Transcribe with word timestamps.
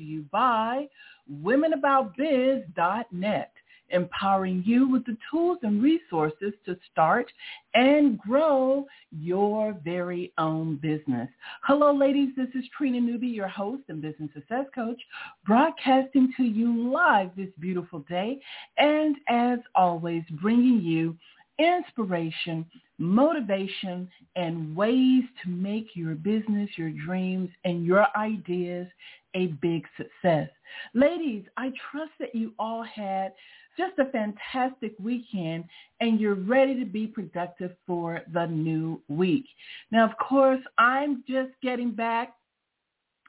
To 0.00 0.06
you 0.06 0.24
by 0.32 0.88
womenaboutbiz.net 1.30 3.52
empowering 3.90 4.62
you 4.64 4.88
with 4.88 5.04
the 5.04 5.18
tools 5.30 5.58
and 5.62 5.82
resources 5.82 6.54
to 6.64 6.74
start 6.90 7.30
and 7.74 8.18
grow 8.18 8.86
your 9.10 9.76
very 9.84 10.32
own 10.38 10.76
business. 10.76 11.28
Hello, 11.64 11.92
ladies. 11.92 12.30
This 12.34 12.48
is 12.54 12.64
Trina 12.74 12.98
Newby, 12.98 13.26
your 13.26 13.48
host 13.48 13.82
and 13.88 14.00
business 14.00 14.30
success 14.32 14.64
coach, 14.74 15.02
broadcasting 15.44 16.32
to 16.38 16.44
you 16.44 16.90
live 16.90 17.32
this 17.36 17.50
beautiful 17.58 17.98
day. 18.08 18.40
And 18.78 19.16
as 19.28 19.58
always, 19.74 20.22
bringing 20.40 20.80
you 20.80 21.14
inspiration, 21.60 22.64
motivation, 22.98 24.08
and 24.36 24.74
ways 24.74 25.24
to 25.42 25.50
make 25.50 25.88
your 25.94 26.14
business, 26.14 26.70
your 26.76 26.90
dreams, 26.90 27.50
and 27.64 27.84
your 27.84 28.06
ideas 28.16 28.86
a 29.34 29.46
big 29.62 29.84
success. 29.96 30.48
Ladies, 30.94 31.44
I 31.56 31.70
trust 31.90 32.12
that 32.18 32.34
you 32.34 32.52
all 32.58 32.82
had 32.82 33.32
just 33.76 33.98
a 33.98 34.10
fantastic 34.10 34.94
weekend 34.98 35.64
and 36.00 36.18
you're 36.18 36.34
ready 36.34 36.78
to 36.80 36.84
be 36.84 37.06
productive 37.06 37.72
for 37.86 38.20
the 38.32 38.46
new 38.46 39.00
week. 39.08 39.44
Now, 39.90 40.04
of 40.04 40.16
course, 40.18 40.60
I'm 40.78 41.22
just 41.28 41.50
getting 41.62 41.92
back 41.92 42.34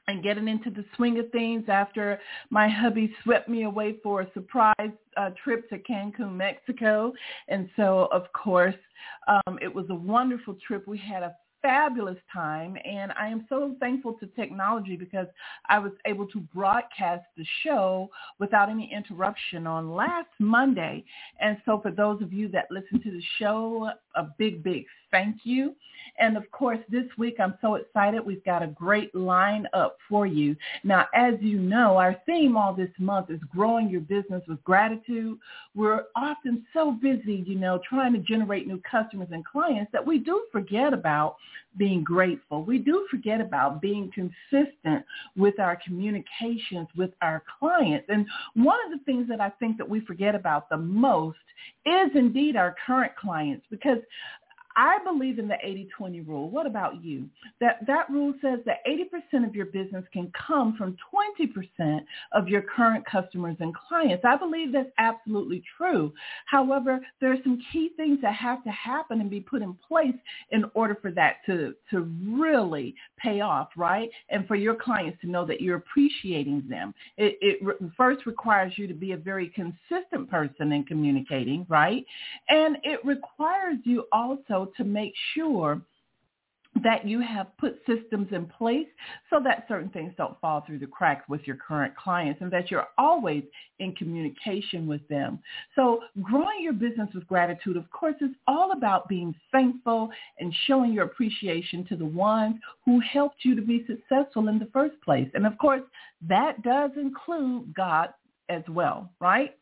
and 0.08 0.22
getting 0.22 0.48
into 0.48 0.70
the 0.70 0.84
swing 0.96 1.18
of 1.18 1.30
things 1.30 1.64
after 1.68 2.20
my 2.50 2.68
hubby 2.68 3.14
swept 3.22 3.48
me 3.48 3.64
away 3.64 3.96
for 4.02 4.22
a 4.22 4.32
surprise 4.32 4.90
uh, 5.16 5.30
trip 5.42 5.68
to 5.68 5.78
Cancun, 5.78 6.34
Mexico. 6.34 7.12
And 7.48 7.68
so, 7.76 8.08
of 8.12 8.32
course, 8.32 8.74
um, 9.28 9.58
it 9.60 9.72
was 9.72 9.86
a 9.90 9.94
wonderful 9.94 10.56
trip. 10.66 10.88
We 10.88 10.98
had 10.98 11.22
a 11.22 11.36
fabulous 11.62 12.18
time 12.32 12.76
and 12.84 13.12
I 13.12 13.28
am 13.28 13.46
so 13.48 13.76
thankful 13.78 14.14
to 14.14 14.26
technology 14.26 14.96
because 14.96 15.28
I 15.68 15.78
was 15.78 15.92
able 16.06 16.26
to 16.28 16.40
broadcast 16.40 17.24
the 17.36 17.46
show 17.62 18.10
without 18.40 18.68
any 18.68 18.92
interruption 18.92 19.66
on 19.66 19.94
last 19.94 20.28
Monday. 20.40 21.04
And 21.40 21.56
so 21.64 21.80
for 21.80 21.92
those 21.92 22.20
of 22.20 22.32
you 22.32 22.48
that 22.48 22.66
listen 22.70 23.00
to 23.02 23.10
the 23.12 23.22
show, 23.38 23.90
a 24.14 24.24
big, 24.38 24.62
big 24.62 24.86
thank 25.12 25.40
you. 25.44 25.76
And 26.18 26.36
of 26.36 26.50
course, 26.50 26.80
this 26.90 27.06
week 27.16 27.36
I'm 27.38 27.54
so 27.60 27.76
excited. 27.76 28.24
We've 28.24 28.44
got 28.44 28.62
a 28.62 28.66
great 28.66 29.14
lineup 29.14 29.92
for 30.08 30.26
you. 30.26 30.56
Now, 30.82 31.06
as 31.14 31.34
you 31.40 31.58
know, 31.58 31.96
our 31.96 32.16
theme 32.26 32.56
all 32.56 32.74
this 32.74 32.90
month 32.98 33.30
is 33.30 33.40
growing 33.54 33.88
your 33.88 34.00
business 34.00 34.42
with 34.48 34.62
gratitude. 34.64 35.38
We're 35.74 36.04
often 36.16 36.66
so 36.74 36.92
busy, 37.00 37.44
you 37.46 37.54
know, 37.54 37.80
trying 37.88 38.12
to 38.14 38.18
generate 38.18 38.66
new 38.66 38.80
customers 38.88 39.28
and 39.30 39.44
clients 39.44 39.92
that 39.92 40.04
we 40.04 40.18
do 40.18 40.44
forget 40.50 40.92
about 40.92 41.36
being 41.78 42.04
grateful. 42.04 42.64
We 42.64 42.78
do 42.78 43.06
forget 43.10 43.40
about 43.40 43.80
being 43.80 44.10
consistent 44.12 45.04
with 45.36 45.58
our 45.58 45.78
communications 45.82 46.88
with 46.96 47.10
our 47.22 47.42
clients. 47.58 48.06
And 48.10 48.26
one 48.54 48.78
of 48.84 48.98
the 48.98 49.02
things 49.04 49.26
that 49.28 49.40
I 49.40 49.48
think 49.50 49.78
that 49.78 49.88
we 49.88 50.00
forget 50.00 50.34
about 50.34 50.68
the 50.68 50.76
most 50.76 51.38
is 51.84 52.10
indeed 52.14 52.56
our 52.56 52.74
current 52.86 53.12
clients 53.16 53.64
because 53.70 53.98
I 54.76 54.98
believe 55.04 55.38
in 55.38 55.48
the 55.48 55.56
80-20 55.64 56.26
rule. 56.26 56.50
What 56.50 56.66
about 56.66 57.02
you? 57.02 57.28
That 57.60 57.86
that 57.86 58.10
rule 58.10 58.34
says 58.42 58.60
that 58.66 58.78
80% 58.86 59.46
of 59.46 59.54
your 59.54 59.66
business 59.66 60.04
can 60.12 60.32
come 60.46 60.76
from 60.76 60.96
20% 61.80 62.00
of 62.32 62.48
your 62.48 62.62
current 62.62 63.04
customers 63.06 63.56
and 63.60 63.74
clients. 63.74 64.24
I 64.24 64.36
believe 64.36 64.72
that's 64.72 64.90
absolutely 64.98 65.62
true. 65.76 66.12
However, 66.46 67.00
there 67.20 67.32
are 67.32 67.42
some 67.42 67.60
key 67.72 67.90
things 67.96 68.18
that 68.22 68.34
have 68.34 68.62
to 68.64 68.70
happen 68.70 69.20
and 69.20 69.30
be 69.30 69.40
put 69.40 69.62
in 69.62 69.74
place 69.86 70.14
in 70.50 70.64
order 70.74 70.96
for 71.00 71.10
that 71.12 71.36
to 71.46 71.74
to 71.90 72.00
really 72.26 72.94
pay 73.18 73.40
off, 73.40 73.68
right? 73.76 74.08
And 74.28 74.46
for 74.46 74.56
your 74.56 74.74
clients 74.74 75.20
to 75.22 75.30
know 75.30 75.44
that 75.46 75.60
you're 75.60 75.76
appreciating 75.76 76.64
them. 76.68 76.94
It, 77.16 77.38
it 77.40 77.92
first 77.96 78.26
requires 78.26 78.72
you 78.76 78.86
to 78.86 78.94
be 78.94 79.12
a 79.12 79.16
very 79.16 79.48
consistent 79.48 80.30
person 80.30 80.72
in 80.72 80.84
communicating, 80.84 81.66
right? 81.68 82.04
And 82.48 82.78
it 82.82 83.04
requires 83.04 83.78
you 83.84 84.06
also 84.12 84.61
to 84.76 84.84
make 84.84 85.12
sure 85.34 85.80
that 86.82 87.06
you 87.06 87.20
have 87.20 87.48
put 87.58 87.78
systems 87.86 88.28
in 88.32 88.46
place 88.46 88.86
so 89.28 89.40
that 89.44 89.66
certain 89.68 89.90
things 89.90 90.12
don't 90.16 90.40
fall 90.40 90.62
through 90.66 90.78
the 90.78 90.86
cracks 90.86 91.28
with 91.28 91.42
your 91.46 91.56
current 91.56 91.94
clients 91.96 92.40
and 92.40 92.50
that 92.50 92.70
you're 92.70 92.88
always 92.96 93.44
in 93.78 93.94
communication 93.94 94.86
with 94.86 95.06
them. 95.08 95.38
So 95.76 96.00
growing 96.22 96.62
your 96.62 96.72
business 96.72 97.10
with 97.14 97.26
gratitude, 97.26 97.76
of 97.76 97.90
course, 97.90 98.14
is 98.22 98.30
all 98.48 98.72
about 98.72 99.06
being 99.06 99.34
thankful 99.50 100.10
and 100.38 100.54
showing 100.66 100.92
your 100.92 101.04
appreciation 101.04 101.84
to 101.88 101.96
the 101.96 102.06
ones 102.06 102.56
who 102.86 103.00
helped 103.00 103.44
you 103.44 103.54
to 103.54 103.62
be 103.62 103.86
successful 103.86 104.48
in 104.48 104.58
the 104.58 104.68
first 104.72 105.00
place. 105.02 105.28
And 105.34 105.46
of 105.46 105.58
course, 105.58 105.82
that 106.26 106.62
does 106.62 106.92
include 106.96 107.74
God 107.74 108.14
as 108.48 108.62
well, 108.68 109.10
right? 109.20 109.56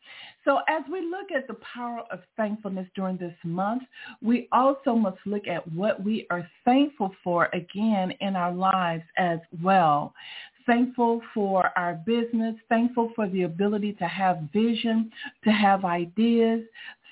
So 0.45 0.59
as 0.67 0.83
we 0.91 1.01
look 1.01 1.31
at 1.35 1.47
the 1.47 1.55
power 1.73 2.03
of 2.11 2.19
thankfulness 2.37 2.87
during 2.95 3.17
this 3.17 3.35
month, 3.43 3.83
we 4.21 4.47
also 4.51 4.95
must 4.95 5.19
look 5.25 5.47
at 5.47 5.71
what 5.73 6.03
we 6.03 6.27
are 6.29 6.47
thankful 6.65 7.13
for 7.23 7.49
again 7.53 8.13
in 8.21 8.35
our 8.35 8.51
lives 8.53 9.03
as 9.17 9.39
well. 9.63 10.13
Thankful 10.65 11.21
for 11.33 11.71
our 11.77 11.95
business, 12.05 12.55
thankful 12.69 13.11
for 13.15 13.27
the 13.29 13.43
ability 13.43 13.93
to 13.93 14.07
have 14.07 14.47
vision, 14.53 15.11
to 15.43 15.51
have 15.51 15.85
ideas, 15.85 16.61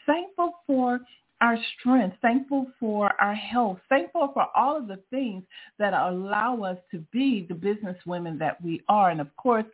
thankful 0.05 0.53
for 0.65 0.99
our 1.41 1.57
strength, 1.77 2.17
thankful 2.21 2.67
for 2.79 3.11
our 3.21 3.33
health, 3.33 3.79
thankful 3.87 4.31
for 4.33 4.47
all 4.55 4.77
of 4.77 4.87
the 4.87 4.99
things 5.09 5.43
that 5.77 5.93
allow 5.93 6.61
us 6.63 6.77
to 6.91 6.99
be 7.11 7.45
the 7.47 7.55
business 7.55 7.95
women 8.05 8.37
that 8.37 8.61
we 8.61 8.81
are. 8.89 9.09
And 9.09 9.21
of 9.21 9.33
course, 9.37 9.65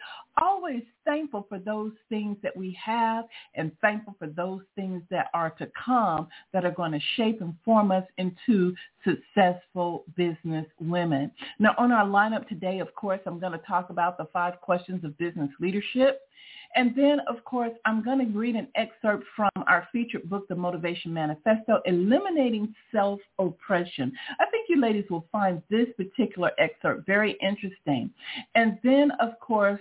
always 0.41 0.83
thankful 1.05 1.45
for 1.49 1.59
those 1.59 1.91
things 2.09 2.37
that 2.43 2.55
we 2.55 2.77
have 2.83 3.25
and 3.55 3.71
thankful 3.81 4.15
for 4.19 4.27
those 4.27 4.61
things 4.75 5.01
that 5.09 5.27
are 5.33 5.49
to 5.51 5.67
come 5.83 6.27
that 6.53 6.65
are 6.65 6.71
going 6.71 6.91
to 6.91 6.99
shape 7.15 7.41
and 7.41 7.55
form 7.63 7.91
us 7.91 8.05
into 8.17 8.75
successful 9.03 10.03
business 10.15 10.65
women. 10.79 11.31
Now 11.59 11.73
on 11.77 11.91
our 11.91 12.05
lineup 12.05 12.47
today, 12.47 12.79
of 12.79 12.93
course, 12.95 13.21
I'm 13.25 13.39
going 13.39 13.53
to 13.53 13.65
talk 13.65 13.89
about 13.89 14.17
the 14.17 14.27
five 14.31 14.61
questions 14.61 15.03
of 15.03 15.17
business 15.17 15.49
leadership. 15.59 16.21
And 16.75 16.94
then, 16.96 17.22
of 17.28 17.44
course, 17.46 17.72
I'm 17.86 18.03
going 18.03 18.19
to 18.19 18.38
read 18.38 18.56
an 18.56 18.68
excerpt 18.75 19.24
from 19.36 19.50
our 19.68 19.88
featured 19.91 20.30
book, 20.30 20.47
The 20.50 20.56
Motivation 20.56 21.13
Manifesto, 21.13 21.81
Eliminating 21.86 22.74
Self-Oppression. 22.91 24.12
I 24.40 24.46
think 24.52 24.68
you 24.68 24.81
ladies 24.81 25.06
will 25.09 25.25
find 25.31 25.62
this 25.69 25.88
particular 25.96 26.52
excerpt 26.58 27.06
very 27.06 27.38
interesting. 27.41 28.12
And 28.56 28.78
then, 28.84 29.12
of 29.22 29.40
course, 29.40 29.80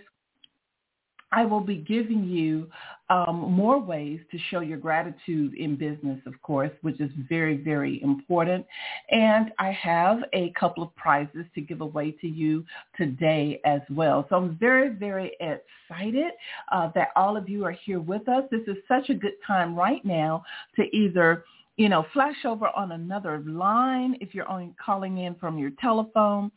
I 1.34 1.44
will 1.44 1.60
be 1.60 1.76
giving 1.76 2.24
you 2.24 2.68
um, 3.10 3.36
more 3.36 3.78
ways 3.80 4.20
to 4.30 4.38
show 4.50 4.60
your 4.60 4.78
gratitude 4.78 5.54
in 5.54 5.76
business, 5.76 6.20
of 6.26 6.40
course, 6.42 6.70
which 6.82 7.00
is 7.00 7.10
very, 7.28 7.56
very 7.56 8.02
important. 8.02 8.64
And 9.10 9.52
I 9.58 9.72
have 9.72 10.20
a 10.32 10.52
couple 10.58 10.82
of 10.82 10.94
prizes 10.96 11.44
to 11.54 11.60
give 11.60 11.80
away 11.80 12.12
to 12.12 12.28
you 12.28 12.64
today 12.96 13.60
as 13.64 13.80
well. 13.90 14.26
So 14.30 14.36
I'm 14.36 14.56
very, 14.58 14.90
very 14.90 15.36
excited 15.40 16.32
uh, 16.72 16.90
that 16.94 17.08
all 17.16 17.36
of 17.36 17.48
you 17.48 17.64
are 17.64 17.72
here 17.72 18.00
with 18.00 18.28
us. 18.28 18.44
This 18.50 18.62
is 18.66 18.76
such 18.88 19.10
a 19.10 19.14
good 19.14 19.34
time 19.46 19.76
right 19.76 20.04
now 20.04 20.44
to 20.76 20.84
either 20.96 21.44
you 21.76 21.88
know, 21.88 22.06
flash 22.12 22.36
over 22.44 22.68
on 22.76 22.92
another 22.92 23.40
line 23.40 24.16
if 24.20 24.32
you're 24.32 24.48
only 24.48 24.72
calling 24.84 25.18
in 25.18 25.34
from 25.34 25.58
your 25.58 25.72
telephone 25.80 26.52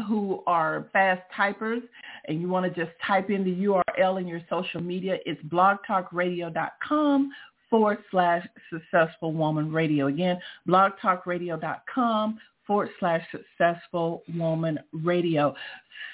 who 0.08 0.42
are 0.46 0.88
fast 0.92 1.22
typers 1.36 1.82
and 2.26 2.40
you 2.40 2.48
want 2.48 2.72
to 2.72 2.84
just 2.84 2.96
type 3.06 3.30
in 3.30 3.44
the 3.44 3.64
URL 3.64 4.20
in 4.20 4.26
your 4.26 4.40
social 4.48 4.80
media, 4.80 5.18
it's 5.26 5.40
blogtalkradio.com 5.44 7.30
forward 7.68 7.98
slash 8.10 8.46
successful 8.70 9.32
woman 9.32 9.72
radio. 9.72 10.06
Again, 10.06 10.38
blogtalkradio.com 10.68 12.38
forward 12.72 12.88
slash 13.00 13.22
successful 13.30 14.22
woman 14.34 14.78
radio. 15.04 15.54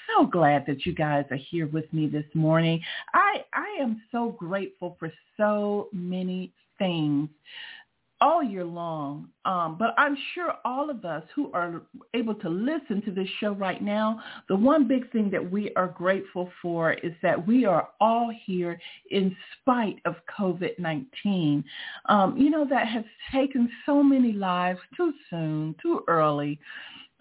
So 0.09 0.25
glad 0.25 0.65
that 0.67 0.85
you 0.85 0.93
guys 0.93 1.23
are 1.31 1.37
here 1.37 1.67
with 1.67 1.85
me 1.93 2.05
this 2.05 2.25
morning. 2.33 2.81
I, 3.13 3.45
I 3.53 3.81
am 3.81 4.01
so 4.11 4.35
grateful 4.37 4.97
for 4.99 5.09
so 5.37 5.87
many 5.93 6.51
things. 6.77 7.29
Year 8.43 8.65
long. 8.65 9.29
Um, 9.45 9.77
but 9.77 9.93
I'm 9.97 10.17
sure 10.33 10.53
all 10.65 10.89
of 10.89 11.05
us 11.05 11.23
who 11.35 11.51
are 11.53 11.81
able 12.13 12.35
to 12.35 12.49
listen 12.49 13.01
to 13.05 13.11
this 13.11 13.27
show 13.39 13.53
right 13.53 13.81
now, 13.81 14.21
the 14.47 14.55
one 14.55 14.87
big 14.87 15.11
thing 15.11 15.29
that 15.31 15.51
we 15.51 15.71
are 15.75 15.87
grateful 15.87 16.51
for 16.61 16.93
is 16.93 17.13
that 17.21 17.47
we 17.47 17.65
are 17.65 17.89
all 17.99 18.31
here 18.45 18.79
in 19.11 19.35
spite 19.61 19.99
of 20.05 20.15
COVID-19. 20.37 21.63
Um, 22.07 22.37
you 22.37 22.49
know, 22.49 22.65
that 22.69 22.87
has 22.87 23.05
taken 23.31 23.69
so 23.85 24.03
many 24.03 24.33
lives 24.33 24.79
too 24.95 25.13
soon, 25.29 25.75
too 25.81 26.01
early. 26.07 26.59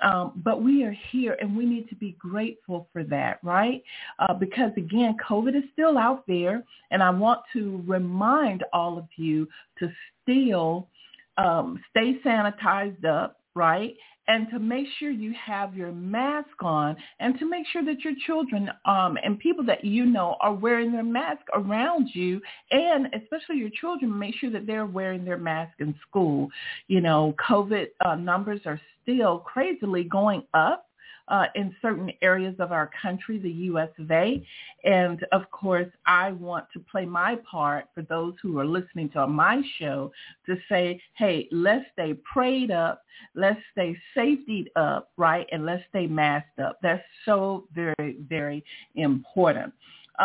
Um, 0.00 0.40
but 0.44 0.62
we 0.62 0.84
are 0.84 0.96
here 1.10 1.36
and 1.40 1.56
we 1.56 1.66
need 1.66 1.88
to 1.88 1.96
be 1.96 2.16
grateful 2.18 2.88
for 2.92 3.02
that, 3.04 3.38
right? 3.42 3.82
Uh, 4.18 4.34
because 4.34 4.70
again, 4.76 5.16
COVID 5.28 5.56
is 5.56 5.64
still 5.72 5.98
out 5.98 6.24
there 6.26 6.62
and 6.90 7.02
I 7.02 7.10
want 7.10 7.40
to 7.54 7.82
remind 7.86 8.64
all 8.72 8.96
of 8.98 9.06
you 9.16 9.48
to 9.80 9.90
still 10.22 10.88
um, 11.36 11.80
stay 11.90 12.18
sanitized 12.24 13.04
up, 13.04 13.40
right? 13.54 13.94
And 14.28 14.48
to 14.50 14.58
make 14.58 14.86
sure 14.98 15.10
you 15.10 15.34
have 15.34 15.74
your 15.74 15.92
mask 15.92 16.62
on 16.62 16.96
and 17.18 17.38
to 17.38 17.48
make 17.48 17.66
sure 17.72 17.84
that 17.84 18.04
your 18.04 18.14
children 18.26 18.70
um, 18.84 19.16
and 19.24 19.38
people 19.38 19.64
that 19.64 19.84
you 19.84 20.06
know 20.06 20.36
are 20.40 20.54
wearing 20.54 20.92
their 20.92 21.02
mask 21.02 21.42
around 21.54 22.08
you 22.12 22.40
and 22.70 23.06
especially 23.14 23.56
your 23.56 23.70
children 23.80 24.16
make 24.16 24.34
sure 24.36 24.50
that 24.50 24.66
they're 24.66 24.86
wearing 24.86 25.24
their 25.24 25.38
mask 25.38 25.72
in 25.80 25.94
school. 26.08 26.48
You 26.86 27.00
know, 27.00 27.34
COVID 27.48 27.86
uh, 28.04 28.14
numbers 28.14 28.60
are 28.66 28.80
still 29.02 29.38
crazily 29.38 30.04
going 30.04 30.42
up 30.54 30.87
uh, 31.28 31.46
in 31.54 31.74
certain 31.80 32.10
areas 32.22 32.54
of 32.58 32.72
our 32.72 32.90
country, 33.00 33.38
the 33.38 33.50
U.S. 33.50 33.90
of 33.98 34.10
A. 34.10 34.44
And 34.84 35.24
of 35.32 35.50
course, 35.50 35.88
I 36.06 36.32
want 36.32 36.66
to 36.72 36.80
play 36.80 37.04
my 37.04 37.36
part 37.50 37.86
for 37.94 38.02
those 38.02 38.34
who 38.42 38.58
are 38.58 38.66
listening 38.66 39.10
to 39.10 39.26
my 39.26 39.62
show 39.78 40.12
to 40.46 40.56
say, 40.68 41.00
hey, 41.16 41.48
let's 41.50 41.84
stay 41.92 42.14
prayed 42.30 42.70
up, 42.70 43.02
let's 43.34 43.60
stay 43.72 43.96
safetied 44.16 44.68
up, 44.76 45.10
right? 45.16 45.46
And 45.52 45.66
let's 45.66 45.82
stay 45.90 46.06
masked 46.06 46.58
up. 46.58 46.78
That's 46.82 47.02
so 47.24 47.66
very, 47.74 48.16
very 48.28 48.64
important. 48.94 49.72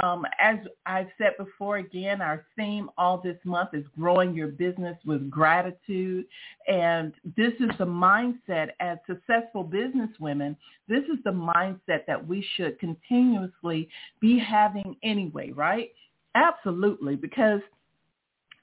Um, 0.01 0.25
as 0.39 0.57
I've 0.85 1.09
said 1.17 1.33
before, 1.37 1.77
again, 1.77 2.21
our 2.21 2.45
theme 2.55 2.89
all 2.97 3.19
this 3.19 3.37
month 3.43 3.69
is 3.73 3.85
growing 3.97 4.33
your 4.33 4.47
business 4.47 4.97
with 5.05 5.29
gratitude. 5.29 6.25
And 6.67 7.13
this 7.37 7.53
is 7.59 7.69
the 7.77 7.85
mindset 7.85 8.69
as 8.79 8.97
successful 9.05 9.63
business 9.63 10.09
women. 10.19 10.57
This 10.87 11.03
is 11.03 11.19
the 11.23 11.31
mindset 11.31 12.05
that 12.07 12.27
we 12.27 12.45
should 12.55 12.79
continuously 12.79 13.87
be 14.19 14.39
having 14.39 14.95
anyway, 15.03 15.51
right? 15.51 15.91
Absolutely, 16.33 17.15
because 17.15 17.61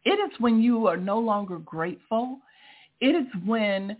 it 0.04 0.18
is 0.18 0.40
when 0.40 0.60
you 0.60 0.86
are 0.86 0.96
no 0.96 1.18
longer 1.18 1.58
grateful. 1.58 2.38
It 3.00 3.14
is 3.14 3.26
when 3.44 3.96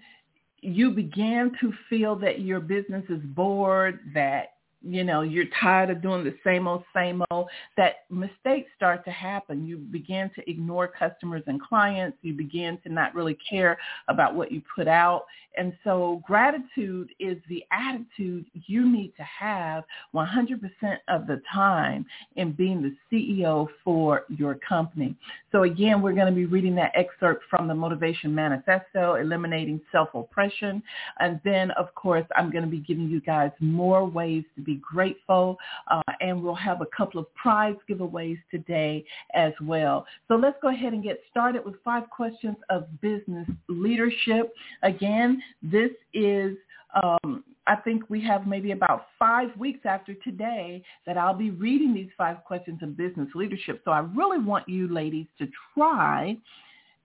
you 0.63 0.91
began 0.91 1.53
to 1.61 1.73
feel 1.89 2.17
that 2.17 2.41
your 2.41 2.61
business 2.61 3.05
is 3.09 3.21
bored, 3.23 4.01
that 4.15 4.55
you 4.83 5.05
know, 5.05 5.21
you're 5.23 5.47
tired 5.61 5.91
of 5.91 6.03
doing 6.03 6.25
the 6.25 6.35
same 6.45 6.67
old, 6.67 6.85
same 6.95 7.23
old, 7.31 7.49
that 7.77 8.05
mistakes 8.09 8.71
start 8.77 9.05
to 9.05 9.11
happen. 9.11 9.67
You 9.67 9.77
begin 9.77 10.31
to 10.37 10.51
ignore 10.51 10.89
customers 10.89 11.43
and 11.47 11.61
clients. 11.61 12.17
You 12.23 12.33
begin 12.35 12.79
to 12.85 12.93
not 12.93 13.15
really 13.15 13.37
care 13.49 13.79
about 14.09 14.35
what 14.35 14.51
you 14.51 14.63
put 14.75 14.89
out. 14.89 15.25
And 15.59 15.73
so 15.83 16.23
gratitude 16.27 17.11
is 17.19 17.37
the 17.49 17.65
attitude 17.73 18.47
you 18.67 18.89
need 18.89 19.13
to 19.17 19.23
have 19.25 19.85
100% 20.15 20.61
of 21.09 21.27
the 21.27 21.43
time 21.53 22.07
in 22.37 22.53
being 22.53 22.81
the 22.83 22.97
CEO 23.13 23.67
for 23.83 24.25
your 24.29 24.55
company. 24.55 25.17
So 25.51 25.65
again, 25.65 26.01
we're 26.01 26.13
going 26.13 26.29
to 26.29 26.33
be 26.33 26.47
reading 26.47 26.77
that 26.77 26.93
excerpt 26.95 27.45
from 27.51 27.67
the 27.67 27.75
Motivation 27.75 28.33
Manifesto, 28.33 29.17
Eliminating 29.17 29.81
Self-Oppression. 29.91 30.83
And 31.19 31.41
then, 31.45 31.73
of 31.73 31.93
course, 31.97 32.25
I'm 32.37 32.51
going 32.51 32.65
to 32.65 32.71
be 32.71 32.79
giving 32.79 33.09
you 33.09 33.21
guys 33.21 33.51
more 33.59 34.07
ways 34.07 34.45
to 34.55 34.63
be 34.63 34.70
grateful. 34.77 35.59
Uh, 35.89 36.03
and 36.21 36.43
we'll 36.43 36.55
have 36.55 36.81
a 36.81 36.87
couple 36.97 37.21
of 37.21 37.33
prize 37.35 37.77
giveaways 37.89 38.39
today 38.51 39.05
as 39.35 39.53
well. 39.63 40.07
So 40.29 40.37
let's 40.37 40.57
go 40.63 40.69
ahead 40.69 40.93
and 40.93 41.03
get 41.03 41.21
started 41.31 41.65
with 41.65 41.77
five 41.85 42.09
questions 42.11 42.57
of 42.69 43.01
business 43.01 43.49
leadership. 43.69 44.53
Again, 44.83 45.43
this 45.63 45.91
is, 46.15 46.57
um, 47.03 47.45
I 47.67 47.77
think 47.77 48.09
we 48.09 48.21
have 48.23 48.47
maybe 48.47 48.73
about 48.73 49.07
five 49.19 49.57
weeks 49.57 49.81
after 49.85 50.15
today 50.15 50.83
that 51.07 51.17
I'll 51.17 51.35
be 51.35 51.51
reading 51.51 51.95
these 51.95 52.11
five 52.19 52.43
questions 52.45 52.83
of 52.83 52.97
business 52.97 53.29
leadership. 53.35 53.83
So 53.85 53.93
I 53.93 54.01
really 54.01 54.39
want 54.39 54.69
you 54.69 54.89
ladies 54.89 55.27
to 55.39 55.49
try 55.75 56.37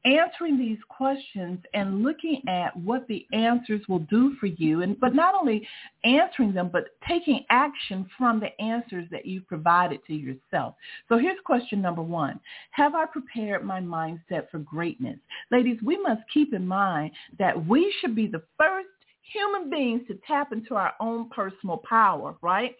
answering 0.05 0.57
these 0.57 0.77
questions 0.87 1.59
and 1.73 2.03
looking 2.03 2.41
at 2.47 2.75
what 2.77 3.07
the 3.07 3.25
answers 3.33 3.81
will 3.89 3.99
do 3.99 4.35
for 4.39 4.45
you 4.45 4.81
and 4.81 4.99
but 4.99 5.15
not 5.15 5.33
only 5.33 5.67
answering 6.03 6.53
them 6.53 6.69
but 6.71 6.85
taking 7.07 7.43
action 7.49 8.07
from 8.17 8.39
the 8.39 8.61
answers 8.61 9.07
that 9.11 9.25
you've 9.25 9.47
provided 9.47 9.99
to 10.05 10.13
yourself. 10.13 10.75
So 11.09 11.17
here's 11.17 11.39
question 11.43 11.81
number 11.81 12.01
1. 12.01 12.39
Have 12.71 12.93
I 12.95 13.05
prepared 13.05 13.63
my 13.63 13.81
mindset 13.81 14.49
for 14.51 14.59
greatness? 14.59 15.17
Ladies, 15.51 15.79
we 15.83 16.01
must 16.01 16.21
keep 16.33 16.53
in 16.53 16.67
mind 16.67 17.11
that 17.39 17.65
we 17.65 17.93
should 17.99 18.15
be 18.15 18.27
the 18.27 18.43
first 18.57 18.87
human 19.33 19.69
beings 19.69 20.01
to 20.07 20.19
tap 20.27 20.51
into 20.51 20.75
our 20.75 20.93
own 20.99 21.29
personal 21.29 21.77
power, 21.89 22.35
right? 22.41 22.75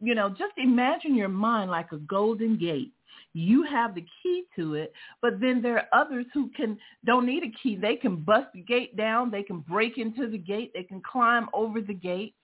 You 0.00 0.14
know, 0.14 0.28
just 0.28 0.52
imagine 0.56 1.16
your 1.16 1.28
mind 1.28 1.70
like 1.70 1.90
a 1.92 1.98
golden 1.98 2.56
gate 2.56 2.92
you 3.34 3.62
have 3.64 3.94
the 3.94 4.04
key 4.22 4.44
to 4.56 4.74
it, 4.74 4.92
but 5.20 5.40
then 5.40 5.62
there 5.62 5.78
are 5.78 6.00
others 6.00 6.26
who 6.34 6.50
can 6.56 6.78
don't 7.04 7.26
need 7.26 7.44
a 7.44 7.52
key. 7.62 7.76
They 7.76 7.96
can 7.96 8.16
bust 8.16 8.48
the 8.54 8.62
gate 8.62 8.96
down, 8.96 9.30
they 9.30 9.42
can 9.42 9.60
break 9.60 9.98
into 9.98 10.28
the 10.28 10.38
gate, 10.38 10.72
they 10.74 10.82
can 10.82 11.00
climb 11.00 11.48
over 11.52 11.80
the 11.80 11.94
gate, 11.94 12.34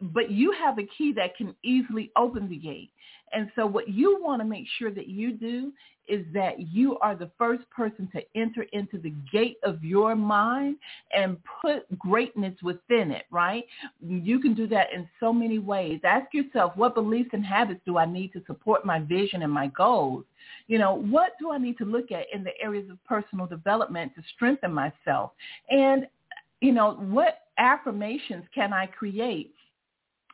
but 0.00 0.30
you 0.30 0.52
have 0.52 0.78
a 0.78 0.86
key 0.98 1.12
that 1.14 1.36
can 1.36 1.54
easily 1.62 2.10
open 2.16 2.48
the 2.48 2.56
gate. 2.56 2.90
And 3.32 3.50
so 3.56 3.66
what 3.66 3.88
you 3.88 4.18
want 4.22 4.40
to 4.40 4.46
make 4.46 4.66
sure 4.78 4.90
that 4.90 5.08
you 5.08 5.32
do 5.32 5.72
is 6.08 6.24
that 6.32 6.60
you 6.72 6.96
are 6.98 7.16
the 7.16 7.30
first 7.36 7.68
person 7.70 8.08
to 8.12 8.22
enter 8.36 8.64
into 8.72 8.98
the 8.98 9.12
gate 9.32 9.56
of 9.64 9.82
your 9.82 10.14
mind 10.14 10.76
and 11.12 11.36
put 11.60 11.86
greatness 11.98 12.54
within 12.62 13.10
it, 13.10 13.24
right? 13.30 13.64
You 14.00 14.38
can 14.38 14.54
do 14.54 14.68
that 14.68 14.92
in 14.94 15.08
so 15.18 15.32
many 15.32 15.58
ways. 15.58 16.00
Ask 16.04 16.32
yourself, 16.32 16.76
what 16.76 16.94
beliefs 16.94 17.30
and 17.32 17.44
habits 17.44 17.80
do 17.84 17.98
I 17.98 18.06
need 18.06 18.32
to 18.34 18.42
support 18.46 18.86
my 18.86 19.00
vision 19.00 19.42
and 19.42 19.52
my 19.52 19.66
goals? 19.68 20.24
You 20.68 20.78
know, 20.78 20.94
what 20.94 21.32
do 21.40 21.50
I 21.50 21.58
need 21.58 21.76
to 21.78 21.84
look 21.84 22.12
at 22.12 22.26
in 22.32 22.44
the 22.44 22.56
areas 22.60 22.88
of 22.88 23.02
personal 23.04 23.46
development 23.46 24.12
to 24.14 24.22
strengthen 24.34 24.72
myself? 24.72 25.32
And, 25.70 26.06
you 26.60 26.72
know, 26.72 26.94
what 26.94 27.40
affirmations 27.58 28.44
can 28.54 28.72
I 28.72 28.86
create 28.86 29.52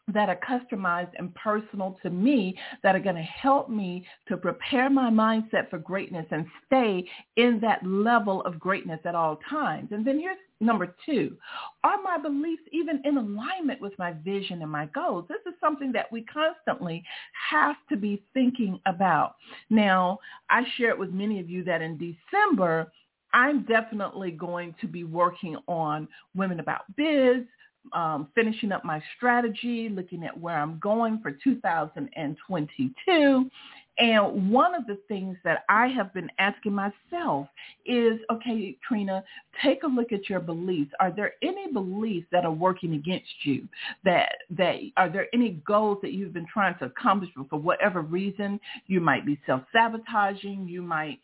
that 0.08 0.28
are 0.28 0.38
customized 0.38 1.10
and 1.16 1.34
personal 1.34 1.96
to 2.02 2.10
me 2.10 2.56
that 2.82 2.96
are 2.96 3.00
going 3.00 3.16
to 3.16 3.22
help 3.22 3.68
me 3.70 4.04
to 4.28 4.36
prepare 4.36 4.90
my 4.90 5.10
mindset 5.10 5.70
for 5.70 5.78
greatness 5.78 6.26
and 6.30 6.44
stay 6.66 7.08
in 7.36 7.60
that 7.60 7.84
level 7.86 8.42
of 8.42 8.58
greatness 8.58 9.00
at 9.04 9.14
all 9.14 9.38
times. 9.48 9.88
And 9.92 10.04
then 10.04 10.18
here's 10.18 10.36
number 10.60 10.94
two. 11.06 11.36
Are 11.84 12.02
my 12.02 12.18
beliefs 12.18 12.62
even 12.72 13.00
in 13.04 13.16
alignment 13.16 13.80
with 13.80 13.92
my 13.98 14.12
vision 14.12 14.62
and 14.62 14.70
my 14.70 14.86
goals? 14.86 15.26
This 15.28 15.38
is 15.46 15.58
something 15.60 15.92
that 15.92 16.10
we 16.10 16.24
constantly 16.24 17.04
have 17.50 17.76
to 17.88 17.96
be 17.96 18.22
thinking 18.34 18.80
about. 18.86 19.36
Now, 19.70 20.18
I 20.50 20.62
shared 20.76 20.98
with 20.98 21.12
many 21.12 21.38
of 21.38 21.48
you 21.48 21.62
that 21.64 21.82
in 21.82 21.96
December, 21.96 22.90
I'm 23.34 23.64
definitely 23.64 24.30
going 24.32 24.74
to 24.80 24.86
be 24.86 25.04
working 25.04 25.56
on 25.66 26.06
Women 26.34 26.60
About 26.60 26.82
Biz, 26.96 27.44
um, 27.92 28.28
finishing 28.34 28.72
up 28.72 28.84
my 28.84 29.02
strategy, 29.16 29.88
looking 29.88 30.24
at 30.24 30.38
where 30.38 30.58
I'm 30.58 30.78
going 30.78 31.20
for 31.20 31.32
2022. 31.32 33.50
And 33.98 34.50
one 34.50 34.74
of 34.74 34.86
the 34.86 34.98
things 35.06 35.36
that 35.44 35.64
I 35.68 35.86
have 35.88 36.14
been 36.14 36.30
asking 36.38 36.72
myself 36.72 37.46
is, 37.84 38.18
okay, 38.32 38.76
Trina, 38.88 39.22
take 39.62 39.82
a 39.82 39.86
look 39.86 40.12
at 40.12 40.30
your 40.30 40.40
beliefs. 40.40 40.92
Are 40.98 41.10
there 41.10 41.34
any 41.42 41.70
beliefs 41.70 42.26
that 42.32 42.46
are 42.46 42.52
working 42.52 42.94
against 42.94 43.44
you? 43.44 43.68
That 44.04 44.36
that 44.50 44.76
are 44.96 45.10
there 45.10 45.26
any 45.34 45.60
goals 45.66 45.98
that 46.00 46.12
you've 46.12 46.32
been 46.32 46.46
trying 46.50 46.78
to 46.78 46.86
accomplish 46.86 47.30
but 47.36 47.50
for 47.50 47.58
whatever 47.58 48.00
reason 48.00 48.58
you 48.86 49.00
might 49.00 49.26
be 49.26 49.38
self-sabotaging, 49.44 50.68
you 50.68 50.80
might 50.80 51.18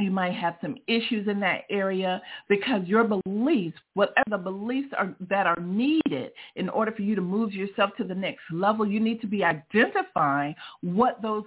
you 0.00 0.10
might 0.10 0.34
have 0.34 0.56
some 0.60 0.76
issues 0.86 1.28
in 1.28 1.40
that 1.40 1.62
area 1.70 2.20
because 2.48 2.86
your 2.86 3.04
beliefs, 3.04 3.78
whatever 3.94 4.30
the 4.30 4.38
beliefs 4.38 4.88
are 4.96 5.14
that 5.28 5.46
are 5.46 5.60
needed 5.60 6.32
in 6.56 6.68
order 6.68 6.92
for 6.92 7.02
you 7.02 7.14
to 7.14 7.20
move 7.20 7.52
yourself 7.52 7.90
to 7.98 8.04
the 8.04 8.14
next 8.14 8.42
level, 8.52 8.86
you 8.86 9.00
need 9.00 9.20
to 9.20 9.26
be 9.26 9.44
identifying 9.44 10.54
what 10.82 11.20
those 11.22 11.44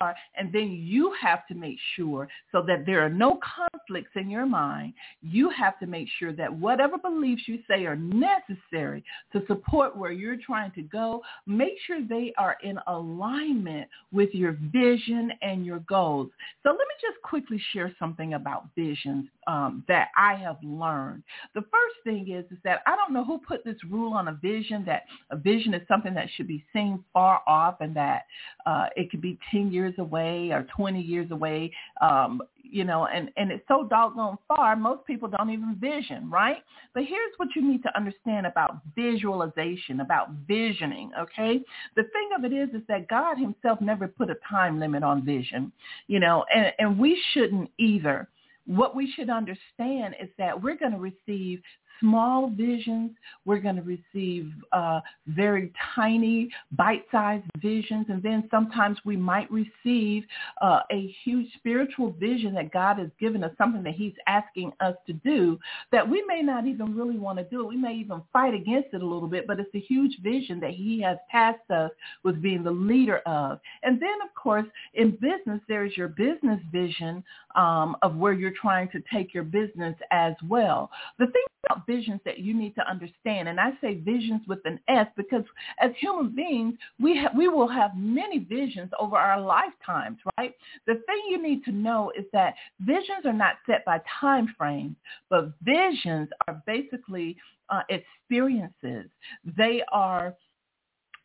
are, 0.00 0.14
and 0.36 0.52
then 0.52 0.70
you 0.72 1.12
have 1.20 1.46
to 1.48 1.54
make 1.54 1.78
sure 1.94 2.28
so 2.52 2.62
that 2.62 2.86
there 2.86 3.04
are 3.04 3.10
no 3.10 3.38
conflicts 3.56 4.10
in 4.14 4.30
your 4.30 4.46
mind. 4.46 4.94
You 5.22 5.50
have 5.50 5.78
to 5.80 5.86
make 5.86 6.08
sure 6.18 6.32
that 6.34 6.52
whatever 6.52 6.98
beliefs 6.98 7.42
you 7.46 7.58
say 7.68 7.84
are 7.84 7.96
necessary 7.96 9.04
to 9.32 9.42
support 9.46 9.96
where 9.96 10.12
you're 10.12 10.36
trying 10.36 10.72
to 10.72 10.82
go, 10.82 11.22
make 11.46 11.74
sure 11.86 12.00
they 12.02 12.32
are 12.38 12.56
in 12.62 12.78
alignment 12.86 13.88
with 14.12 14.30
your 14.32 14.58
vision 14.72 15.32
and 15.42 15.64
your 15.64 15.80
goals. 15.80 16.28
So 16.62 16.70
let 16.70 16.78
me 16.78 16.94
just 17.00 17.20
quickly 17.22 17.60
share 17.72 17.94
something 17.98 18.34
about 18.34 18.68
visions 18.76 19.28
um, 19.46 19.84
that 19.88 20.08
I 20.16 20.34
have 20.34 20.56
learned. 20.62 21.22
The 21.54 21.62
first 21.62 21.96
thing 22.04 22.30
is 22.30 22.44
is 22.50 22.58
that 22.64 22.80
I 22.86 22.96
don't 22.96 23.12
know 23.12 23.24
who 23.24 23.38
put 23.38 23.64
this 23.64 23.76
rule 23.88 24.12
on 24.12 24.28
a 24.28 24.32
vision 24.32 24.84
that 24.86 25.04
a 25.30 25.36
vision 25.36 25.74
is 25.74 25.86
something 25.88 26.14
that 26.14 26.28
should 26.36 26.48
be 26.48 26.64
seen 26.72 27.02
far 27.12 27.40
off 27.46 27.80
and 27.80 27.94
that 27.96 28.24
uh, 28.64 28.86
it 28.96 29.10
could 29.10 29.20
be 29.20 29.38
10 29.50 29.72
years 29.72 29.94
away 29.98 30.50
or 30.50 30.66
20 30.76 31.00
years 31.00 31.30
away. 31.30 31.72
Um, 32.00 32.42
you 32.70 32.84
know, 32.84 33.06
and, 33.06 33.30
and 33.36 33.52
it's 33.52 33.64
so 33.68 33.86
doggone 33.88 34.38
far, 34.48 34.76
most 34.76 35.06
people 35.06 35.28
don't 35.28 35.50
even 35.50 35.76
vision, 35.80 36.28
right? 36.30 36.58
But 36.94 37.04
here's 37.04 37.32
what 37.36 37.48
you 37.54 37.62
need 37.62 37.82
to 37.84 37.96
understand 37.96 38.46
about 38.46 38.78
visualization, 38.94 40.00
about 40.00 40.30
visioning, 40.48 41.10
okay? 41.18 41.60
The 41.94 42.02
thing 42.02 42.30
of 42.36 42.44
it 42.44 42.52
is, 42.52 42.68
is 42.74 42.82
that 42.88 43.08
God 43.08 43.38
himself 43.38 43.80
never 43.80 44.08
put 44.08 44.30
a 44.30 44.36
time 44.48 44.80
limit 44.80 45.02
on 45.02 45.24
vision, 45.24 45.72
you 46.08 46.18
know, 46.18 46.44
and, 46.54 46.72
and 46.78 46.98
we 46.98 47.20
shouldn't 47.32 47.70
either 47.78 48.28
what 48.66 48.96
we 48.96 49.12
should 49.16 49.30
understand 49.30 50.14
is 50.22 50.28
that 50.38 50.62
we're 50.62 50.76
going 50.76 50.92
to 50.92 50.98
receive 50.98 51.60
small 52.00 52.48
visions. 52.50 53.12
We're 53.44 53.60
going 53.60 53.76
to 53.76 53.82
receive 53.82 54.52
uh, 54.72 55.00
very 55.26 55.72
tiny, 55.94 56.50
bite-sized 56.72 57.44
visions. 57.60 58.06
And 58.08 58.22
then 58.22 58.48
sometimes 58.50 58.98
we 59.04 59.16
might 59.16 59.50
receive 59.50 60.24
uh, 60.60 60.80
a 60.90 61.14
huge 61.24 61.52
spiritual 61.56 62.12
vision 62.12 62.54
that 62.54 62.72
God 62.72 62.98
has 62.98 63.10
given 63.20 63.44
us, 63.44 63.52
something 63.58 63.82
that 63.82 63.94
he's 63.94 64.14
asking 64.26 64.72
us 64.80 64.94
to 65.06 65.12
do 65.12 65.58
that 65.92 66.08
we 66.08 66.24
may 66.26 66.42
not 66.42 66.66
even 66.66 66.96
really 66.96 67.18
want 67.18 67.38
to 67.38 67.44
do. 67.44 67.64
We 67.66 67.76
may 67.76 67.94
even 67.94 68.22
fight 68.32 68.54
against 68.54 68.88
it 68.92 69.02
a 69.02 69.06
little 69.06 69.28
bit, 69.28 69.46
but 69.46 69.60
it's 69.60 69.74
a 69.74 69.80
huge 69.80 70.18
vision 70.22 70.60
that 70.60 70.70
he 70.70 71.00
has 71.02 71.18
tasked 71.30 71.70
us 71.70 71.90
with 72.22 72.42
being 72.42 72.62
the 72.62 72.70
leader 72.70 73.18
of. 73.18 73.60
And 73.82 74.00
then, 74.00 74.20
of 74.24 74.34
course, 74.34 74.66
in 74.94 75.12
business, 75.12 75.60
there's 75.68 75.96
your 75.96 76.08
business 76.08 76.60
vision 76.72 77.22
um, 77.54 77.96
of 78.02 78.16
where 78.16 78.32
you're 78.32 78.52
trying 78.60 78.88
to 78.90 79.02
take 79.12 79.32
your 79.32 79.44
business 79.44 79.94
as 80.10 80.34
well. 80.48 80.90
The 81.18 81.26
thing 81.26 81.42
about 81.68 81.85
visions 81.86 82.20
that 82.24 82.38
you 82.38 82.54
need 82.54 82.74
to 82.74 82.88
understand, 82.88 83.48
and 83.48 83.60
I 83.60 83.72
say 83.80 83.94
visions 83.94 84.42
with 84.46 84.60
an 84.64 84.80
S 84.88 85.06
because 85.16 85.44
as 85.80 85.90
human 85.98 86.34
beings, 86.34 86.74
we 87.00 87.18
ha- 87.18 87.32
we 87.36 87.48
will 87.48 87.68
have 87.68 87.96
many 87.96 88.38
visions 88.38 88.90
over 88.98 89.16
our 89.16 89.40
lifetimes, 89.40 90.18
right? 90.38 90.54
The 90.86 90.94
thing 91.06 91.22
you 91.30 91.42
need 91.42 91.64
to 91.64 91.72
know 91.72 92.12
is 92.18 92.24
that 92.32 92.54
visions 92.80 93.24
are 93.24 93.32
not 93.32 93.56
set 93.66 93.84
by 93.84 94.00
time 94.20 94.54
frames, 94.58 94.96
but 95.30 95.52
visions 95.62 96.28
are 96.46 96.62
basically 96.66 97.36
uh, 97.68 97.82
experiences. 97.88 99.10
They 99.56 99.82
are 99.92 100.34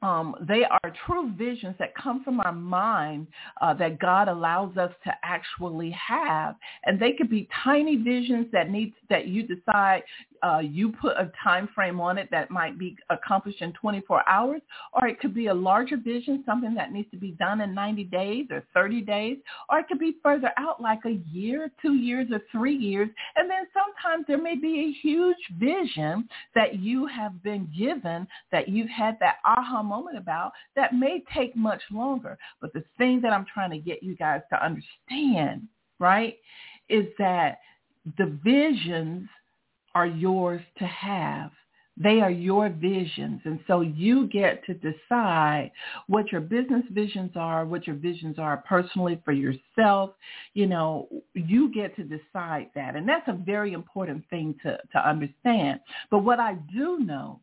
um, 0.02 0.36
they 0.42 0.64
are 0.64 0.94
true 1.06 1.32
visions 1.38 1.76
that 1.80 1.94
come 1.96 2.24
from 2.24 2.40
our 2.40 2.52
mind 2.52 3.28
uh, 3.62 3.74
that 3.76 4.00
God 4.00 4.28
allows 4.28 4.76
us 4.78 4.92
to 5.04 5.12
actually 5.24 5.92
have, 5.92 6.56
and 6.86 7.00
they 7.00 7.14
could 7.14 7.30
be 7.30 7.48
tiny 7.64 7.98
visions 7.98 8.48
that 8.52 8.70
need 8.70 8.94
that 9.10 9.28
you 9.28 9.44
decide 9.44 10.04
uh, 10.44 10.60
you 10.60 10.92
put 10.92 11.18
a 11.18 11.32
time 11.44 11.70
frame 11.76 12.00
on 12.00 12.18
it 12.18 12.28
that 12.32 12.50
might 12.50 12.78
be 12.80 12.96
accomplished 13.10 13.62
in 13.62 13.72
24 13.74 14.28
hours, 14.28 14.62
or 14.94 15.08
it 15.08 15.20
could 15.20 15.34
be 15.36 15.48
a 15.48 15.54
larger 15.54 15.98
vision, 15.98 16.44
something 16.46 16.74
that 16.74 16.92
needs 16.92 17.10
to 17.12 17.18
be 17.18 17.32
done 17.32 17.62
in 17.62 17.74
90 17.74 18.06
days 18.06 18.48
or 18.50 18.64
30 18.74 19.02
days, 19.02 19.38
or 19.70 19.80
it 19.80 19.88
could 19.88 20.00
be 20.00 20.16
further 20.24 20.52
out 20.58 20.82
like 20.82 21.00
a 21.06 21.20
year, 21.32 21.72
two 21.82 21.94
years, 21.94 22.28
or 22.32 22.42
three 22.52 22.76
years. 22.76 23.10
And 23.36 23.50
then 23.50 23.68
sometimes 23.74 24.26
there 24.28 24.42
may 24.42 24.56
be 24.56 24.80
a 24.80 25.02
huge 25.02 25.38
vision 25.60 26.28
that 26.56 26.80
you 26.80 27.06
have 27.08 27.44
been 27.44 27.72
given 27.78 28.28
that 28.52 28.68
you've 28.68 28.90
had 28.90 29.18
that 29.20 29.38
aha 29.46 29.84
moment 29.92 30.18
about 30.18 30.52
that 30.76 30.94
may 30.94 31.24
take 31.36 31.56
much 31.56 31.82
longer. 31.92 32.38
But 32.62 32.74
the 32.74 32.84
thing 32.98 33.22
that 33.22 33.34
I'm 33.34 33.46
trying 33.54 33.72
to 33.72 33.78
get 33.78 34.02
you 34.02 34.16
guys 34.16 34.42
to 34.52 34.66
understand, 34.66 35.68
right, 36.00 36.38
is 36.90 37.06
that 37.20 37.60
the 38.18 38.38
visions 38.44 39.28
are 39.94 40.08
yours 40.08 40.62
to 40.80 40.86
have. 40.86 41.52
They 41.98 42.22
are 42.22 42.32
your 42.32 42.70
visions. 42.70 43.42
And 43.44 43.60
so 43.68 43.82
you 43.82 44.28
get 44.28 44.66
to 44.66 44.74
decide 44.74 45.72
what 46.08 46.32
your 46.32 46.42
business 46.42 46.84
visions 46.90 47.32
are, 47.36 47.66
what 47.66 47.86
your 47.86 47.98
visions 47.98 48.40
are 48.40 48.64
personally 48.68 49.22
for 49.26 49.34
yourself. 49.34 50.12
You 50.54 50.68
know, 50.68 51.10
you 51.34 51.72
get 51.72 51.96
to 51.98 52.04
decide 52.04 52.70
that. 52.76 52.96
And 52.96 53.08
that's 53.08 53.28
a 53.28 53.34
very 53.34 53.74
important 53.74 54.24
thing 54.30 54.56
to, 54.64 54.78
to 54.94 55.08
understand. 55.08 55.82
But 56.10 56.20
what 56.20 56.40
I 56.40 56.56
do 56.74 57.00
know 57.00 57.42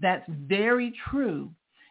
that's 0.00 0.28
very 0.28 0.94
true 1.10 1.50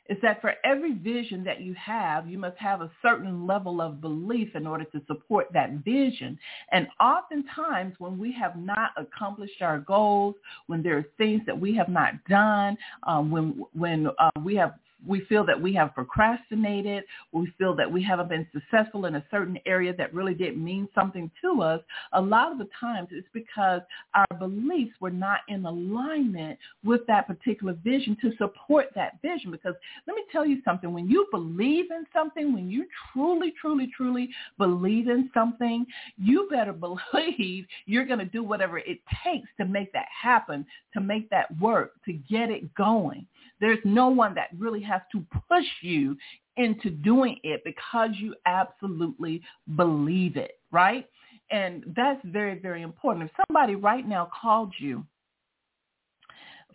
is 0.10 0.18
that 0.22 0.42
for 0.42 0.54
every 0.64 0.94
vision 0.94 1.44
that 1.44 1.62
you 1.62 1.74
have, 1.76 2.28
you 2.28 2.38
must 2.38 2.58
have 2.58 2.82
a 2.82 2.92
certain 3.02 3.46
level 3.48 3.82
of 3.82 4.02
belief 4.02 4.56
in 4.56 4.68
order 4.68 4.84
to 4.86 5.02
support 5.08 5.48
that 5.54 5.72
vision. 5.86 6.38
And 6.72 6.88
oftentimes 7.00 7.96
when 8.00 8.18
we 8.18 8.32
have 8.34 8.58
not 8.58 8.92
accomplished 8.98 9.62
our 9.62 9.80
goals, 9.80 10.36
when 10.68 10.84
there 10.84 10.98
are 10.98 11.06
things 11.18 11.42
that 11.46 11.60
we 11.60 11.76
have 11.76 11.90
not 11.90 12.14
done, 12.28 12.78
um, 13.04 13.32
when, 13.32 13.64
when 13.74 14.08
uh, 14.20 14.30
we 14.44 14.56
have 14.56 14.74
we 15.06 15.22
feel 15.22 15.46
that 15.46 15.60
we 15.60 15.74
have 15.74 15.94
procrastinated, 15.94 17.04
we 17.32 17.52
feel 17.58 17.76
that 17.76 17.92
we 17.92 18.04
haven't 18.04 18.30
been 18.30 18.48
successful 18.54 19.06
in 19.06 19.16
a 19.16 19.26
certain 19.32 19.58
area 19.66 19.94
that 19.96 20.14
really 20.14 20.34
didn't 20.34 20.64
mean 20.64 20.88
something 20.94 21.30
to 21.42 21.62
us, 21.62 21.82
a 22.14 22.22
lot 22.22 22.52
of 22.52 22.58
the 22.58 22.68
times 22.80 23.10
it's 23.12 23.28
because 23.34 23.82
our 24.14 24.38
beliefs 24.40 24.94
were 25.00 25.10
not 25.12 25.42
in 25.48 25.66
alignment 25.66 26.58
with 26.84 27.02
that 27.08 27.28
particular 27.28 27.74
vision 27.84 28.16
to 28.22 28.32
support 28.38 28.88
that 28.96 29.22
vision. 29.22 29.52
Because 29.52 29.76
let 30.08 30.16
me 30.16 30.24
tell 30.32 30.46
you 30.46 30.62
something, 30.64 30.94
when 30.94 31.10
you 31.10 31.28
believe 31.32 31.92
in 31.92 32.06
something, 32.14 32.54
when 32.54 32.70
you 32.70 32.86
truly, 33.14 33.54
truly, 33.60 33.90
truly 33.96 34.30
believe 34.58 35.08
in 35.08 35.30
something, 35.34 35.86
you 36.18 36.48
better 36.50 36.74
believe 37.14 37.66
you're 37.86 38.06
going 38.06 38.20
to 38.20 38.26
do 38.26 38.44
whatever 38.44 38.78
it 38.78 39.00
takes 39.24 39.50
to 39.58 39.66
make 39.66 39.92
that 39.94 40.08
happen, 40.10 40.66
to 40.94 41.02
make 41.02 41.30
that 41.30 41.48
work, 41.60 41.94
to 42.06 42.14
get 42.14 42.50
it 42.50 42.74
going. 42.76 43.26
There's 43.62 43.80
no 43.86 44.10
one 44.10 44.36
that 44.36 44.50
really 44.58 44.82
has 44.82 45.02
to 45.14 45.26
push 45.48 45.66
you 45.82 46.18
into 46.58 46.90
doing 46.90 47.38
it 47.44 47.62
because 47.64 48.10
you 48.20 48.36
absolutely 48.46 49.42
believe 49.78 50.36
it, 50.36 50.60
right? 50.72 51.08
And 51.52 51.84
that's 51.96 52.20
very, 52.26 52.60
very 52.60 52.82
important. 52.82 53.30
If 53.30 53.46
somebody 53.48 53.76
right 53.76 54.08
now 54.08 54.30
called 54.42 54.74
you 54.78 55.06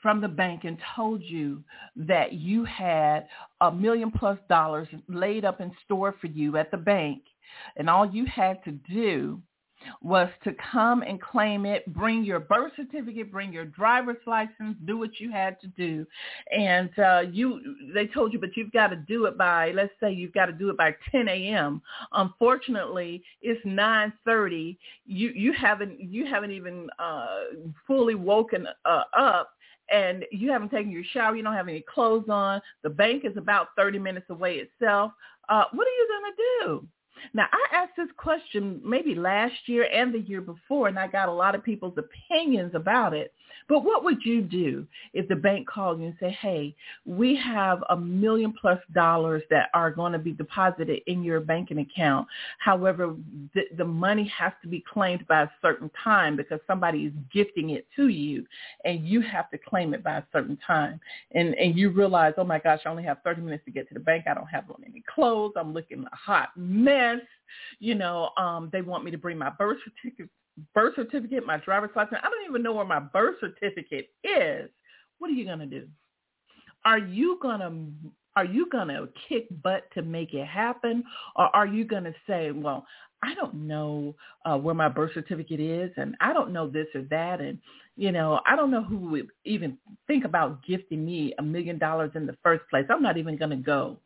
from 0.01 0.21
the 0.21 0.29
bank 0.29 0.65
and 0.65 0.79
told 0.95 1.23
you 1.23 1.65
that 1.97 2.35
you 2.35 2.65
had 2.65 3.27
a 3.61 3.73
million 3.73 4.11
plus 4.11 4.39
dollars 4.49 4.89
laid 5.09 5.45
up 5.45 5.61
in 5.61 5.73
store 5.85 6.15
for 6.21 6.29
you 6.29 6.57
at 6.57 6.71
the 6.71 6.77
bank 6.77 7.23
and 7.77 7.89
all 7.89 8.09
you 8.09 8.25
had 8.27 8.63
to 8.65 8.73
do 8.73 9.41
was 10.01 10.29
to 10.45 10.55
come 10.73 11.03
and 11.03 11.21
claim 11.21 11.67
it, 11.67 11.87
bring 11.93 12.25
your 12.25 12.41
birth 12.41 12.73
certificate, 12.77 13.31
bring 13.31 13.53
your 13.53 13.65
driver's 13.65 14.17
license, 14.27 14.77
do 14.85 14.99
what 14.99 15.21
you 15.21 15.31
had 15.31 15.61
to 15.61 15.67
do. 15.69 16.07
And 16.51 16.91
uh, 16.99 17.23
you, 17.31 17.77
they 17.95 18.07
told 18.07 18.33
you, 18.33 18.39
but 18.39 18.57
you've 18.57 18.73
got 18.73 18.89
to 18.89 18.97
do 18.97 19.27
it 19.27 19.37
by, 19.37 19.73
let's 19.73 19.93
say 20.01 20.13
you've 20.13 20.33
got 20.35 20.47
to 20.47 20.53
do 20.53 20.71
it 20.71 20.77
by 20.77 20.95
10 21.13 21.29
a.m. 21.29 21.83
Unfortunately, 22.13 23.23
it's 23.43 23.65
9:30. 23.67 24.77
You 25.07 25.31
you 25.31 25.53
haven't 25.53 26.01
you 26.01 26.27
haven't 26.27 26.51
even 26.51 26.89
uh, 26.99 27.27
fully 27.87 28.15
woken 28.15 28.67
uh, 28.85 29.03
up 29.17 29.51
and 29.91 30.25
you 30.33 30.51
haven't 30.51 30.71
taken 30.71 30.91
your 30.91 31.05
shower, 31.13 31.37
you 31.37 31.43
don't 31.43 31.55
have 31.55 31.69
any 31.69 31.85
clothes 31.93 32.29
on, 32.29 32.61
the 32.83 32.91
bank 32.91 33.25
is 33.25 33.37
about 33.37 33.69
30 33.77 33.99
minutes 33.99 34.27
away 34.31 34.57
itself, 34.57 35.13
uh, 35.49 35.65
what 35.73 35.87
are 35.87 35.91
you 35.91 36.09
going 36.09 36.33
to 36.33 36.43
do? 36.67 36.89
Now, 37.35 37.47
I 37.53 37.77
asked 37.77 37.97
this 37.97 38.09
question 38.17 38.81
maybe 38.85 39.15
last 39.15 39.55
year 39.67 39.89
and 39.93 40.13
the 40.13 40.21
year 40.21 40.41
before, 40.41 40.89
and 40.89 40.99
I 40.99 41.07
got 41.07 41.29
a 41.29 41.33
lot 41.33 41.55
of 41.55 41.65
people's 41.65 41.99
opinions 41.99 42.73
about 42.75 43.15
it. 43.15 43.33
But 43.69 43.85
what 43.85 44.05
would 44.05 44.25
you 44.25 44.43
do 44.43 44.87
if 45.13 45.29
the 45.29 45.37
bank 45.37 45.67
called 45.67 46.01
you 46.01 46.07
and 46.07 46.17
said, 46.21 46.33
hey, 46.33 46.75
we 47.05 47.35
have 47.37 47.83
a 47.91 47.97
million 47.97 48.53
plus 48.61 48.79
dollars 48.95 49.43
that 49.51 49.71
are 49.75 49.91
going 49.91 50.13
to 50.13 50.19
be 50.19 50.33
deposited 50.33 51.01
in 51.07 51.25
your 51.25 51.41
banking 51.41 51.79
account. 51.79 52.29
However, 52.59 53.15
the, 53.55 53.63
the 53.77 53.85
money 53.85 54.33
has 54.37 54.53
to 54.63 54.69
be 54.69 54.85
claimed 54.93 55.27
by 55.27 55.43
a 55.43 55.49
certain 55.63 55.91
time 56.03 56.37
because 56.37 56.61
somebody 56.67 57.05
is 57.05 57.13
gifting 57.33 57.71
it 57.71 57.87
to 57.97 58.09
you 58.09 58.47
and 58.85 59.07
you 59.07 59.21
have 59.21 59.51
to 59.51 59.59
claim 59.59 59.95
it 59.95 60.05
by 60.05 60.19
a 60.19 60.23
certain 60.33 60.59
time. 60.65 61.01
And, 61.33 61.55
and 61.55 61.77
you 61.77 61.91
realize, 61.91 62.35
oh 62.39 62.45
my 62.45 62.59
gosh, 62.59 62.81
I 62.87 62.89
only 62.89 63.05
have 63.05 63.19
30 63.25 63.43
minutes 63.43 63.65
to 63.65 63.73
get 63.73 63.89
to 63.89 63.95
the 63.95 64.01
bank. 64.01 64.25
I 64.31 64.35
don't 64.35 64.47
have 64.47 64.71
on 64.71 64.83
any 64.89 65.03
clothes. 65.13 65.55
I'm 65.57 65.73
looking 65.73 66.05
a 66.11 66.17
hot 66.17 66.51
mess. 66.57 67.06
You 67.79 67.95
know, 67.95 68.31
um, 68.37 68.71
they 68.73 68.83
want 68.83 69.05
me 69.05 69.11
to 69.11 69.19
bring 69.19 69.39
my 69.39 69.51
birth 69.51 69.79
certificate 69.85 70.31
birth 70.75 70.95
certificate, 70.97 71.47
my 71.47 71.59
driver's 71.59 71.91
license. 71.95 72.21
I 72.23 72.29
don't 72.31 72.49
even 72.49 72.63
know 72.63 72.73
where 72.73 72.85
my 72.85 73.01
birth 73.01 73.37
certificate 73.41 74.09
is. 74.25 74.71
What 75.19 75.31
are 75.31 75.35
you 75.35 75.45
to 75.61 75.67
do? 75.67 75.87
Are 76.85 76.99
you 76.99 77.39
to 77.43 77.73
are 78.37 78.45
you 78.45 78.69
going 78.71 78.89
to 78.89 79.09
kick 79.29 79.47
butt 79.63 79.85
to 79.95 80.03
make 80.03 80.35
it 80.35 80.47
happen 80.47 81.03
or 81.37 81.45
are 81.57 81.67
you 81.67 81.85
going 81.87 82.05
to 82.05 82.15
say, 82.27 82.51
well, 82.51 82.87
I 83.23 83.35
don't 83.35 83.55
know 83.55 84.15
uh, 84.45 84.59
where 84.59 84.75
my 84.75 84.91
birth 84.91 85.13
certificate 85.15 85.59
is 85.59 85.91
and 85.97 86.15
I 86.21 86.35
don't 86.35 86.53
know 86.53 86.69
this 86.69 86.87
or 86.95 87.03
that 87.11 87.41
and 87.41 87.59
you 87.97 88.13
know, 88.13 88.41
I 88.47 88.55
don't 88.55 88.71
know 88.71 88.83
who 88.83 88.99
would 89.11 89.29
even 89.47 89.79
think 90.07 90.27
about 90.27 90.63
gifting 90.67 91.03
me 91.05 91.33
a 91.39 91.43
million 91.43 91.79
dollars 91.79 92.11
in 92.15 92.27
the 92.27 92.37
first 92.43 92.63
place. 92.69 92.85
I'm 92.91 93.03
not 93.03 93.17
even 93.17 93.39
going 93.39 93.51
to 93.51 93.57
go. 93.57 93.99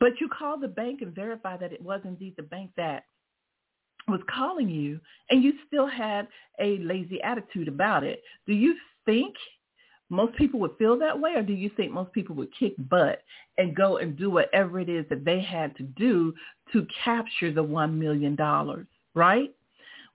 But 0.00 0.20
you 0.20 0.28
call 0.28 0.58
the 0.58 0.68
bank 0.68 1.02
and 1.02 1.14
verify 1.14 1.56
that 1.56 1.72
it 1.72 1.82
was 1.82 2.00
indeed 2.04 2.34
the 2.36 2.42
bank 2.42 2.70
that 2.76 3.04
was 4.06 4.20
calling 4.30 4.68
you 4.68 5.00
and 5.30 5.42
you 5.42 5.52
still 5.66 5.86
had 5.86 6.28
a 6.60 6.78
lazy 6.78 7.20
attitude 7.22 7.68
about 7.68 8.04
it, 8.04 8.22
do 8.46 8.54
you 8.54 8.74
think 9.04 9.34
most 10.10 10.34
people 10.36 10.58
would 10.60 10.76
feel 10.78 10.98
that 10.98 11.18
way 11.18 11.34
or 11.34 11.42
do 11.42 11.52
you 11.52 11.70
think 11.76 11.92
most 11.92 12.12
people 12.12 12.34
would 12.36 12.48
kick 12.58 12.74
butt 12.88 13.22
and 13.58 13.76
go 13.76 13.98
and 13.98 14.16
do 14.16 14.30
whatever 14.30 14.80
it 14.80 14.88
is 14.88 15.04
that 15.10 15.24
they 15.24 15.40
had 15.40 15.76
to 15.76 15.82
do 15.82 16.32
to 16.72 16.86
capture 17.04 17.52
the 17.52 17.62
$1 17.62 17.92
million, 17.94 18.36
right? 19.14 19.54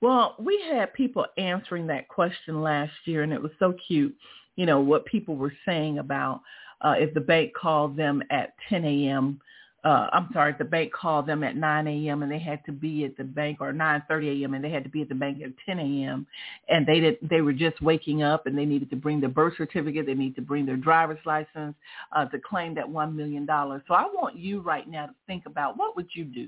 Well, 0.01 0.35
we 0.39 0.63
had 0.69 0.93
people 0.93 1.25
answering 1.37 1.87
that 1.87 2.07
question 2.07 2.61
last 2.61 2.91
year 3.05 3.23
and 3.23 3.31
it 3.31 3.41
was 3.41 3.51
so 3.59 3.73
cute, 3.87 4.15
you 4.55 4.65
know, 4.65 4.79
what 4.79 5.05
people 5.05 5.35
were 5.35 5.53
saying 5.65 5.99
about 5.99 6.41
uh, 6.81 6.95
if 6.97 7.13
the 7.13 7.21
bank 7.21 7.53
called 7.53 7.95
them 7.95 8.21
at 8.31 8.53
10 8.69 8.83
a.m., 8.83 9.39
uh, 9.83 10.07
I'm 10.13 10.29
sorry, 10.31 10.55
the 10.57 10.63
bank 10.63 10.93
called 10.93 11.27
them 11.27 11.43
at 11.43 11.57
9 11.57 11.87
a.m. 11.87 12.23
and 12.23 12.31
they 12.31 12.39
had 12.39 12.63
to 12.65 12.71
be 12.71 13.03
at 13.03 13.17
the 13.17 13.23
bank 13.25 13.57
or 13.59 13.73
9:30 13.73 14.41
a.m. 14.41 14.53
and 14.53 14.63
they 14.63 14.69
had 14.69 14.83
to 14.83 14.89
be 14.89 15.01
at 15.01 15.09
the 15.09 15.15
bank 15.15 15.41
at 15.43 15.51
10 15.65 15.77
a.m. 15.79 16.25
and 16.69 16.87
they 16.87 17.01
did 17.01 17.17
they 17.21 17.41
were 17.41 17.51
just 17.51 17.81
waking 17.81 18.23
up 18.23 18.47
and 18.47 18.57
they 18.57 18.65
needed 18.65 18.89
to 18.91 18.95
bring 18.95 19.19
their 19.19 19.29
birth 19.29 19.55
certificate, 19.57 20.05
they 20.05 20.13
need 20.13 20.35
to 20.35 20.41
bring 20.41 20.65
their 20.65 20.77
driver's 20.77 21.19
license 21.25 21.75
uh, 22.13 22.25
to 22.25 22.39
claim 22.39 22.73
that 22.75 22.87
one 22.87 23.15
million 23.15 23.45
dollars. 23.45 23.81
So 23.87 23.93
I 23.93 24.03
want 24.03 24.37
you 24.37 24.61
right 24.61 24.89
now 24.89 25.07
to 25.07 25.13
think 25.27 25.45
about 25.45 25.77
what 25.77 25.97
would 25.97 26.07
you 26.13 26.23
do? 26.23 26.47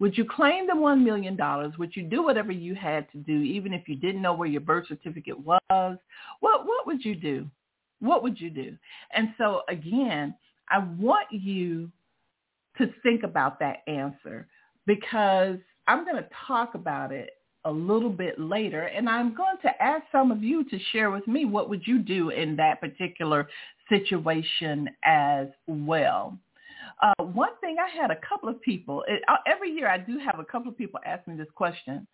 Would 0.00 0.16
you 0.16 0.24
claim 0.24 0.66
the 0.66 0.74
one 0.74 1.04
million 1.04 1.36
dollars? 1.36 1.74
Would 1.78 1.94
you 1.94 2.02
do 2.02 2.22
whatever 2.22 2.50
you 2.50 2.74
had 2.74 3.10
to 3.12 3.18
do, 3.18 3.42
even 3.42 3.74
if 3.74 3.88
you 3.88 3.94
didn't 3.94 4.22
know 4.22 4.32
where 4.34 4.48
your 4.48 4.62
birth 4.62 4.88
certificate 4.88 5.38
was? 5.38 5.98
What 6.40 6.66
what 6.66 6.86
would 6.86 7.04
you 7.04 7.14
do? 7.14 7.46
What 8.00 8.22
would 8.22 8.40
you 8.40 8.48
do? 8.48 8.74
And 9.14 9.34
so 9.36 9.62
again, 9.68 10.34
I 10.70 10.78
want 10.78 11.26
you 11.30 11.90
to 12.78 12.92
think 13.02 13.22
about 13.22 13.58
that 13.60 13.78
answer 13.86 14.46
because 14.86 15.56
I'm 15.86 16.04
going 16.04 16.16
to 16.16 16.28
talk 16.46 16.74
about 16.74 17.12
it 17.12 17.30
a 17.64 17.70
little 17.70 18.10
bit 18.10 18.38
later 18.38 18.82
and 18.82 19.08
I'm 19.08 19.34
going 19.34 19.56
to 19.62 19.82
ask 19.82 20.04
some 20.12 20.30
of 20.30 20.42
you 20.42 20.64
to 20.64 20.78
share 20.92 21.10
with 21.10 21.26
me 21.26 21.44
what 21.44 21.70
would 21.70 21.86
you 21.86 21.98
do 21.98 22.30
in 22.30 22.56
that 22.56 22.80
particular 22.80 23.48
situation 23.88 24.88
as 25.04 25.48
well. 25.66 26.38
Uh, 27.02 27.24
one 27.24 27.56
thing 27.60 27.76
I 27.78 27.88
had 28.00 28.10
a 28.10 28.18
couple 28.28 28.48
of 28.48 28.60
people, 28.60 29.04
it, 29.08 29.22
uh, 29.28 29.36
every 29.46 29.70
year 29.70 29.88
I 29.88 29.98
do 29.98 30.18
have 30.18 30.38
a 30.38 30.44
couple 30.44 30.70
of 30.70 30.78
people 30.78 31.00
ask 31.04 31.26
me 31.26 31.36
this 31.36 31.48
question. 31.54 32.06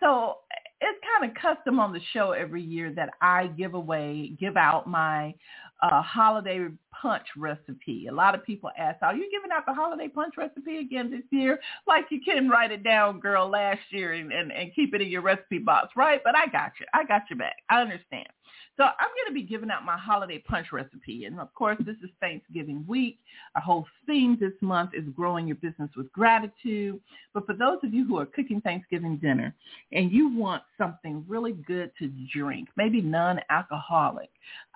So 0.00 0.38
it's 0.80 0.98
kind 1.18 1.30
of 1.30 1.36
custom 1.40 1.80
on 1.80 1.92
the 1.92 2.00
show 2.12 2.32
every 2.32 2.62
year 2.62 2.92
that 2.94 3.10
I 3.22 3.46
give 3.48 3.74
away, 3.74 4.36
give 4.38 4.56
out 4.56 4.86
my 4.86 5.34
uh, 5.82 6.02
holiday 6.02 6.66
punch 6.90 7.26
recipe. 7.36 8.06
A 8.08 8.12
lot 8.12 8.34
of 8.34 8.44
people 8.44 8.70
ask, 8.78 9.02
are 9.02 9.14
you 9.14 9.30
giving 9.30 9.50
out 9.52 9.66
the 9.66 9.74
holiday 9.74 10.08
punch 10.08 10.34
recipe 10.36 10.78
again 10.78 11.10
this 11.10 11.24
year? 11.30 11.58
Like 11.86 12.06
you 12.10 12.20
can 12.24 12.48
write 12.48 12.72
it 12.72 12.82
down, 12.82 13.20
girl, 13.20 13.48
last 13.48 13.80
year 13.90 14.12
and, 14.14 14.32
and, 14.32 14.52
and 14.52 14.74
keep 14.74 14.94
it 14.94 15.02
in 15.02 15.08
your 15.08 15.22
recipe 15.22 15.58
box, 15.58 15.90
right? 15.96 16.20
But 16.24 16.36
I 16.36 16.46
got 16.46 16.72
you. 16.80 16.86
I 16.94 17.04
got 17.04 17.22
your 17.28 17.38
back. 17.38 17.56
I 17.70 17.80
understand. 17.80 18.28
So 18.76 18.84
I'm 18.84 19.08
going 19.08 19.28
to 19.28 19.34
be 19.34 19.42
giving 19.42 19.70
out 19.70 19.84
my 19.84 19.96
holiday 19.96 20.38
punch 20.38 20.66
recipe. 20.70 21.24
And 21.24 21.40
of 21.40 21.52
course, 21.54 21.78
this 21.80 21.96
is 22.02 22.10
Thanksgiving 22.20 22.84
week. 22.86 23.18
Our 23.54 23.62
whole 23.62 23.86
theme 24.06 24.36
this 24.38 24.52
month 24.60 24.90
is 24.94 25.04
growing 25.14 25.46
your 25.46 25.56
business 25.56 25.90
with 25.96 26.12
gratitude. 26.12 27.00
But 27.32 27.46
for 27.46 27.54
those 27.54 27.78
of 27.82 27.94
you 27.94 28.06
who 28.06 28.18
are 28.18 28.26
cooking 28.26 28.60
Thanksgiving 28.60 29.16
dinner 29.16 29.54
and 29.92 30.12
you 30.12 30.34
want 30.36 30.62
something 30.76 31.24
really 31.26 31.52
good 31.52 31.90
to 31.98 32.10
drink, 32.34 32.68
maybe 32.76 33.00
non-alcoholic, 33.00 34.28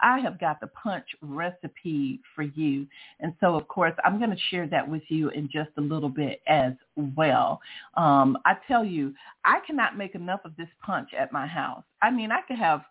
I 0.03 0.19
have 0.21 0.41
got 0.41 0.61
the 0.61 0.69
punch 0.69 1.05
recipe 1.21 2.21
for 2.35 2.43
you. 2.43 2.87
And 3.21 3.35
so, 3.41 3.55
of 3.55 3.69
course, 3.69 3.93
I'm 4.05 4.19
going 4.19 4.31
to 4.31 4.43
share 4.51 4.67
that 4.69 4.89
with 4.89 5.03
you 5.09 5.29
in 5.29 5.49
just 5.53 5.71
a 5.77 5.81
little 5.81 6.09
bit 6.09 6.41
as 6.49 6.73
well. 7.17 7.61
Um, 7.95 8.39
I 8.47 8.55
tell 8.67 8.85
you, 8.85 9.15
I 9.45 9.59
cannot 9.67 9.99
make 9.99 10.15
enough 10.15 10.41
of 10.45 10.57
this 10.57 10.69
punch 10.85 11.11
at 11.19 11.33
my 11.33 11.47
house. 11.47 11.85
I 12.03 12.11
mean, 12.11 12.33
I 12.33 12.41
could 12.49 12.59
have 12.59 12.83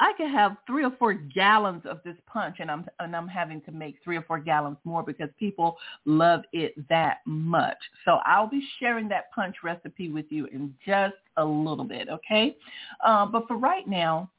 I 0.00 0.14
could 0.16 0.30
have 0.30 0.56
three 0.66 0.84
or 0.84 0.90
four 0.98 1.12
gallons 1.12 1.82
of 1.84 2.00
this 2.04 2.16
punch 2.26 2.56
and 2.58 2.70
I'm 2.70 2.86
and 2.98 3.14
I'm 3.14 3.28
having 3.28 3.60
to 3.62 3.70
make 3.70 3.96
three 4.02 4.16
or 4.16 4.22
four 4.22 4.38
gallons 4.38 4.78
more 4.84 5.02
because 5.02 5.28
people 5.38 5.76
love 6.06 6.40
it 6.52 6.74
that 6.88 7.18
much. 7.26 7.76
So 8.04 8.18
I'll 8.24 8.48
be 8.48 8.66
sharing 8.80 9.08
that 9.10 9.30
punch 9.32 9.56
recipe 9.62 10.10
with 10.10 10.26
you 10.30 10.46
in 10.46 10.74
just 10.84 11.16
a 11.36 11.44
little 11.44 11.84
bit, 11.84 12.08
okay? 12.08 12.56
Uh, 13.04 13.26
but 13.26 13.46
for 13.46 13.56
right 13.56 13.86
now, 13.86 14.30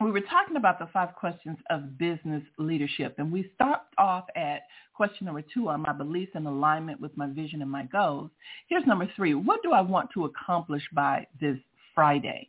we 0.00 0.10
were 0.10 0.20
talking 0.20 0.56
about 0.56 0.78
the 0.78 0.88
five 0.92 1.14
questions 1.14 1.58
of 1.70 1.96
business 1.96 2.42
leadership, 2.58 3.14
and 3.18 3.30
we 3.30 3.50
stopped 3.54 3.94
off 3.98 4.24
at 4.36 4.62
question 4.94 5.26
number 5.26 5.42
two 5.54 5.68
on 5.68 5.80
my 5.82 5.92
beliefs 5.92 6.32
in 6.34 6.46
alignment 6.46 7.00
with 7.00 7.16
my 7.16 7.26
vision 7.28 7.62
and 7.62 7.70
my 7.70 7.84
goals. 7.84 8.30
Here's 8.68 8.86
number 8.86 9.08
three. 9.16 9.34
What 9.34 9.62
do 9.62 9.72
I 9.72 9.80
want 9.80 10.10
to 10.14 10.24
accomplish 10.24 10.82
by 10.92 11.26
this 11.40 11.56
Friday? 11.94 12.48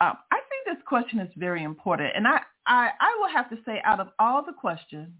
Um, 0.00 0.16
I 0.30 0.36
think 0.48 0.76
this 0.78 0.84
question 0.86 1.20
is 1.20 1.28
very 1.36 1.62
important. 1.62 2.10
And 2.14 2.26
I, 2.26 2.40
I, 2.66 2.90
I 3.00 3.16
will 3.20 3.28
have 3.28 3.50
to 3.50 3.58
say 3.66 3.80
out 3.84 4.00
of 4.00 4.08
all 4.18 4.44
the 4.44 4.52
questions, 4.52 5.10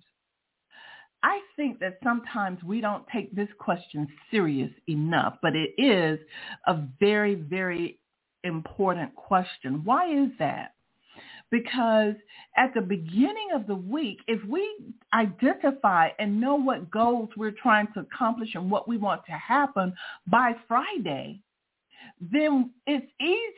I 1.22 1.40
think 1.54 1.80
that 1.80 1.98
sometimes 2.02 2.62
we 2.62 2.80
don't 2.80 3.04
take 3.12 3.34
this 3.34 3.48
question 3.58 4.08
serious 4.30 4.70
enough, 4.88 5.36
but 5.42 5.52
it 5.54 5.74
is 5.76 6.18
a 6.66 6.78
very, 6.98 7.34
very 7.34 7.98
important 8.42 9.14
question. 9.14 9.84
Why 9.84 10.10
is 10.10 10.30
that? 10.38 10.74
Because 11.50 12.14
at 12.56 12.72
the 12.74 12.80
beginning 12.80 13.48
of 13.54 13.66
the 13.66 13.74
week, 13.74 14.20
if 14.28 14.42
we 14.48 14.66
identify 15.12 16.08
and 16.18 16.40
know 16.40 16.54
what 16.54 16.90
goals 16.90 17.28
we're 17.36 17.50
trying 17.50 17.88
to 17.94 18.00
accomplish 18.00 18.54
and 18.54 18.70
what 18.70 18.88
we 18.88 18.96
want 18.96 19.26
to 19.26 19.32
happen 19.32 19.92
by 20.26 20.52
Friday, 20.68 21.42
then 22.20 22.70
it's 22.86 23.06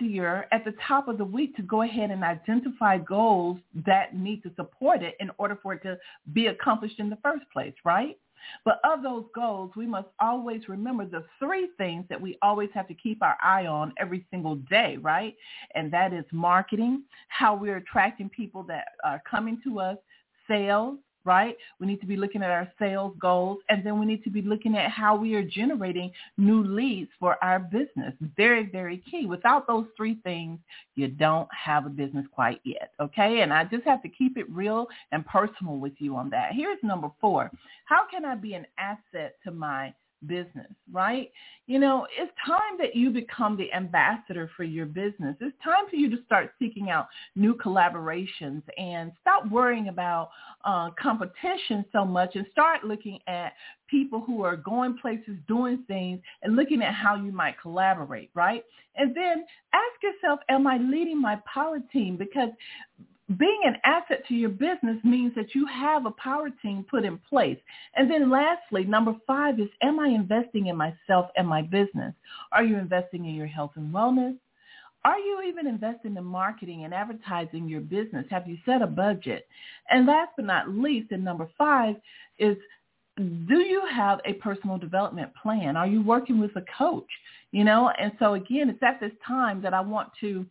easier 0.01 0.47
at 0.53 0.65
the 0.65 0.75
top 0.87 1.09
of 1.09 1.19
the 1.19 1.25
week 1.25 1.57
to 1.57 1.63
go 1.63 1.83
ahead 1.83 2.11
and 2.11 2.23
identify 2.23 2.99
goals 2.99 3.59
that 3.87 4.17
need 4.17 4.43
to 4.45 4.53
support 4.55 5.03
it 5.03 5.17
in 5.21 5.31
order 5.39 5.59
for 5.63 5.75
it 5.75 5.83
to 5.83 5.99
be 6.33 6.47
accomplished 6.47 7.01
in 7.01 7.11
the 7.11 7.19
first 7.23 7.45
place, 7.53 7.75
right? 7.85 8.17
But 8.65 8.81
of 8.85 9.03
those 9.03 9.25
goals, 9.35 9.73
we 9.77 9.87
must 9.87 10.09
always 10.21 10.69
remember 10.69 11.07
the 11.07 11.25
three 11.39 11.69
things 11.79 12.05
that 12.09 12.21
we 12.21 12.39
always 12.43 12.71
have 12.75 12.89
to 12.89 12.95
keep 12.95 13.23
our 13.23 13.37
eye 13.43 13.67
on 13.67 13.93
every 13.99 14.27
single 14.31 14.57
day, 14.57 14.97
right? 15.01 15.37
And 15.75 15.93
that 15.93 16.13
is 16.13 16.25
marketing, 16.33 17.05
how 17.29 17.55
we're 17.55 17.77
attracting 17.77 18.29
people 18.29 18.63
that 18.65 18.87
are 19.05 19.23
coming 19.29 19.61
to 19.65 19.81
us, 19.81 19.97
sales, 20.49 20.99
right? 21.25 21.57
We 21.79 21.87
need 21.87 22.01
to 22.01 22.07
be 22.07 22.17
looking 22.17 22.43
at 22.43 22.51
our 22.51 22.71
sales 22.79 23.15
goals 23.19 23.59
and 23.69 23.85
then 23.85 23.99
we 23.99 24.07
need 24.07 24.25
to 24.25 24.31
be 24.31 24.43
looking 24.43 24.77
at 24.77 24.91
how 24.91 25.17
we 25.17 25.35
are 25.35 25.43
generating 25.43 26.11
new 26.37 26.63
leads 26.63 27.11
for 27.19 27.43
our 27.43 27.59
business. 27.59 28.15
Very, 28.37 28.67
very 28.67 29.03
key. 29.11 29.27
Without 29.27 29.67
those 29.67 29.87
three 29.97 30.19
things, 30.25 30.59
you 30.95 31.09
don't 31.09 31.49
have 31.53 31.87
a 31.87 31.91
business 31.91 32.27
quite 32.33 32.61
yet, 32.65 32.93
okay? 33.01 33.41
And 33.41 33.53
I 33.53 33.65
just 33.65 33.85
have 33.85 34.03
to 34.03 34.09
keep 34.09 34.37
it 34.37 34.51
real 34.51 34.87
and 35.13 35.25
personal 35.27 35.77
with 35.77 35.95
you 35.99 36.17
on 36.17 36.31
that. 36.31 36.53
Here's 36.53 36.79
number 36.83 37.11
four. 37.21 37.51
How 37.85 38.07
can 38.11 38.25
I 38.25 38.35
be 38.35 38.55
an 38.55 38.67
asset 38.79 39.37
to 39.45 39.51
my 39.51 39.93
business, 40.27 40.71
right? 40.91 41.31
You 41.67 41.79
know, 41.79 42.07
it's 42.19 42.33
time 42.47 42.79
that 42.79 42.95
you 42.95 43.11
become 43.11 43.57
the 43.57 43.73
ambassador 43.73 44.51
for 44.57 44.65
your 44.65 44.87
business. 44.87 45.37
It's 45.41 45.57
time 45.63 45.85
for 45.89 45.97
you 45.97 46.11
to 46.11 46.23
start 46.25 46.53
seeking 46.59 46.91
out 46.91 47.09
new 47.37 47.55
collaborations 47.55 48.63
and 48.79 49.13
stop 49.21 49.51
worrying 49.51 49.89
about 49.89 50.31
uh, 50.65 50.91
competition 51.01 51.85
so 51.93 52.05
much 52.05 52.35
and 52.35 52.47
start 52.53 52.85
looking 52.85 53.19
at 53.27 53.53
people 53.89 54.21
who 54.21 54.43
are 54.43 54.57
going 54.57 54.97
places, 54.99 55.37
doing 55.47 55.85
things, 55.87 56.21
and 56.43 56.57
looking 56.57 56.83
at 56.83 56.95
how 56.95 57.15
you 57.15 57.31
might 57.33 57.61
collaborate, 57.61 58.31
right? 58.35 58.65
And 58.97 59.15
then 59.15 59.45
ask 59.73 60.03
yourself, 60.03 60.41
am 60.49 60.67
I 60.67 60.79
leading 60.79 61.21
my 61.21 61.39
power 61.53 61.79
team? 61.93 62.17
Because 62.17 62.51
being 63.39 63.61
an 63.65 63.77
asset 63.85 64.25
to 64.29 64.35
your 64.35 64.51
business 64.51 64.99
means 65.05 65.35
that 65.37 65.55
you 65.55 65.65
have 65.67 66.07
a 66.07 66.11
power 66.13 66.49
team 66.61 66.85
put 66.91 67.05
in 67.05 67.19
place. 67.19 67.59
And 67.95 68.11
then 68.11 68.31
lastly, 68.31 68.85
number 68.85 69.15
five 69.27 69.61
is, 69.61 69.69
am 69.81 70.01
I 70.01 70.09
investing 70.09 70.67
in 70.67 70.77
myself 70.77 71.31
and 71.37 71.47
my 71.47 71.63
business? 71.63 72.15
Are 72.51 72.65
you 72.65 72.79
investing 72.79 73.25
in 73.25 73.35
your 73.35 73.47
health 73.47 73.73
and 73.77 73.95
wellness? 73.95 74.37
Are 75.05 75.19
you 75.19 75.43
even 75.49 75.67
investing 75.67 76.17
in 76.17 76.25
marketing 76.25 76.85
and 76.85 76.95
advertising 76.95 77.69
your 77.69 77.81
business? 77.81 78.25
Have 78.31 78.47
you 78.47 78.57
set 78.65 78.83
a 78.83 78.87
budget? 78.87 79.49
And 79.91 80.07
last 80.07 80.33
but 80.37 80.45
not 80.45 80.69
least, 80.69 81.11
and 81.11 81.25
number 81.25 81.49
five 81.59 81.97
is, 82.39 82.57
do 83.17 83.59
you 83.59 83.83
have 83.93 84.21
a 84.25 84.35
personal 84.35 84.79
development 84.79 85.33
plan? 85.41 85.77
Are 85.77 85.87
you 85.87 86.03
working 86.03 86.41
with 86.41 86.55
a 86.57 86.65
coach? 86.79 87.09
You 87.51 87.65
know, 87.65 87.91
and 88.01 88.13
so 88.19 88.35
again, 88.35 88.71
it's 88.71 88.83
at 88.83 89.01
this 89.01 89.13
time 89.27 89.61
that 89.63 89.75
I 89.75 89.81
want 89.81 90.11
to 90.21 90.47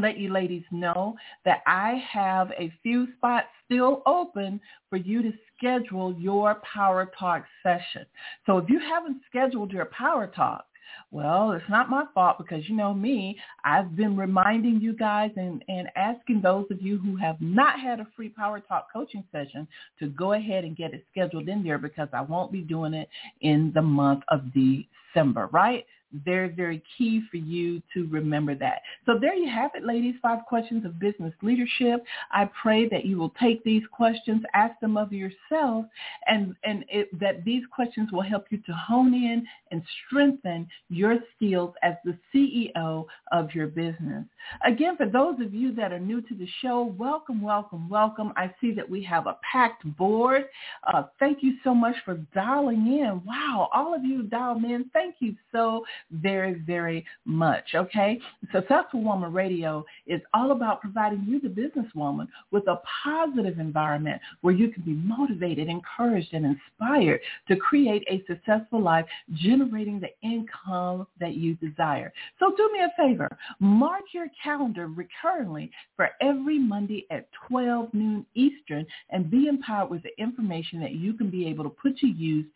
let 0.00 0.18
you 0.18 0.32
ladies 0.32 0.64
know 0.70 1.16
that 1.44 1.62
I 1.66 2.02
have 2.10 2.50
a 2.52 2.72
few 2.82 3.08
spots 3.16 3.46
still 3.64 4.02
open 4.06 4.60
for 4.90 4.96
you 4.96 5.22
to 5.22 5.32
schedule 5.56 6.14
your 6.18 6.60
Power 6.72 7.10
Talk 7.18 7.44
session. 7.62 8.06
So 8.46 8.58
if 8.58 8.68
you 8.68 8.80
haven't 8.80 9.20
scheduled 9.28 9.72
your 9.72 9.86
Power 9.86 10.26
Talk, 10.26 10.64
well, 11.10 11.52
it's 11.52 11.64
not 11.68 11.90
my 11.90 12.04
fault 12.12 12.38
because 12.38 12.68
you 12.68 12.76
know 12.76 12.92
me. 12.92 13.38
I've 13.64 13.96
been 13.96 14.16
reminding 14.16 14.80
you 14.80 14.94
guys 14.94 15.30
and, 15.36 15.64
and 15.68 15.88
asking 15.96 16.40
those 16.42 16.66
of 16.70 16.82
you 16.82 16.98
who 16.98 17.16
have 17.16 17.40
not 17.40 17.80
had 17.80 18.00
a 18.00 18.06
free 18.16 18.28
Power 18.28 18.60
Talk 18.60 18.88
coaching 18.92 19.24
session 19.30 19.66
to 20.00 20.08
go 20.08 20.32
ahead 20.32 20.64
and 20.64 20.76
get 20.76 20.92
it 20.92 21.04
scheduled 21.10 21.48
in 21.48 21.62
there 21.62 21.78
because 21.78 22.08
I 22.12 22.20
won't 22.20 22.52
be 22.52 22.60
doing 22.60 22.94
it 22.94 23.08
in 23.40 23.70
the 23.74 23.82
month 23.82 24.24
of 24.28 24.42
December, 24.52 25.48
right? 25.52 25.86
Very, 26.24 26.48
very 26.48 26.82
key 26.96 27.22
for 27.30 27.36
you 27.36 27.82
to 27.94 28.06
remember 28.08 28.54
that. 28.54 28.82
So 29.06 29.18
there 29.18 29.34
you 29.34 29.50
have 29.50 29.72
it, 29.74 29.84
ladies, 29.84 30.14
five 30.22 30.44
questions 30.46 30.84
of 30.84 30.98
business 30.98 31.32
leadership. 31.42 32.04
I 32.30 32.48
pray 32.60 32.88
that 32.88 33.04
you 33.04 33.18
will 33.18 33.32
take 33.40 33.62
these 33.64 33.82
questions, 33.90 34.42
ask 34.54 34.78
them 34.80 34.96
of 34.96 35.12
yourself, 35.12 35.86
and, 36.26 36.54
and 36.64 36.84
it, 36.88 37.18
that 37.20 37.44
these 37.44 37.64
questions 37.74 38.12
will 38.12 38.22
help 38.22 38.46
you 38.50 38.58
to 38.58 38.72
hone 38.72 39.14
in 39.14 39.46
and 39.70 39.82
strengthen 40.06 40.68
your 40.88 41.18
skills 41.34 41.74
as 41.82 41.94
the 42.04 42.16
CEO 42.32 43.06
of 43.32 43.54
your 43.54 43.66
business. 43.66 44.24
Again, 44.64 44.96
for 44.96 45.06
those 45.06 45.40
of 45.40 45.54
you 45.54 45.74
that 45.74 45.92
are 45.92 45.98
new 45.98 46.20
to 46.22 46.34
the 46.34 46.46
show, 46.60 46.94
welcome, 46.98 47.40
welcome, 47.40 47.88
welcome. 47.88 48.32
I 48.36 48.54
see 48.60 48.72
that 48.74 48.88
we 48.88 49.02
have 49.04 49.26
a 49.26 49.38
packed 49.50 49.84
board. 49.96 50.44
Uh, 50.92 51.04
thank 51.18 51.42
you 51.42 51.54
so 51.64 51.74
much 51.74 51.96
for 52.04 52.14
dialing 52.34 52.86
in. 52.86 53.22
Wow, 53.24 53.68
all 53.72 53.94
of 53.94 54.04
you 54.04 54.22
dialed 54.22 54.64
in. 54.64 54.90
Thank 54.92 55.16
you 55.18 55.34
so 55.50 55.84
very, 56.10 56.54
very 56.66 57.04
much. 57.24 57.64
Okay. 57.74 58.20
Successful 58.52 59.02
Woman 59.02 59.32
Radio 59.32 59.84
is 60.06 60.20
all 60.32 60.52
about 60.52 60.80
providing 60.80 61.24
you, 61.26 61.40
the 61.40 61.48
businesswoman, 61.48 62.28
with 62.50 62.66
a 62.68 62.80
positive 63.02 63.58
environment 63.58 64.20
where 64.40 64.54
you 64.54 64.68
can 64.68 64.82
be 64.82 64.92
motivated, 64.92 65.68
encouraged, 65.68 66.32
and 66.32 66.46
inspired 66.46 67.20
to 67.48 67.56
create 67.56 68.06
a 68.10 68.24
successful 68.26 68.80
life, 68.80 69.04
generating 69.34 70.00
the 70.00 70.10
income 70.26 71.06
that 71.20 71.34
you 71.34 71.54
desire. 71.54 72.12
So 72.38 72.54
do 72.56 72.70
me 72.72 72.80
a 72.80 72.92
favor. 72.96 73.36
Mark 73.60 74.02
your 74.12 74.26
calendar 74.42 74.88
recurrently 74.88 75.70
for 75.96 76.10
every 76.20 76.58
Monday 76.58 77.06
at 77.10 77.28
12 77.48 77.92
noon 77.94 78.26
Eastern 78.34 78.86
and 79.10 79.30
be 79.30 79.48
empowered 79.48 79.90
with 79.90 80.02
the 80.02 80.16
information 80.20 80.80
that 80.80 80.92
you 80.92 81.14
can 81.14 81.30
be 81.30 81.46
able 81.48 81.64
to 81.64 81.70
put 81.70 81.96
to 81.98 82.06
use 82.06 82.46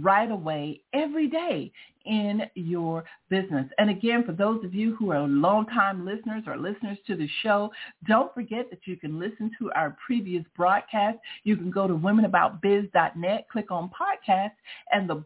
right 0.00 0.30
away 0.30 0.80
every 0.92 1.28
day 1.28 1.72
in 2.08 2.42
your 2.54 3.04
business. 3.28 3.66
And 3.78 3.90
again, 3.90 4.24
for 4.24 4.32
those 4.32 4.64
of 4.64 4.74
you 4.74 4.96
who 4.96 5.12
are 5.12 5.20
longtime 5.20 6.04
listeners 6.04 6.44
or 6.46 6.56
listeners 6.56 6.98
to 7.06 7.16
the 7.16 7.28
show, 7.42 7.70
don't 8.06 8.32
forget 8.34 8.70
that 8.70 8.80
you 8.86 8.96
can 8.96 9.20
listen 9.20 9.50
to 9.58 9.70
our 9.72 9.96
previous 10.04 10.44
broadcast. 10.56 11.18
You 11.44 11.56
can 11.56 11.70
go 11.70 11.86
to 11.86 11.94
womenaboutbiz.net, 11.94 13.46
click 13.50 13.70
on 13.70 13.90
podcast, 13.90 14.52
and 14.90 15.08
the 15.08 15.24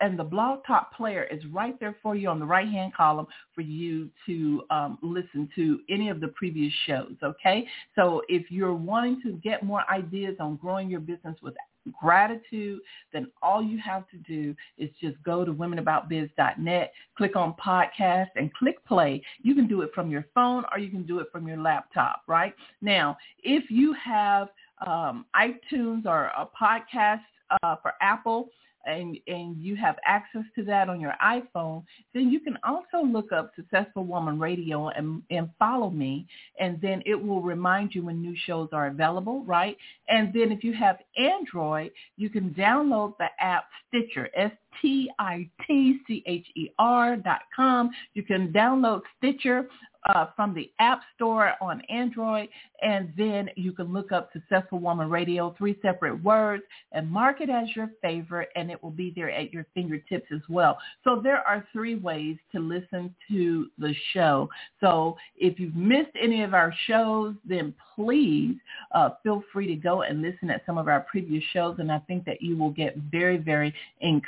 and 0.00 0.16
the 0.16 0.24
blog 0.24 0.60
talk 0.64 0.94
player 0.96 1.24
is 1.24 1.44
right 1.46 1.78
there 1.80 1.96
for 2.00 2.14
you 2.14 2.28
on 2.28 2.38
the 2.38 2.46
right 2.46 2.68
hand 2.68 2.94
column 2.94 3.26
for 3.56 3.62
you 3.62 4.08
to 4.24 4.62
um, 4.70 4.98
listen 5.02 5.48
to 5.56 5.80
any 5.90 6.08
of 6.10 6.20
the 6.20 6.28
previous 6.28 6.72
shows 6.86 7.14
okay 7.24 7.66
so 7.96 8.22
if 8.28 8.52
you're 8.52 8.72
wanting 8.72 9.20
to 9.20 9.32
get 9.42 9.64
more 9.64 9.82
ideas 9.90 10.36
on 10.38 10.54
growing 10.56 10.88
your 10.88 11.00
business 11.00 11.36
with 11.42 11.54
gratitude, 11.92 12.80
then 13.12 13.30
all 13.42 13.62
you 13.62 13.78
have 13.78 14.08
to 14.10 14.16
do 14.18 14.54
is 14.78 14.90
just 15.00 15.22
go 15.22 15.44
to 15.44 15.52
womenaboutbiz.net, 15.52 16.92
click 17.16 17.36
on 17.36 17.54
podcast 17.54 18.28
and 18.36 18.52
click 18.54 18.84
play. 18.84 19.22
You 19.42 19.54
can 19.54 19.66
do 19.66 19.82
it 19.82 19.90
from 19.94 20.10
your 20.10 20.26
phone 20.34 20.64
or 20.72 20.78
you 20.78 20.90
can 20.90 21.04
do 21.04 21.18
it 21.18 21.28
from 21.30 21.46
your 21.46 21.58
laptop, 21.58 22.22
right? 22.26 22.54
Now, 22.80 23.16
if 23.42 23.70
you 23.70 23.94
have 23.94 24.48
um, 24.86 25.26
iTunes 25.36 26.06
or 26.06 26.26
a 26.36 26.48
podcast 26.60 27.20
uh, 27.62 27.76
for 27.76 27.92
Apple, 28.00 28.48
and, 28.86 29.18
and 29.26 29.56
you 29.60 29.76
have 29.76 29.96
access 30.04 30.44
to 30.56 30.64
that 30.64 30.88
on 30.88 31.00
your 31.00 31.14
iPhone, 31.24 31.84
then 32.12 32.30
you 32.30 32.40
can 32.40 32.58
also 32.64 33.04
look 33.04 33.32
up 33.32 33.52
Successful 33.56 34.04
Woman 34.04 34.38
Radio 34.38 34.88
and, 34.88 35.22
and 35.30 35.50
follow 35.58 35.90
me. 35.90 36.26
And 36.58 36.80
then 36.80 37.02
it 37.06 37.14
will 37.14 37.42
remind 37.42 37.94
you 37.94 38.04
when 38.04 38.20
new 38.20 38.36
shows 38.46 38.68
are 38.72 38.88
available, 38.88 39.44
right? 39.44 39.76
And 40.08 40.32
then 40.32 40.52
if 40.52 40.64
you 40.64 40.74
have 40.74 40.98
Android, 41.16 41.90
you 42.16 42.30
can 42.30 42.50
download 42.50 43.16
the 43.18 43.28
app 43.40 43.64
Stitcher, 43.88 44.28
S-T-I-T-C-H-E-R 44.74 47.16
dot 47.16 47.42
com. 47.54 47.90
You 48.14 48.22
can 48.22 48.52
download 48.52 49.02
Stitcher 49.18 49.68
uh, 50.06 50.26
from 50.36 50.54
the 50.54 50.70
App 50.80 51.00
Store 51.14 51.52
on 51.60 51.80
Android, 51.88 52.48
and 52.82 53.12
then 53.16 53.48
you 53.56 53.72
can 53.72 53.92
look 53.92 54.12
up 54.12 54.30
Successful 54.32 54.78
Woman 54.78 55.08
Radio, 55.08 55.54
three 55.56 55.78
separate 55.80 56.22
words, 56.22 56.62
and 56.92 57.10
mark 57.10 57.40
it 57.40 57.48
as 57.48 57.68
your 57.74 57.90
favorite, 58.02 58.50
and 58.54 58.70
it 58.70 58.82
will 58.82 58.90
be 58.90 59.12
there 59.16 59.30
at 59.30 59.52
your 59.52 59.64
fingertips 59.72 60.26
as 60.34 60.42
well. 60.48 60.76
So 61.04 61.20
there 61.22 61.38
are 61.38 61.66
three 61.72 61.94
ways 61.94 62.36
to 62.52 62.60
listen 62.60 63.14
to 63.30 63.68
the 63.78 63.94
show. 64.12 64.50
So 64.80 65.16
if 65.36 65.58
you've 65.58 65.74
missed 65.74 66.10
any 66.20 66.42
of 66.42 66.52
our 66.52 66.74
shows, 66.86 67.34
then 67.48 67.74
please 67.94 68.56
uh, 68.94 69.10
feel 69.22 69.42
free 69.52 69.66
to 69.68 69.76
go 69.76 70.02
and 70.02 70.20
listen 70.20 70.50
at 70.50 70.66
some 70.66 70.76
of 70.76 70.88
our 70.88 71.00
previous 71.00 71.44
shows, 71.52 71.76
and 71.78 71.90
I 71.90 72.00
think 72.00 72.26
that 72.26 72.42
you 72.42 72.58
will 72.58 72.70
get 72.70 72.96
very, 73.10 73.38
very 73.38 73.72
encouraged 74.02 74.24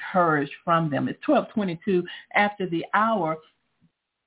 from 0.65 0.91
them. 0.91 1.09
It's 1.09 1.27
1222 1.27 2.05
after 2.35 2.69
the 2.69 2.85
hour. 2.95 3.39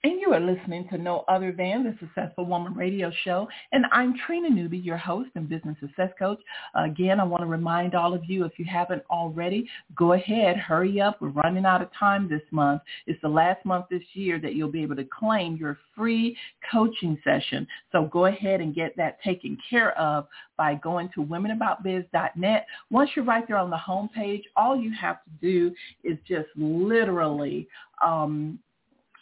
And 0.01 0.21
you 0.21 0.31
are 0.31 0.39
listening 0.39 0.88
to 0.89 0.97
no 0.97 1.25
other 1.27 1.51
than 1.51 1.83
the 1.83 1.93
Successful 1.99 2.45
Woman 2.45 2.73
Radio 2.73 3.12
Show. 3.25 3.49
And 3.73 3.83
I'm 3.91 4.15
Trina 4.25 4.49
Newby, 4.49 4.77
your 4.77 4.95
host 4.95 5.31
and 5.35 5.49
business 5.49 5.75
success 5.81 6.09
coach. 6.17 6.39
Again, 6.73 7.19
I 7.19 7.25
want 7.25 7.41
to 7.41 7.47
remind 7.47 7.95
all 7.95 8.13
of 8.13 8.23
you, 8.23 8.45
if 8.45 8.57
you 8.57 8.63
haven't 8.63 9.03
already, 9.09 9.69
go 9.97 10.13
ahead, 10.13 10.55
hurry 10.55 11.01
up. 11.01 11.19
We're 11.19 11.29
running 11.29 11.65
out 11.65 11.81
of 11.81 11.89
time 11.99 12.29
this 12.29 12.41
month. 12.51 12.81
It's 13.07 13.21
the 13.21 13.27
last 13.27 13.65
month 13.65 13.88
this 13.91 14.03
year 14.13 14.39
that 14.39 14.55
you'll 14.55 14.71
be 14.71 14.83
able 14.83 14.95
to 14.95 15.03
claim 15.03 15.57
your 15.57 15.77
free 15.93 16.38
coaching 16.71 17.19
session. 17.25 17.67
So 17.91 18.05
go 18.05 18.27
ahead 18.27 18.62
and 18.62 18.73
get 18.73 18.95
that 18.95 19.21
taken 19.21 19.57
care 19.69 19.97
of 19.99 20.27
by 20.55 20.75
going 20.75 21.09
to 21.15 21.25
womenaboutbiz.net. 21.25 22.65
Once 22.89 23.09
you're 23.17 23.25
right 23.25 23.45
there 23.45 23.57
on 23.57 23.69
the 23.69 23.77
home 23.77 24.09
page, 24.15 24.45
all 24.55 24.79
you 24.79 24.93
have 24.93 25.17
to 25.25 25.29
do 25.41 25.75
is 26.05 26.17
just 26.25 26.47
literally 26.55 27.67
um, 28.01 28.59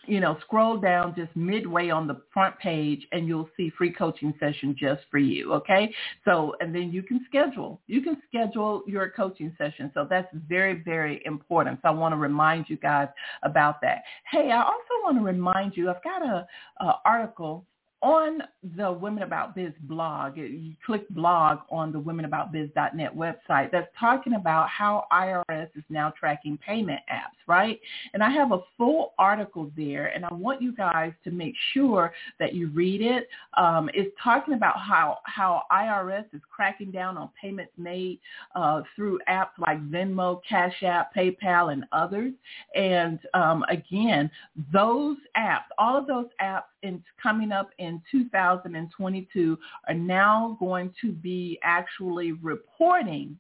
you 0.08 0.20
know, 0.20 0.38
scroll 0.42 0.78
down 0.78 1.14
just 1.16 1.36
midway 1.36 1.90
on 1.90 2.08
the 2.08 2.22
front 2.34 2.58
page 2.60 3.06
and 3.12 3.28
you'll 3.28 3.50
see 3.58 3.72
free 3.78 3.92
coaching 3.92 4.34
session 4.40 4.76
just 4.78 5.02
for 5.12 5.18
you. 5.18 5.54
Okay. 5.54 5.94
So, 6.26 6.56
and 6.60 6.74
then 6.74 6.92
you 6.92 7.04
can 7.04 7.26
schedule, 7.28 7.82
you 7.88 8.02
can 8.02 8.22
schedule 8.28 8.84
your 8.88 9.10
coaching 9.10 9.54
session. 9.58 9.92
So 9.94 10.08
that's 10.10 10.28
very, 10.48 10.82
very 10.84 11.22
important. 11.26 11.80
So 11.82 11.90
I 11.90 11.92
want 11.92 12.14
to 12.14 12.18
remind 12.18 12.70
you 12.70 12.78
guys 12.78 13.10
about 13.44 13.82
that. 13.82 14.04
Hey, 14.32 14.52
I 14.52 14.62
also 14.64 14.94
want 15.04 15.18
to 15.18 15.24
remind 15.24 15.76
you, 15.76 15.90
I've 15.90 16.04
got 16.04 16.26
a, 16.26 16.48
a 16.80 16.94
article 17.06 17.66
on 18.02 18.44
the 18.76 18.92
Women 18.92 19.24
About 19.24 19.56
Biz 19.56 19.72
blog, 19.82 20.38
you 20.38 20.74
click 20.86 21.08
blog 21.10 21.60
on 21.72 21.92
the 21.92 22.00
womenaboutbiz.net 22.00 23.16
website 23.16 23.72
that's 23.72 23.88
talking 24.00 24.34
about 24.34 24.70
how 24.70 25.06
IRS 25.12 25.70
is 25.76 25.84
now 25.90 26.14
tracking 26.18 26.60
payment 26.60 27.00
apps, 27.12 27.38
right? 27.48 27.80
And 28.14 28.24
I 28.24 28.30
have 28.30 28.52
a 28.52 28.60
full 28.78 29.14
article 29.18 29.72
there, 29.76 30.08
and 30.08 30.26
I 30.26 30.34
want 30.34 30.62
you 30.62 30.76
guys 30.76 31.12
to 31.24 31.32
make 31.32 31.56
sure 31.74 32.14
that 32.40 32.54
you 32.54 32.68
read 32.70 33.02
it. 33.02 33.28
Um, 33.58 33.90
it's 33.94 34.16
talking 34.24 34.54
about 34.54 34.78
how, 34.78 35.20
how 35.24 35.64
IRS 35.72 36.26
is 36.34 36.42
cracking 36.52 36.92
down 36.92 37.18
on 37.18 37.30
payments 37.42 37.74
made 37.78 38.20
uh, 38.56 38.84
through 38.96 39.20
apps 39.28 39.58
like 39.58 39.82
Venmo, 39.90 40.40
Cash 40.48 40.84
App, 40.84 41.16
PayPal, 41.16 41.74
and 41.74 41.86
others. 41.92 42.34
And 42.76 43.20
um, 43.34 43.64
again, 43.70 44.30
those 44.72 45.18
apps, 45.36 45.66
all 45.80 45.98
of 45.98 46.06
those 46.06 46.28
apps 46.40 46.64
in, 46.84 47.04
coming 47.22 47.52
up 47.52 47.70
in 47.80 48.02
2022 48.12 49.58
are 49.88 49.94
now 49.94 50.58
going 50.60 50.94
to 51.02 51.12
be 51.12 51.60
actually 51.64 52.34
reporting 52.34 53.38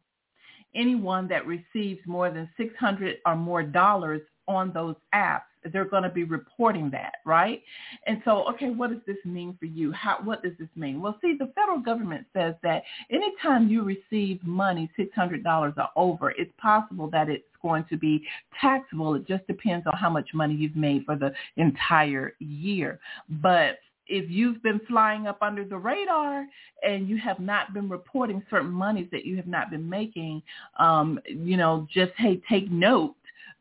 anyone 0.75 1.27
that 1.27 1.45
receives 1.45 1.99
more 2.05 2.29
than 2.29 2.49
600 2.57 3.17
or 3.25 3.35
more 3.35 3.63
dollars 3.63 4.21
on 4.47 4.71
those 4.73 4.95
apps 5.13 5.41
they're 5.71 5.85
going 5.85 6.03
to 6.03 6.09
be 6.09 6.23
reporting 6.23 6.89
that, 6.91 7.15
right? 7.25 7.61
And 8.05 8.21
so, 8.25 8.47
okay, 8.49 8.69
what 8.69 8.89
does 8.89 9.01
this 9.05 9.17
mean 9.25 9.55
for 9.59 9.65
you? 9.65 9.91
How, 9.91 10.19
what 10.23 10.43
does 10.43 10.53
this 10.59 10.69
mean? 10.75 11.01
Well, 11.01 11.17
see, 11.21 11.35
the 11.37 11.51
federal 11.55 11.79
government 11.79 12.25
says 12.33 12.55
that 12.63 12.83
anytime 13.11 13.69
you 13.69 13.83
receive 13.83 14.43
money, 14.43 14.89
$600 14.97 15.43
or 15.45 15.87
over, 15.95 16.31
it's 16.31 16.51
possible 16.57 17.09
that 17.11 17.29
it's 17.29 17.43
going 17.61 17.85
to 17.89 17.97
be 17.97 18.23
taxable. 18.59 19.15
It 19.15 19.27
just 19.27 19.45
depends 19.47 19.85
on 19.87 19.97
how 19.97 20.09
much 20.09 20.29
money 20.33 20.55
you've 20.55 20.75
made 20.75 21.05
for 21.05 21.15
the 21.15 21.33
entire 21.57 22.33
year. 22.39 22.99
But 23.41 23.79
if 24.09 24.29
you've 24.29 24.63
been 24.63 24.79
flying 24.87 25.27
up 25.27 25.39
under 25.41 25.65
the 25.65 25.77
radar 25.77 26.45
and 26.81 27.09
you 27.09 27.17
have 27.17 27.41
not 27.41 27.73
been 27.73 27.89
reporting 27.89 28.41
certain 28.49 28.71
monies 28.71 29.07
that 29.11 29.25
you 29.25 29.35
have 29.35 29.47
not 29.47 29.69
been 29.69 29.89
making, 29.89 30.41
um, 30.79 31.19
you 31.25 31.57
know, 31.57 31.85
just 31.93 32.13
hey, 32.17 32.41
take 32.49 32.71
note 32.71 33.15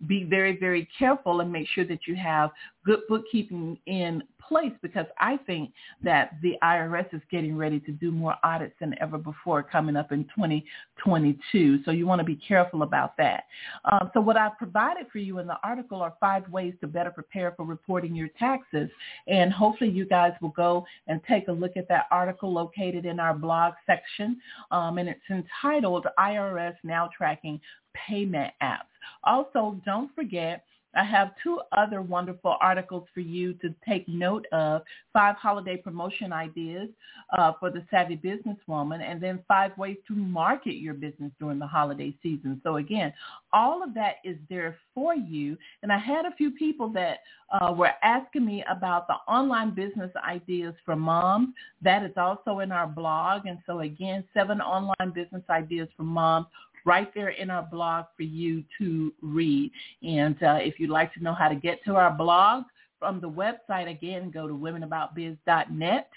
be 0.06 0.24
very, 0.24 0.58
very 0.58 0.88
careful 0.98 1.40
and 1.40 1.50
make 1.50 1.66
sure 1.68 1.84
that 1.86 2.06
you 2.06 2.14
have 2.16 2.50
good 2.84 3.00
bookkeeping 3.08 3.78
in 3.86 4.22
place 4.48 4.72
because 4.82 5.06
I 5.18 5.36
think 5.38 5.72
that 6.02 6.36
the 6.42 6.54
IRS 6.62 7.12
is 7.14 7.22
getting 7.30 7.56
ready 7.56 7.80
to 7.80 7.92
do 7.92 8.10
more 8.10 8.36
audits 8.44 8.74
than 8.80 8.94
ever 9.00 9.18
before 9.18 9.62
coming 9.62 9.96
up 9.96 10.12
in 10.12 10.24
2022. 10.34 11.82
So 11.84 11.90
you 11.90 12.06
want 12.06 12.20
to 12.20 12.24
be 12.24 12.36
careful 12.36 12.82
about 12.82 13.16
that. 13.16 13.44
Um, 13.84 14.10
so 14.14 14.20
what 14.20 14.36
I've 14.36 14.56
provided 14.58 15.06
for 15.10 15.18
you 15.18 15.38
in 15.38 15.46
the 15.46 15.58
article 15.62 16.02
are 16.02 16.14
five 16.20 16.48
ways 16.48 16.74
to 16.80 16.86
better 16.86 17.10
prepare 17.10 17.52
for 17.56 17.64
reporting 17.64 18.14
your 18.14 18.28
taxes. 18.38 18.88
And 19.26 19.52
hopefully 19.52 19.90
you 19.90 20.06
guys 20.06 20.32
will 20.40 20.50
go 20.50 20.86
and 21.06 21.20
take 21.28 21.48
a 21.48 21.52
look 21.52 21.76
at 21.76 21.88
that 21.88 22.06
article 22.10 22.52
located 22.52 23.06
in 23.06 23.20
our 23.20 23.34
blog 23.34 23.74
section. 23.86 24.40
Um, 24.70 24.98
and 24.98 25.08
it's 25.08 25.20
entitled 25.30 26.06
IRS 26.18 26.74
Now 26.82 27.08
Tracking 27.16 27.60
Payment 27.94 28.52
Apps. 28.62 28.82
Also, 29.24 29.80
don't 29.84 30.14
forget 30.14 30.64
I 30.96 31.04
have 31.04 31.32
two 31.42 31.60
other 31.76 32.02
wonderful 32.02 32.56
articles 32.60 33.06
for 33.12 33.20
you 33.20 33.54
to 33.54 33.74
take 33.86 34.08
note 34.08 34.46
of. 34.52 34.82
Five 35.12 35.36
holiday 35.36 35.76
promotion 35.76 36.32
ideas 36.32 36.88
uh, 37.36 37.52
for 37.58 37.70
the 37.70 37.84
savvy 37.90 38.16
businesswoman, 38.16 39.02
and 39.02 39.22
then 39.22 39.44
five 39.46 39.76
ways 39.78 39.96
to 40.08 40.14
market 40.14 40.74
your 40.74 40.94
business 40.94 41.32
during 41.38 41.58
the 41.58 41.66
holiday 41.66 42.14
season. 42.22 42.60
So 42.64 42.76
again, 42.76 43.12
all 43.52 43.82
of 43.82 43.94
that 43.94 44.16
is 44.24 44.36
there 44.48 44.76
for 44.94 45.14
you. 45.14 45.56
And 45.82 45.92
I 45.92 45.98
had 45.98 46.24
a 46.24 46.34
few 46.36 46.50
people 46.50 46.88
that 46.90 47.20
uh, 47.52 47.72
were 47.72 47.92
asking 48.02 48.44
me 48.44 48.64
about 48.68 49.06
the 49.06 49.14
online 49.28 49.74
business 49.74 50.10
ideas 50.26 50.74
for 50.84 50.96
moms. 50.96 51.50
That 51.82 52.02
is 52.02 52.12
also 52.16 52.60
in 52.60 52.72
our 52.72 52.86
blog. 52.86 53.46
And 53.46 53.58
so 53.66 53.80
again, 53.80 54.24
seven 54.34 54.60
online 54.60 55.12
business 55.14 55.42
ideas 55.48 55.88
for 55.96 56.02
moms 56.02 56.46
right 56.86 57.12
there 57.14 57.30
in 57.30 57.50
our 57.50 57.64
blog 57.64 58.06
for 58.16 58.22
you 58.22 58.64
to 58.78 59.12
read. 59.20 59.70
And 60.02 60.40
uh, 60.42 60.58
if 60.62 60.80
you'd 60.80 60.88
like 60.88 61.12
to 61.14 61.22
know 61.22 61.34
how 61.34 61.48
to 61.48 61.56
get 61.56 61.84
to 61.84 61.96
our 61.96 62.12
blog 62.12 62.64
from 62.98 63.20
the 63.20 63.28
website, 63.28 63.90
again, 63.90 64.30
go 64.30 64.48
to 64.48 64.54
womenaboutbiz.net 64.54 66.08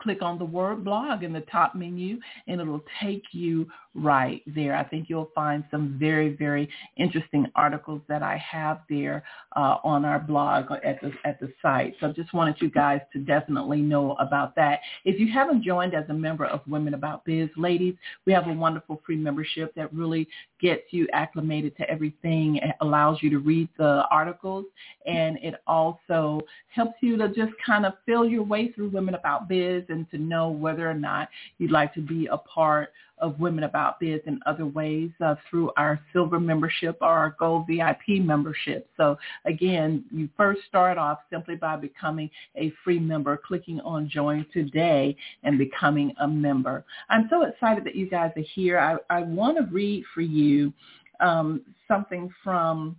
click 0.00 0.22
on 0.22 0.38
the 0.38 0.44
word 0.44 0.82
blog 0.82 1.22
in 1.22 1.32
the 1.32 1.42
top 1.42 1.74
menu 1.74 2.18
and 2.46 2.60
it'll 2.60 2.84
take 3.02 3.22
you 3.32 3.68
right 3.94 4.42
there. 4.46 4.76
I 4.76 4.84
think 4.84 5.08
you'll 5.08 5.30
find 5.34 5.64
some 5.70 5.96
very, 5.98 6.36
very 6.36 6.68
interesting 6.96 7.46
articles 7.54 8.00
that 8.08 8.22
I 8.22 8.36
have 8.38 8.80
there 8.88 9.24
uh, 9.56 9.76
on 9.82 10.04
our 10.04 10.20
blog 10.20 10.66
at 10.84 11.00
the, 11.00 11.12
at 11.24 11.40
the 11.40 11.52
site. 11.60 11.94
So 12.00 12.08
I 12.08 12.12
just 12.12 12.32
wanted 12.32 12.56
you 12.60 12.70
guys 12.70 13.00
to 13.12 13.18
definitely 13.18 13.80
know 13.80 14.12
about 14.20 14.54
that. 14.56 14.80
If 15.04 15.18
you 15.18 15.32
haven't 15.32 15.64
joined 15.64 15.94
as 15.94 16.04
a 16.08 16.14
member 16.14 16.46
of 16.46 16.60
Women 16.68 16.94
About 16.94 17.24
Biz, 17.24 17.48
ladies, 17.56 17.94
we 18.26 18.32
have 18.32 18.46
a 18.46 18.52
wonderful 18.52 19.00
free 19.04 19.16
membership 19.16 19.74
that 19.74 19.92
really 19.92 20.28
gets 20.60 20.82
you 20.90 21.08
acclimated 21.12 21.76
to 21.78 21.90
everything. 21.90 22.56
It 22.56 22.76
allows 22.80 23.18
you 23.22 23.30
to 23.30 23.38
read 23.38 23.68
the 23.76 24.04
articles 24.10 24.66
and 25.06 25.38
it 25.38 25.54
also 25.66 26.40
helps 26.68 26.94
you 27.00 27.16
to 27.16 27.28
just 27.28 27.52
kind 27.64 27.86
of 27.86 27.94
feel 28.06 28.24
your 28.24 28.42
way 28.42 28.70
through 28.72 28.90
Women 28.90 29.14
About 29.14 29.48
Biz 29.48 29.84
and 29.88 30.08
to 30.10 30.18
know 30.18 30.48
whether 30.48 30.88
or 30.88 30.94
not 30.94 31.28
you'd 31.58 31.70
like 31.70 31.92
to 31.94 32.00
be 32.00 32.26
a 32.26 32.36
part 32.36 32.92
of 33.20 33.38
Women 33.40 33.64
About 33.64 34.00
Biz 34.00 34.20
in 34.26 34.40
other 34.46 34.66
ways 34.66 35.10
uh, 35.24 35.34
through 35.48 35.70
our 35.76 36.00
silver 36.12 36.40
membership 36.40 36.98
or 37.00 37.08
our 37.08 37.36
gold 37.38 37.66
VIP 37.66 38.20
membership. 38.20 38.88
So 38.96 39.16
again, 39.44 40.04
you 40.10 40.28
first 40.36 40.60
start 40.68 40.98
off 40.98 41.18
simply 41.30 41.56
by 41.56 41.76
becoming 41.76 42.30
a 42.56 42.72
free 42.84 42.98
member, 42.98 43.36
clicking 43.36 43.80
on 43.80 44.08
join 44.08 44.46
today 44.52 45.16
and 45.42 45.58
becoming 45.58 46.12
a 46.20 46.28
member. 46.28 46.84
I'm 47.08 47.28
so 47.30 47.44
excited 47.44 47.84
that 47.84 47.94
you 47.94 48.08
guys 48.08 48.32
are 48.36 48.44
here. 48.54 48.78
I, 48.78 48.96
I 49.14 49.22
want 49.22 49.56
to 49.58 49.64
read 49.72 50.04
for 50.14 50.22
you 50.22 50.72
um, 51.20 51.62
something 51.86 52.32
from 52.42 52.96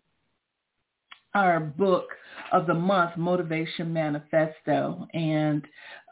our 1.33 1.59
book 1.59 2.09
of 2.51 2.67
the 2.67 2.73
month, 2.73 3.15
Motivation 3.17 3.93
Manifesto. 3.93 5.07
And 5.13 5.65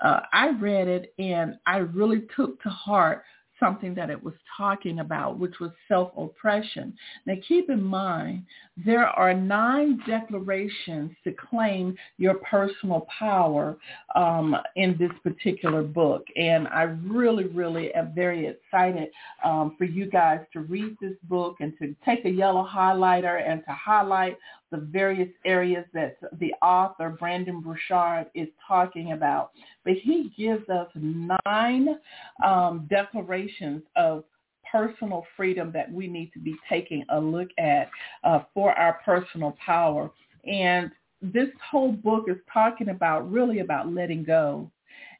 uh, 0.03 0.21
I 0.31 0.51
read 0.51 0.87
it 0.87 1.13
and 1.19 1.57
I 1.65 1.77
really 1.77 2.23
took 2.35 2.61
to 2.63 2.69
heart 2.69 3.23
something 3.59 3.93
that 3.95 4.09
it 4.09 4.23
was 4.23 4.33
talking 4.55 4.99
about, 4.99 5.37
which 5.37 5.59
was 5.59 5.71
self-oppression. 5.87 6.93
Now 7.25 7.35
keep 7.47 7.69
in 7.69 7.83
mind, 7.83 8.45
there 8.77 9.07
are 9.07 9.33
nine 9.33 10.01
declarations 10.07 11.11
to 11.23 11.33
claim 11.33 11.95
your 12.17 12.35
personal 12.35 13.07
power 13.17 13.77
um, 14.15 14.55
in 14.75 14.95
this 14.97 15.11
particular 15.23 15.81
book. 15.81 16.25
And 16.35 16.67
I 16.69 16.83
really, 16.83 17.45
really 17.45 17.93
am 17.93 18.13
very 18.15 18.47
excited 18.47 19.09
um, 19.43 19.75
for 19.77 19.85
you 19.85 20.09
guys 20.09 20.39
to 20.53 20.61
read 20.61 20.95
this 21.01 21.15
book 21.23 21.57
and 21.59 21.73
to 21.79 21.95
take 22.05 22.25
a 22.25 22.29
yellow 22.29 22.65
highlighter 22.65 23.45
and 23.45 23.61
to 23.65 23.71
highlight 23.73 24.37
the 24.71 24.77
various 24.77 25.29
areas 25.45 25.86
that 25.93 26.17
the 26.39 26.53
author, 26.62 27.10
Brendon 27.10 27.62
Burchard, 27.62 28.27
is 28.36 28.47
talking 28.67 29.13
about. 29.13 29.51
But 29.84 29.93
he 29.93 30.32
gives 30.38 30.67
us 30.69 30.88
nine 30.95 31.99
um, 32.45 32.88
declarations 32.89 33.84
of 33.95 34.23
personal 34.71 35.25
freedom 35.36 35.71
that 35.73 35.91
we 35.91 36.08
need 36.08 36.32
to 36.34 36.39
be 36.39 36.55
taking 36.69 37.03
a 37.10 37.19
look 37.19 37.49
at 37.58 37.89
uh, 38.23 38.43
for 38.53 38.73
our 38.73 38.99
personal 39.03 39.58
power. 39.63 40.12
And 40.45 40.91
this 41.21 41.49
whole 41.69 41.91
book 41.91 42.25
is 42.27 42.38
talking 42.51 42.89
about 42.89 43.29
really 43.29 43.60
about 43.60 43.91
letting 43.91 44.23
go 44.23 44.71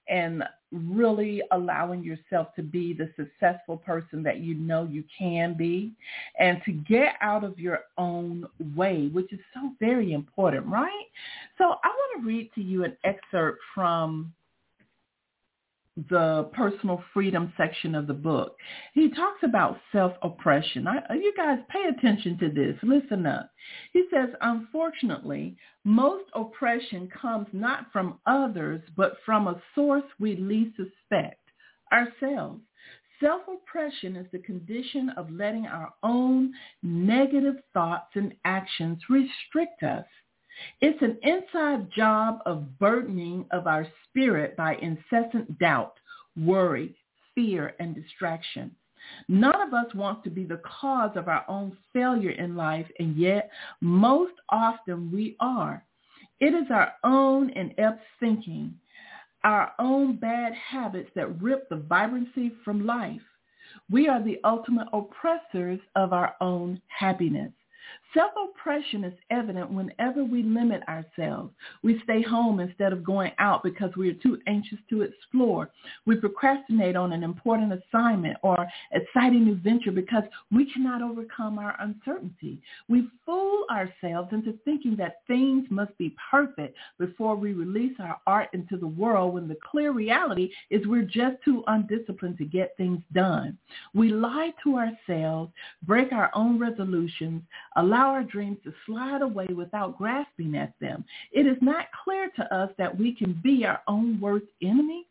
and 0.10 0.44
really 0.72 1.42
allowing 1.52 2.04
yourself 2.04 2.54
to 2.56 2.62
be 2.62 2.94
the 2.94 3.10
successful 3.16 3.78
person 3.78 4.22
that 4.24 4.40
you 4.40 4.54
know 4.54 4.84
you 4.84 5.04
can 5.18 5.56
be 5.56 5.92
and 6.40 6.62
to 6.66 6.72
get 6.72 7.16
out 7.22 7.44
of 7.44 7.58
your 7.58 7.80
own 7.98 8.48
way, 8.76 9.10
which 9.12 9.32
is 9.34 9.40
so 9.54 9.72
very 9.80 10.14
important, 10.14 10.66
right? 10.68 11.06
So 11.58 11.66
I 11.66 11.88
want 11.88 12.22
to 12.22 12.28
read 12.28 12.52
to 12.56 12.62
you 12.62 12.84
an 12.84 12.96
excerpt 13.04 13.60
from 13.74 14.32
the 16.10 16.50
personal 16.54 17.04
freedom 17.14 17.52
section 17.58 17.96
of 17.96 18.08
the 18.08 18.14
book. 18.14 18.56
He 18.94 19.10
talks 19.10 19.42
about 19.44 19.80
self-oppression. 19.92 20.88
I, 20.88 20.98
uh, 21.10 21.14
you 21.14 21.34
guys 21.36 21.60
pay 21.70 21.84
attention 21.90 22.38
to 22.40 22.50
this. 22.50 22.78
Listen 22.84 23.26
up. 23.26 23.52
He 23.92 24.06
says, 24.14 24.30
unfortunately, 24.42 25.58
most 25.84 26.26
oppression 26.34 27.10
comes 27.10 27.48
not 27.52 27.92
from 27.92 28.20
others, 28.26 28.82
but 28.96 29.18
from 29.26 29.48
a 29.48 29.62
source 29.76 30.04
we 30.20 30.36
least 30.36 30.78
suspect, 30.78 31.42
ourselves. 31.92 32.62
Self-oppression 33.20 34.16
is 34.16 34.28
the 34.32 34.40
condition 34.40 35.10
of 35.18 35.30
letting 35.30 35.66
our 35.66 35.94
own 36.04 36.54
negative 36.82 37.56
thoughts 37.74 38.12
and 38.16 38.34
actions 38.46 39.00
restrict 39.10 39.84
us. 39.84 40.06
It's 40.82 41.02
an 41.02 41.18
inside 41.24 41.92
job 41.92 42.40
of 42.46 42.78
burdening 42.80 43.46
of 43.52 43.68
our 43.68 43.88
spirit 44.06 44.56
by 44.56 44.76
incessant 44.76 45.58
doubt, 45.60 45.94
worry, 46.38 46.96
fear, 47.36 47.76
and 47.80 47.96
distraction. 47.96 48.76
None 49.28 49.62
of 49.62 49.74
us 49.74 49.94
wants 49.96 50.24
to 50.24 50.30
be 50.30 50.44
the 50.46 50.62
cause 50.82 51.16
of 51.16 51.28
our 51.28 51.46
own 51.48 51.78
failure 51.94 52.32
in 52.32 52.56
life, 52.56 52.88
and 53.00 53.16
yet 53.16 53.50
most 53.82 54.34
often 54.50 55.12
we 55.12 55.36
are. 55.40 55.84
It 56.40 56.54
is 56.54 56.70
our 56.70 56.94
own 57.04 57.50
inept 57.52 58.04
thinking, 58.20 58.74
our 59.44 59.74
own 59.80 60.18
bad 60.18 60.54
habits 60.54 61.10
that 61.16 61.42
rip 61.42 61.70
the 61.70 61.78
vibrancy 61.78 62.52
from 62.64 62.86
life. 62.86 63.22
We 63.90 64.08
are 64.08 64.22
the 64.22 64.40
ultimate 64.44 64.88
oppressors 64.94 65.80
of 65.96 66.14
our 66.14 66.36
own 66.42 66.82
happiness. 66.88 67.52
Self-oppression 68.14 69.04
is 69.04 69.14
evident 69.30 69.72
whenever 69.72 70.24
we 70.24 70.42
limit 70.42 70.82
ourselves. 70.88 71.54
We 71.84 72.02
stay 72.04 72.24
home 72.24 72.60
instead 72.60 72.92
of 72.92 73.04
going 73.04 73.32
out 73.38 73.62
because 73.62 73.92
we 73.96 74.10
are 74.10 74.14
too 74.14 74.40
anxious 74.48 74.80
to 74.90 75.02
explore. 75.02 75.70
We 76.08 76.16
procrastinate 76.16 76.96
on 76.96 77.14
an 77.14 77.24
important 77.24 77.72
assignment 77.72 78.38
or 78.42 78.68
exciting 78.92 79.46
new 79.46 79.56
venture 79.56 79.92
because 79.92 80.24
we 80.52 80.72
cannot 80.74 81.04
overcome 81.04 81.60
our 81.60 81.76
uncertainty. 81.80 82.60
We 82.88 83.08
fool 83.26 83.66
ourselves 83.70 84.30
into 84.34 84.58
thinking 84.66 84.96
that 84.98 85.22
things 85.28 85.68
must 85.70 85.96
be 86.00 86.16
perfect 86.32 86.76
before 86.98 87.36
we 87.36 87.54
release 87.54 87.96
our 88.00 88.20
art 88.26 88.50
into 88.54 88.78
the 88.78 88.88
world 88.88 89.36
when 89.36 89.48
the 89.48 89.58
clear 89.70 89.92
reality 89.92 90.50
is 90.72 90.88
we're 90.88 91.04
just 91.04 91.36
too 91.46 91.64
undisciplined 91.68 92.40
to 92.40 92.46
get 92.46 92.76
things 92.76 93.04
done. 93.14 93.56
We 93.94 94.10
lie 94.10 94.52
to 94.64 94.78
ourselves, 94.78 95.52
break 95.84 96.12
our 96.12 96.32
own 96.34 96.58
resolutions, 96.58 97.44
allow 98.00 98.10
our 98.12 98.24
dreams 98.24 98.58
to 98.64 98.74
slide 98.86 99.22
away 99.22 99.48
without 99.56 99.98
grasping 99.98 100.56
at 100.56 100.74
them. 100.80 101.04
It 101.32 101.46
is 101.46 101.58
not 101.62 101.88
clear 102.04 102.30
to 102.38 102.56
us 102.56 102.72
that 102.78 102.98
we 102.98 103.14
can 103.14 103.40
be 103.44 103.66
our 103.66 103.82
own 103.88 104.20
worst 104.22 104.46
enemy, 104.62 105.08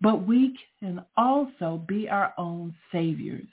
but 0.00 0.26
we 0.26 0.56
can 0.80 1.04
also 1.16 1.82
be 1.88 2.08
our 2.08 2.32
own 2.38 2.74
saviors. 2.92 3.46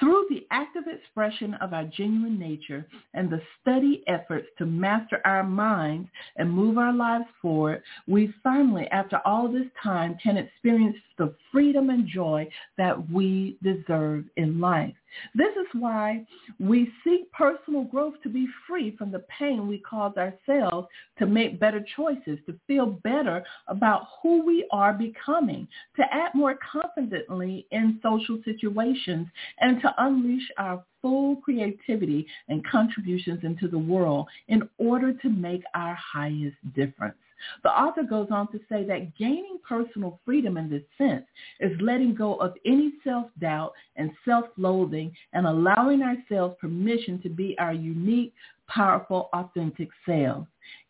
Through 0.00 0.26
the 0.28 0.46
active 0.50 0.84
expression 0.86 1.54
of 1.54 1.72
our 1.72 1.84
genuine 1.84 2.38
nature 2.38 2.86
and 3.12 3.30
the 3.30 3.40
steady 3.60 4.02
efforts 4.06 4.46
to 4.58 4.66
master 4.66 5.20
our 5.24 5.44
minds 5.44 6.08
and 6.36 6.50
move 6.50 6.78
our 6.78 6.92
lives 6.92 7.26
forward, 7.40 7.82
we 8.08 8.34
finally, 8.42 8.86
after 8.92 9.20
all 9.24 9.46
this 9.46 9.68
time, 9.82 10.16
can 10.22 10.36
experience 10.36 10.96
the 11.18 11.34
freedom 11.52 11.90
and 11.90 12.06
joy 12.06 12.48
that 12.76 13.10
we 13.10 13.56
deserve 13.62 14.24
in 14.36 14.60
life. 14.60 14.94
This 15.34 15.54
is 15.56 15.66
why 15.72 16.26
we 16.58 16.90
seek 17.04 17.30
personal 17.32 17.84
growth 17.84 18.14
to 18.22 18.28
be 18.28 18.48
free 18.66 18.96
from 18.96 19.12
the 19.12 19.24
pain 19.38 19.68
we 19.68 19.78
cause 19.78 20.14
ourselves 20.16 20.88
to 21.18 21.26
make 21.26 21.60
better 21.60 21.84
choices, 21.96 22.38
to 22.46 22.58
feel 22.66 22.86
better 23.04 23.44
about 23.68 24.08
who 24.22 24.44
we 24.44 24.66
are 24.72 24.92
becoming, 24.92 25.68
to 25.96 26.02
act 26.10 26.34
more 26.34 26.58
confidently 26.72 27.66
in 27.70 28.00
social 28.02 28.40
situations, 28.44 29.28
and 29.60 29.80
to 29.82 29.94
unleash 29.98 30.50
our 30.58 30.82
full 31.00 31.36
creativity 31.36 32.26
and 32.48 32.66
contributions 32.66 33.40
into 33.44 33.68
the 33.68 33.78
world 33.78 34.26
in 34.48 34.68
order 34.78 35.12
to 35.12 35.28
make 35.28 35.62
our 35.74 35.94
highest 35.94 36.56
difference. 36.74 37.16
The 37.62 37.70
author 37.70 38.02
goes 38.02 38.28
on 38.30 38.50
to 38.52 38.60
say 38.68 38.84
that 38.84 39.16
gaining 39.16 39.58
personal 39.66 40.20
freedom 40.24 40.56
in 40.56 40.68
this 40.68 40.82
sense 40.98 41.24
is 41.60 41.78
letting 41.80 42.14
go 42.14 42.34
of 42.36 42.54
any 42.64 42.92
self-doubt 43.02 43.72
and 43.96 44.10
self-loathing 44.24 45.12
and 45.32 45.46
allowing 45.46 46.02
ourselves 46.02 46.56
permission 46.60 47.20
to 47.22 47.28
be 47.28 47.56
our 47.58 47.72
unique 47.72 48.34
powerful, 48.68 49.28
authentic 49.32 49.88
sales. 50.06 50.46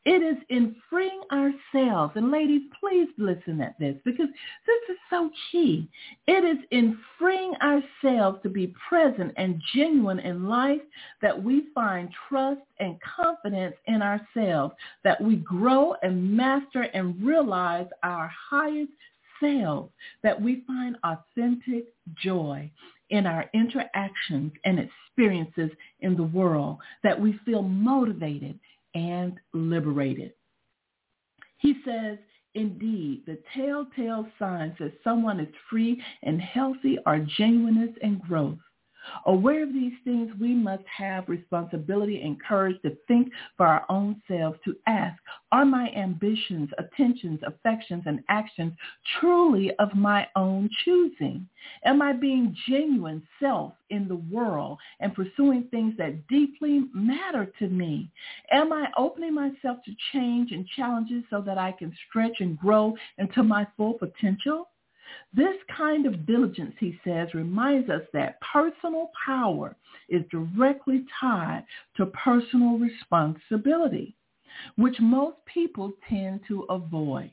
It 0.06 0.22
is 0.22 0.36
in 0.50 0.76
freeing 0.90 1.22
ourselves, 1.32 2.12
and 2.14 2.30
ladies, 2.30 2.62
please 2.78 3.08
listen 3.16 3.60
at 3.62 3.78
this 3.78 3.96
because 4.04 4.28
this 4.66 4.90
is 4.90 4.98
so 5.08 5.30
key. 5.50 5.88
It 6.26 6.44
is 6.44 6.62
in 6.70 6.98
freeing 7.18 7.54
ourselves 7.62 8.38
to 8.42 8.50
be 8.50 8.74
present 8.86 9.32
and 9.36 9.62
genuine 9.74 10.18
in 10.18 10.46
life 10.46 10.82
that 11.22 11.42
we 11.42 11.68
find 11.74 12.10
trust 12.28 12.60
and 12.80 12.98
confidence 13.00 13.76
in 13.86 14.02
ourselves, 14.02 14.74
that 15.04 15.20
we 15.20 15.36
grow 15.36 15.94
and 16.02 16.36
master 16.36 16.82
and 16.82 17.20
realize 17.24 17.86
our 18.02 18.30
highest 18.50 18.92
selves, 19.40 19.90
that 20.22 20.40
we 20.40 20.62
find 20.66 20.96
authentic 21.02 21.86
joy 22.22 22.70
in 23.10 23.26
our 23.26 23.48
interactions 23.54 24.52
and 24.64 24.78
experiences 24.78 25.70
in 26.00 26.16
the 26.16 26.22
world, 26.22 26.78
that 27.02 27.20
we 27.20 27.38
feel 27.44 27.62
motivated 27.62 28.58
and 28.94 29.38
liberated. 29.52 30.32
He 31.58 31.76
says, 31.84 32.18
indeed, 32.54 33.22
the 33.26 33.38
telltale 33.54 34.26
signs 34.38 34.74
that 34.78 34.92
someone 35.02 35.40
is 35.40 35.54
free 35.70 36.02
and 36.22 36.40
healthy 36.40 36.98
are 37.06 37.18
genuineness 37.18 37.96
and 38.02 38.20
growth. 38.20 38.58
Aware 39.26 39.64
of 39.64 39.72
these 39.72 39.94
things, 40.04 40.30
we 40.40 40.54
must 40.54 40.84
have 40.86 41.28
responsibility 41.28 42.22
and 42.22 42.42
courage 42.42 42.80
to 42.82 42.96
think 43.08 43.32
for 43.56 43.66
our 43.66 43.84
own 43.88 44.20
selves, 44.28 44.58
to 44.64 44.76
ask, 44.86 45.20
are 45.52 45.64
my 45.64 45.90
ambitions, 45.90 46.70
attentions, 46.78 47.40
affections, 47.46 48.02
and 48.06 48.20
actions 48.28 48.72
truly 49.20 49.72
of 49.78 49.94
my 49.94 50.26
own 50.36 50.68
choosing? 50.84 51.48
Am 51.84 52.02
I 52.02 52.12
being 52.12 52.54
genuine 52.68 53.26
self 53.40 53.72
in 53.90 54.06
the 54.08 54.16
world 54.16 54.78
and 55.00 55.14
pursuing 55.14 55.64
things 55.70 55.94
that 55.96 56.26
deeply 56.28 56.84
matter 56.92 57.50
to 57.58 57.68
me? 57.68 58.10
Am 58.50 58.72
I 58.72 58.88
opening 58.96 59.34
myself 59.34 59.78
to 59.84 59.94
change 60.12 60.52
and 60.52 60.66
challenges 60.68 61.24
so 61.30 61.40
that 61.42 61.58
I 61.58 61.72
can 61.72 61.94
stretch 62.08 62.40
and 62.40 62.58
grow 62.58 62.94
into 63.18 63.42
my 63.42 63.66
full 63.76 63.94
potential? 63.94 64.68
This 65.32 65.56
kind 65.76 66.06
of 66.06 66.26
diligence, 66.26 66.74
he 66.78 66.98
says, 67.04 67.34
reminds 67.34 67.90
us 67.90 68.02
that 68.12 68.40
personal 68.40 69.10
power 69.26 69.76
is 70.08 70.22
directly 70.30 71.04
tied 71.20 71.64
to 71.96 72.06
personal 72.06 72.78
responsibility, 72.78 74.14
which 74.76 75.00
most 75.00 75.36
people 75.46 75.92
tend 76.08 76.40
to 76.48 76.62
avoid. 76.62 77.32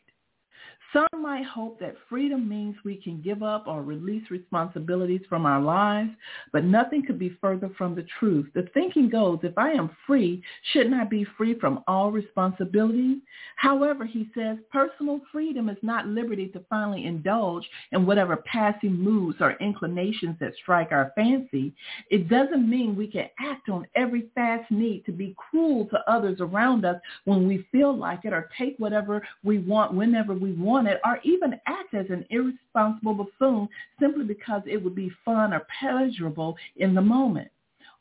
Some 0.93 1.21
might 1.21 1.45
hope 1.45 1.79
that 1.79 1.95
freedom 2.09 2.49
means 2.49 2.75
we 2.83 2.95
can 2.95 3.21
give 3.21 3.43
up 3.43 3.65
or 3.65 3.81
release 3.81 4.29
responsibilities 4.29 5.21
from 5.29 5.45
our 5.45 5.61
lives, 5.61 6.09
but 6.51 6.65
nothing 6.65 7.05
could 7.05 7.17
be 7.17 7.37
further 7.39 7.69
from 7.77 7.95
the 7.95 8.05
truth. 8.19 8.47
The 8.53 8.67
thinking 8.73 9.09
goes, 9.09 9.39
if 9.43 9.57
I 9.57 9.71
am 9.71 9.95
free, 10.05 10.43
shouldn't 10.73 10.95
I 10.95 11.05
be 11.05 11.25
free 11.37 11.57
from 11.57 11.81
all 11.87 12.11
responsibility? 12.11 13.21
However, 13.55 14.05
he 14.05 14.29
says, 14.35 14.57
personal 14.69 15.21
freedom 15.31 15.69
is 15.69 15.77
not 15.81 16.07
liberty 16.07 16.47
to 16.49 16.65
finally 16.69 17.05
indulge 17.05 17.65
in 17.93 18.05
whatever 18.05 18.35
passing 18.35 18.93
moods 18.93 19.37
or 19.39 19.53
inclinations 19.61 20.35
that 20.41 20.53
strike 20.61 20.91
our 20.91 21.13
fancy. 21.15 21.73
It 22.09 22.27
doesn't 22.27 22.69
mean 22.69 22.97
we 22.97 23.07
can 23.07 23.29
act 23.39 23.69
on 23.69 23.87
every 23.95 24.29
fast 24.35 24.69
need 24.69 25.05
to 25.05 25.13
be 25.13 25.35
cruel 25.37 25.85
to 25.85 26.11
others 26.11 26.41
around 26.41 26.83
us 26.83 26.99
when 27.23 27.47
we 27.47 27.65
feel 27.71 27.95
like 27.95 28.25
it 28.25 28.33
or 28.33 28.49
take 28.57 28.75
whatever 28.77 29.25
we 29.43 29.59
want 29.59 29.93
whenever 29.93 30.33
we 30.33 30.51
want 30.53 30.80
it 30.87 30.99
or 31.05 31.19
even 31.23 31.59
act 31.67 31.93
as 31.93 32.05
an 32.09 32.25
irresponsible 32.29 33.13
buffoon 33.13 33.67
simply 33.99 34.25
because 34.25 34.61
it 34.65 34.81
would 34.83 34.95
be 34.95 35.11
fun 35.23 35.53
or 35.53 35.65
pleasurable 35.79 36.55
in 36.77 36.93
the 36.93 37.01
moment. 37.01 37.49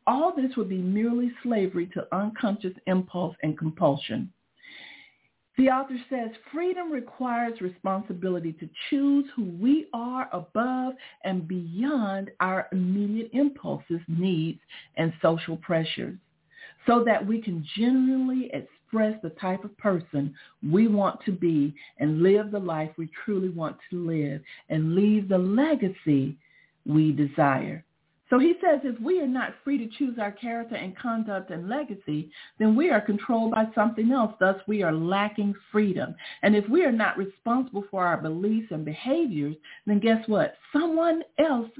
All 0.07 0.35
this 0.35 0.57
would 0.57 0.69
be 0.69 0.79
merely 0.79 1.31
slavery 1.43 1.87
to 1.95 2.07
unconscious 2.15 2.75
impulse 2.87 3.37
and 3.43 3.57
compulsion. 3.57 4.33
The 5.59 5.69
author 5.69 5.97
says 6.09 6.31
freedom 6.53 6.91
requires 6.91 7.61
responsibility 7.61 8.55
to 8.55 8.69
choose 8.89 9.27
who 9.37 9.45
we 9.61 9.89
are 9.93 10.29
above 10.33 10.95
and 11.25 11.47
beyond 11.47 12.31
our 12.41 12.67
immediate 12.73 13.31
impulses, 13.35 14.01
needs, 14.09 14.61
and 14.97 15.13
social 15.21 15.59
pressures 15.59 16.17
so 16.87 17.05
that 17.05 17.27
we 17.27 17.43
can 17.43 17.65
genuinely 17.77 18.51
express 18.91 19.15
the 19.23 19.31
type 19.41 19.65
of 19.65 19.77
person 19.79 20.35
we 20.69 20.89
want 20.89 21.21
to 21.25 21.33
be 21.33 21.75
and 21.99 22.23
live 22.23 22.51
the 22.51 22.59
life 22.59 22.91
we 22.97 23.09
truly 23.25 23.49
want 23.49 23.77
to 23.91 24.05
live 24.07 24.41
and 24.69 24.95
leave 24.95 25.29
the 25.29 25.39
legacy 25.39 26.37
we 26.87 27.13
desire. 27.13 27.85
So 28.29 28.39
he 28.39 28.55
says 28.61 28.81
if 28.85 29.01
we 29.01 29.21
are 29.21 29.27
not 29.27 29.55
free 29.65 29.79
to 29.79 29.89
choose 29.99 30.17
our 30.21 30.31
character 30.31 30.77
and 30.77 30.97
conduct 30.97 31.51
and 31.51 31.69
legacy, 31.69 32.31
then 32.59 32.77
we 32.77 32.91
are 32.91 33.01
controlled 33.01 33.53
by 33.53 33.67
something 33.75 34.13
else. 34.13 34.33
Thus, 34.39 34.57
we 34.69 34.83
are 34.85 34.93
lacking 34.93 35.55
freedom. 35.73 36.15
And 36.43 36.55
if 36.55 36.69
we 36.69 36.85
are 36.85 36.93
not 36.93 37.19
responsible 37.19 37.85
for 37.91 38.05
our 38.07 38.19
beliefs 38.19 38.69
and 38.71 38.85
behaviors, 38.85 39.57
then 39.87 39.99
guess 39.99 40.23
what? 40.29 40.55
Someone 40.73 41.23
else 41.41 41.71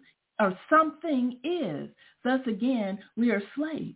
or 0.41 0.59
something 0.69 1.39
is. 1.45 1.89
Thus, 2.25 2.41
again, 2.49 2.99
we 3.17 3.31
are 3.31 3.43
slaves. 3.57 3.95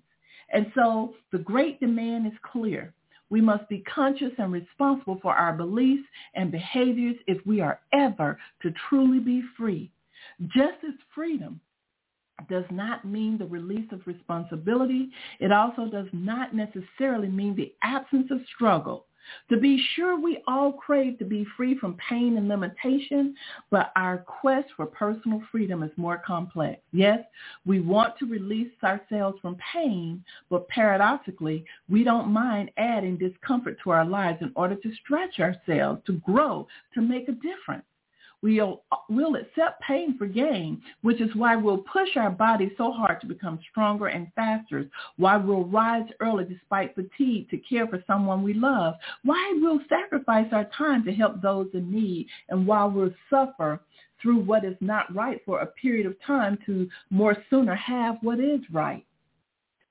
And 0.53 0.70
so 0.77 1.14
the 1.33 1.38
great 1.38 1.81
demand 1.81 2.29
is 2.29 2.38
clear. 2.53 2.94
We 3.35 3.40
must 3.40 3.68
be 3.68 3.83
conscious 3.92 4.31
and 4.38 4.53
responsible 4.53 5.18
for 5.20 5.35
our 5.35 5.53
beliefs 5.53 6.07
and 6.37 6.53
behaviors 6.53 7.16
if 7.27 7.44
we 7.44 7.61
are 7.61 7.81
ever 7.92 8.38
to 8.62 8.73
truly 8.88 9.18
be 9.18 9.42
free. 9.57 9.90
Just 10.42 10.85
as 10.87 10.94
freedom 11.12 11.61
does 12.49 12.62
not 12.70 13.05
mean 13.05 13.37
the 13.37 13.47
release 13.47 13.90
of 13.90 14.07
responsibility, 14.07 15.11
it 15.40 15.51
also 15.51 15.87
does 15.87 16.07
not 16.12 16.55
necessarily 16.55 17.27
mean 17.27 17.57
the 17.57 17.75
absence 17.83 18.29
of 18.31 18.38
struggle. 18.55 19.07
To 19.50 19.56
be 19.56 19.82
sure, 19.94 20.18
we 20.18 20.42
all 20.46 20.72
crave 20.72 21.18
to 21.18 21.24
be 21.24 21.46
free 21.56 21.78
from 21.78 21.96
pain 22.08 22.37
and 22.37 22.48
limitation, 22.48 23.34
but 23.70 23.92
our 23.96 24.18
quest 24.18 24.68
for 24.76 24.87
personal 24.87 25.42
freedom 25.50 25.82
is 25.82 25.90
more 25.96 26.22
complex. 26.24 26.80
Yes, 26.92 27.20
we 27.66 27.80
want 27.80 28.18
to 28.18 28.26
release 28.26 28.72
ourselves 28.82 29.38
from 29.40 29.56
pain, 29.72 30.24
but 30.50 30.68
paradoxically, 30.68 31.64
we 31.88 32.04
don't 32.04 32.28
mind 32.28 32.70
adding 32.76 33.16
discomfort 33.16 33.78
to 33.84 33.90
our 33.90 34.04
lives 34.04 34.38
in 34.40 34.52
order 34.56 34.76
to 34.76 34.94
stretch 35.02 35.40
ourselves, 35.40 36.02
to 36.06 36.14
grow, 36.24 36.66
to 36.94 37.00
make 37.00 37.28
a 37.28 37.32
difference. 37.32 37.84
We'll, 38.44 38.83
we'll 39.09 39.37
accept 39.37 39.80
pain 39.80 40.18
for 40.18 40.26
gain, 40.26 40.83
which 41.00 41.18
is 41.22 41.35
why 41.35 41.57
we'll 41.57 41.78
push 41.78 42.11
our 42.16 42.28
bodies 42.28 42.72
so 42.76 42.92
hard 42.92 43.22
to 43.22 43.26
become 43.26 43.59
stronger 43.70 44.09
and 44.09 44.30
faster, 44.37 44.87
why 45.16 45.38
we'll 45.38 45.64
rise 45.64 46.07
early 46.20 46.44
despite 46.44 46.94
fatigue 46.94 47.48
to 47.48 47.57
care 47.57 47.87
for 47.87 48.04
someone 48.07 48.42
we 48.42 48.52
love, 48.52 48.96
why 49.22 49.59
we'll 49.62 49.80
sacrifice 49.88 50.48
our 50.52 50.68
time 50.76 51.02
to 51.07 51.12
help 51.14 51.40
those 51.40 51.68
in 51.72 51.90
need, 51.90 52.26
and 52.50 52.66
while 52.66 52.90
we'll 52.90 53.14
suffer 53.30 53.80
through 54.20 54.40
what 54.40 54.62
is 54.62 54.76
not 54.83 55.14
right 55.14 55.40
for 55.46 55.61
a 55.61 55.66
period 55.66 56.04
of 56.04 56.14
time 56.26 56.59
to 56.66 56.87
more 57.09 57.38
sooner 57.48 57.74
have 57.74 58.16
what 58.20 58.40
is 58.40 58.61
right. 58.70 59.07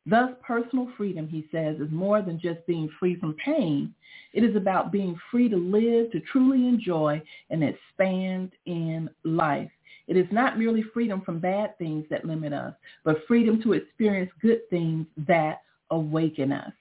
Thus, 0.05 0.31
personal 0.45 0.89
freedom, 0.97 1.27
he 1.27 1.47
says, 1.51 1.79
is 1.79 1.91
more 1.91 2.21
than 2.21 2.39
just 2.39 2.65
being 2.67 2.89
free 2.99 3.15
from 3.15 3.35
pain. 3.35 3.93
It 4.33 4.43
is 4.43 4.55
about 4.55 4.91
being 4.91 5.17
free 5.31 5.47
to 5.47 5.55
live, 5.55 6.11
to 6.11 6.19
truly 6.31 6.67
enjoy, 6.67 7.21
and 7.49 7.63
expand 7.63 8.51
in 8.65 9.09
life. 9.23 9.71
It 10.07 10.17
is 10.17 10.27
not 10.31 10.59
merely 10.59 10.83
freedom 10.93 11.21
from 11.21 11.39
bad 11.39 11.77
things 11.77 12.05
that 12.09 12.25
limit 12.25 12.51
us, 12.51 12.73
but 13.05 13.25
freedom 13.27 13.61
to 13.63 13.73
experience 13.73 14.31
good 14.41 14.69
things 14.69 15.07
that 15.25 15.61
awaken 15.91 16.51
us. 16.51 16.73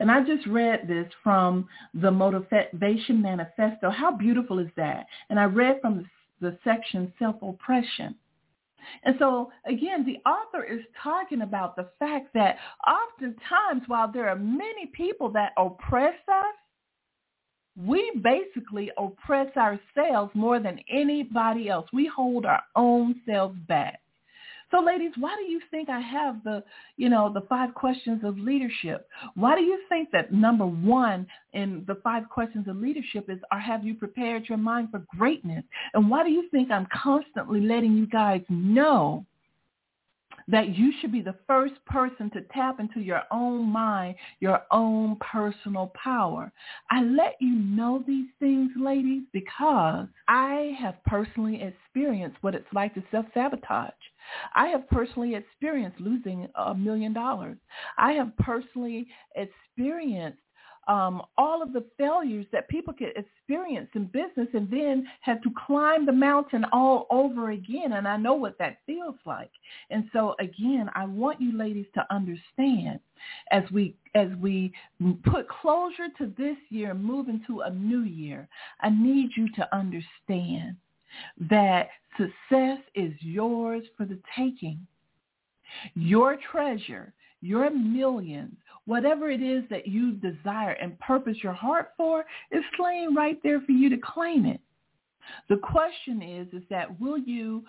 And 0.00 0.10
I 0.10 0.24
just 0.24 0.46
read 0.46 0.88
this 0.88 1.06
from 1.22 1.68
the 1.94 2.10
Motivation 2.10 3.22
Manifesto. 3.22 3.90
How 3.90 4.10
beautiful 4.10 4.58
is 4.58 4.70
that? 4.76 5.06
And 5.30 5.38
I 5.38 5.44
read 5.44 5.80
from 5.80 6.08
the, 6.40 6.58
section 6.64 7.12
Self-Oppression. 7.20 8.16
And 9.04 9.16
so 9.18 9.50
again, 9.66 10.04
the 10.04 10.18
author 10.28 10.64
is 10.64 10.80
talking 11.02 11.42
about 11.42 11.76
the 11.76 11.88
fact 11.98 12.32
that 12.34 12.56
oftentimes 12.86 13.82
while 13.86 14.10
there 14.10 14.28
are 14.28 14.36
many 14.36 14.86
people 14.92 15.30
that 15.30 15.52
oppress 15.56 16.14
us, 16.28 16.54
we 17.76 18.12
basically 18.22 18.90
oppress 18.98 19.56
ourselves 19.56 20.30
more 20.34 20.60
than 20.60 20.78
anybody 20.90 21.70
else. 21.70 21.86
We 21.92 22.10
hold 22.14 22.44
our 22.44 22.62
own 22.76 23.20
selves 23.26 23.58
back. 23.66 24.01
So 24.72 24.80
ladies, 24.80 25.12
why 25.18 25.36
do 25.36 25.44
you 25.52 25.60
think 25.70 25.90
I 25.90 26.00
have 26.00 26.42
the, 26.44 26.64
you 26.96 27.10
know, 27.10 27.30
the 27.30 27.42
five 27.42 27.74
questions 27.74 28.22
of 28.24 28.38
leadership? 28.38 29.06
Why 29.34 29.54
do 29.54 29.62
you 29.62 29.78
think 29.90 30.10
that 30.12 30.32
number 30.32 30.64
one 30.64 31.26
in 31.52 31.84
the 31.86 31.96
five 31.96 32.28
questions 32.30 32.66
of 32.68 32.76
leadership 32.76 33.28
is, 33.28 33.38
or 33.52 33.58
have 33.58 33.84
you 33.84 33.94
prepared 33.94 34.48
your 34.48 34.56
mind 34.56 34.88
for 34.90 35.04
greatness? 35.18 35.62
And 35.92 36.08
why 36.08 36.24
do 36.24 36.30
you 36.30 36.48
think 36.50 36.70
I'm 36.70 36.88
constantly 36.90 37.60
letting 37.60 37.92
you 37.92 38.06
guys 38.06 38.40
know 38.48 39.26
that 40.48 40.76
you 40.76 40.92
should 41.00 41.12
be 41.12 41.22
the 41.22 41.36
first 41.46 41.74
person 41.86 42.30
to 42.30 42.42
tap 42.52 42.80
into 42.80 43.00
your 43.00 43.22
own 43.30 43.66
mind, 43.66 44.16
your 44.40 44.62
own 44.70 45.16
personal 45.16 45.92
power. 45.94 46.52
I 46.90 47.02
let 47.02 47.36
you 47.40 47.54
know 47.54 48.02
these 48.06 48.28
things, 48.38 48.70
ladies, 48.76 49.22
because 49.32 50.06
I 50.28 50.76
have 50.78 50.96
personally 51.06 51.62
experienced 51.62 52.38
what 52.40 52.54
it's 52.54 52.72
like 52.72 52.94
to 52.94 53.02
self-sabotage. 53.10 53.92
I 54.54 54.68
have 54.68 54.88
personally 54.88 55.34
experienced 55.34 56.00
losing 56.00 56.48
a 56.54 56.74
million 56.74 57.12
dollars. 57.12 57.58
I 57.98 58.12
have 58.12 58.36
personally 58.38 59.08
experienced 59.34 60.38
um, 60.88 61.22
all 61.38 61.62
of 61.62 61.72
the 61.72 61.84
failures 61.96 62.46
that 62.52 62.68
people 62.68 62.92
can 62.92 63.12
experience 63.16 63.88
in 63.94 64.06
business 64.06 64.48
and 64.52 64.68
then 64.70 65.06
have 65.20 65.40
to 65.42 65.50
climb 65.66 66.06
the 66.06 66.12
mountain 66.12 66.64
all 66.72 67.06
over 67.10 67.50
again. 67.52 67.92
And 67.92 68.08
I 68.08 68.16
know 68.16 68.34
what 68.34 68.58
that 68.58 68.78
feels 68.84 69.14
like. 69.24 69.50
And 69.90 70.08
so 70.12 70.34
again, 70.40 70.90
I 70.94 71.04
want 71.04 71.40
you 71.40 71.56
ladies 71.56 71.86
to 71.94 72.06
understand 72.12 72.98
as 73.52 73.62
we 73.72 73.94
as 74.14 74.28
we 74.40 74.72
put 75.24 75.48
closure 75.48 76.08
to 76.18 76.32
this 76.36 76.56
year 76.68 76.90
and 76.90 77.04
move 77.04 77.28
into 77.28 77.60
a 77.60 77.70
new 77.70 78.02
year, 78.02 78.48
I 78.80 78.90
need 78.90 79.30
you 79.36 79.48
to 79.52 79.74
understand 79.74 80.76
that 81.48 81.88
success 82.16 82.78
is 82.94 83.12
yours 83.20 83.84
for 83.96 84.04
the 84.04 84.18
taking. 84.36 84.86
Your 85.94 86.36
treasure, 86.50 87.14
your 87.40 87.70
millions, 87.70 88.56
whatever 88.86 89.30
it 89.30 89.42
is 89.42 89.64
that 89.70 89.86
you 89.86 90.12
desire 90.12 90.72
and 90.72 90.98
purpose 91.00 91.36
your 91.42 91.52
heart 91.52 91.92
for 91.96 92.24
is 92.50 92.64
laying 92.78 93.14
right 93.14 93.38
there 93.42 93.60
for 93.60 93.72
you 93.72 93.88
to 93.90 93.98
claim 93.98 94.46
it. 94.46 94.60
The 95.48 95.56
question 95.56 96.22
is, 96.22 96.48
is 96.52 96.66
that 96.70 97.00
will 97.00 97.18
you 97.18 97.64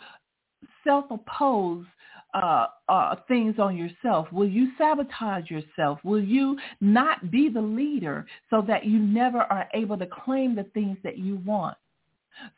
self-oppose 0.84 1.86
uh, 2.34 2.68
uh, 2.90 3.16
things 3.28 3.56
on 3.60 3.78
yourself? 3.78 4.32
Will 4.32 4.48
you 4.48 4.72
sabotage 4.78 5.50
yourself? 5.50 6.00
Will 6.04 6.24
you 6.24 6.58
not 6.82 7.30
be 7.30 7.50
the 7.50 7.62
leader 7.62 8.26
so 8.50 8.64
that 8.68 8.86
you 8.86 8.98
never 9.00 9.40
are 9.40 9.68
able 9.74 9.98
to 9.98 10.08
claim 10.08 10.56
the 10.56 10.64
things 10.74 10.98
that 11.04 11.18
you 11.18 11.38
want? 11.46 11.78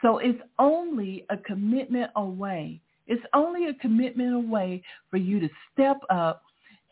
So 0.01 0.19
it's 0.19 0.39
only 0.59 1.25
a 1.29 1.37
commitment 1.37 2.11
away. 2.15 2.79
It's 3.07 3.23
only 3.33 3.67
a 3.67 3.73
commitment 3.75 4.33
away 4.33 4.81
for 5.11 5.17
you 5.17 5.39
to 5.41 5.49
step 5.73 5.97
up 6.09 6.43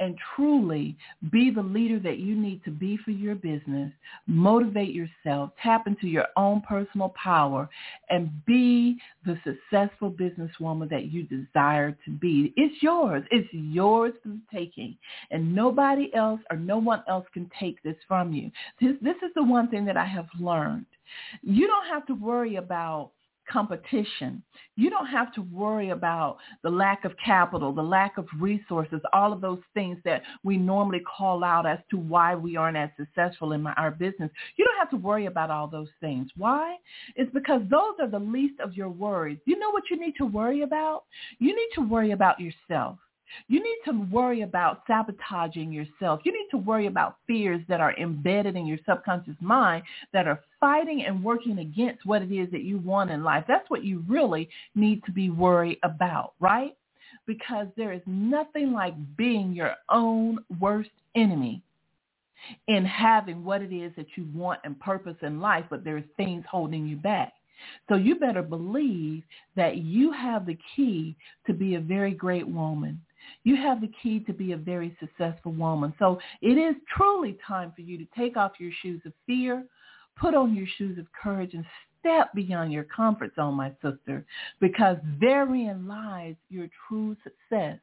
and 0.04 0.18
truly 0.36 0.98
be 1.32 1.50
the 1.50 1.62
leader 1.62 1.98
that 1.98 2.18
you 2.20 2.36
need 2.36 2.62
to 2.66 2.72
be 2.72 2.98
for 2.98 3.12
your 3.12 3.36
business, 3.36 3.90
motivate 4.28 4.94
yourself, 4.94 5.52
tap 5.62 5.88
into 5.88 6.08
your 6.08 6.26
own 6.36 6.62
personal 6.68 7.14
power, 7.22 7.70
and 8.10 8.30
be 8.46 8.98
the 9.26 9.38
successful 9.46 10.12
businesswoman 10.12 10.90
that 10.90 11.06
you 11.06 11.24
desire 11.24 11.98
to 12.04 12.12
be. 12.12 12.54
It's 12.58 12.84
yours. 12.84 13.24
It's 13.32 13.48
yours 13.54 14.14
for 14.22 14.30
the 14.30 14.42
taking. 14.54 14.98
And 15.32 15.56
nobody 15.56 16.14
else 16.14 16.42
or 16.52 16.58
no 16.58 16.80
one 16.80 17.02
else 17.08 17.26
can 17.34 17.50
take 17.58 17.82
this 17.84 17.96
from 18.06 18.34
you. 18.34 18.52
This, 18.82 18.96
this 19.02 19.16
is 19.24 19.32
the 19.36 19.44
one 19.44 19.70
thing 19.70 19.86
that 19.86 19.96
I 19.96 20.06
have 20.06 20.28
learned. 20.38 20.86
You 21.44 21.66
don't 21.68 21.88
have 21.88 22.06
to 22.08 22.14
worry 22.14 22.58
about 22.58 23.12
competition. 23.52 24.44
You 24.76 24.90
don't 24.90 25.08
have 25.08 25.34
to 25.36 25.42
worry 25.42 25.90
about 25.90 26.38
the 26.64 26.70
lack 26.70 27.06
of 27.06 27.14
capital, 27.24 27.74
the 27.74 27.82
lack 27.82 28.18
of 28.18 28.28
resources, 28.40 29.02
all 29.14 29.34
of 29.34 29.42
those 29.42 29.60
things 29.74 29.98
that 30.06 30.24
we 30.44 30.58
normally 30.58 31.02
call 31.02 31.44
out 31.44 31.66
as 31.66 31.80
to 31.92 31.98
why 31.98 32.36
we 32.36 32.56
aren't 32.58 32.78
as 32.78 32.90
successful 32.98 33.52
in 33.54 33.62
my, 33.62 33.74
our 33.74 33.92
business. 33.92 34.32
You 34.56 34.66
don't 34.66 34.78
have 34.78 34.90
to 34.92 34.98
worry 34.98 35.26
about 35.26 35.50
all 35.50 35.68
those 35.68 35.90
things. 36.00 36.30
Why? 36.38 36.78
It's 37.16 37.32
because 37.34 37.62
those 37.70 37.96
are 38.00 38.10
the 38.10 38.20
least 38.20 38.60
of 38.60 38.74
your 38.74 38.90
worries. 38.90 39.40
You 39.46 39.60
know 39.60 39.72
what 39.72 39.84
you 39.90 40.00
need 40.00 40.16
to 40.18 40.26
worry 40.26 40.62
about? 40.62 41.04
You 41.40 41.56
need 41.56 41.70
to 41.76 41.82
worry 41.82 42.12
about 42.12 42.40
yourself. 42.40 42.98
You 43.48 43.64
need 43.64 43.78
to 43.86 44.06
worry 44.12 44.42
about 44.42 44.84
sabotaging 44.88 45.72
yourself. 45.72 46.22
You 46.24 46.32
need 46.32 46.48
to 46.52 46.58
worry 46.58 46.88
about 46.88 47.18
fears 47.28 47.62
that 47.68 47.82
are 47.82 47.96
embedded 47.98 48.56
in 48.56 48.66
your 48.66 48.80
subconscious 48.88 49.36
mind 49.40 49.84
that 50.14 50.28
are 50.28 50.42
fighting 50.60 51.04
and 51.06 51.24
working 51.24 51.60
against 51.60 52.06
what 52.06 52.22
it 52.22 52.32
is 52.32 52.50
that 52.52 52.64
you 52.64 52.78
want 52.78 53.12
in 53.12 53.24
life. 53.24 53.46
That's 53.48 53.70
what 53.70 53.84
you 53.84 54.04
really 54.08 54.50
need 54.76 55.04
to 55.06 55.12
be 55.12 55.30
worried 55.30 55.80
about, 55.84 56.34
right? 56.40 56.76
Because 57.26 57.68
there 57.78 57.94
is 57.94 58.02
nothing 58.06 58.74
like 58.74 58.94
being 59.18 59.54
your 59.54 59.76
own 59.90 60.40
worst 60.60 60.90
enemy 61.16 61.62
in 62.68 62.86
having 62.86 63.44
what 63.44 63.62
it 63.62 63.74
is 63.74 63.94
that 63.96 64.08
you 64.16 64.28
want 64.34 64.60
and 64.64 64.80
purpose 64.80 65.16
in 65.22 65.40
life, 65.40 65.66
but 65.70 65.84
there's 65.84 66.04
things 66.18 66.44
holding 66.50 66.86
you 66.86 66.98
back. 66.98 67.34
So 67.88 67.96
you 67.96 68.16
better 68.16 68.42
believe 68.42 69.24
that 69.56 69.78
you 69.78 70.12
have 70.12 70.46
the 70.46 70.58
key 70.76 71.16
to 71.48 71.54
be 71.54 71.76
a 71.76 71.80
very 71.80 72.12
great 72.12 72.48
woman. 72.48 73.02
You 73.44 73.56
have 73.56 73.82
the 73.82 73.92
key 74.02 74.20
to 74.22 74.34
be 74.34 74.52
a 74.52 74.58
very 74.58 74.96
successful 75.00 75.52
woman. 75.52 75.94
So 76.00 76.20
it 76.42 76.58
is 76.58 76.76
truly 76.96 77.38
time 77.46 77.74
for 77.76 77.82
you 77.82 77.98
to 77.98 78.08
take 78.18 78.38
off 78.38 78.54
your 78.60 78.72
shoes 78.82 79.02
of 79.06 79.14
fear, 79.26 79.66
put 80.20 80.36
on 80.36 80.56
your 80.56 80.68
shoes 80.78 80.98
of 80.98 81.06
courage, 81.12 81.54
and 81.54 81.66
step 82.00 82.34
beyond 82.34 82.72
your 82.72 82.84
comfort 82.84 83.34
zone, 83.36 83.56
my 83.56 83.72
sister, 83.82 84.26
because 84.60 84.98
therein 85.22 85.88
lies 85.88 86.36
your 86.50 86.68
true 86.88 87.16
success. 87.24 87.80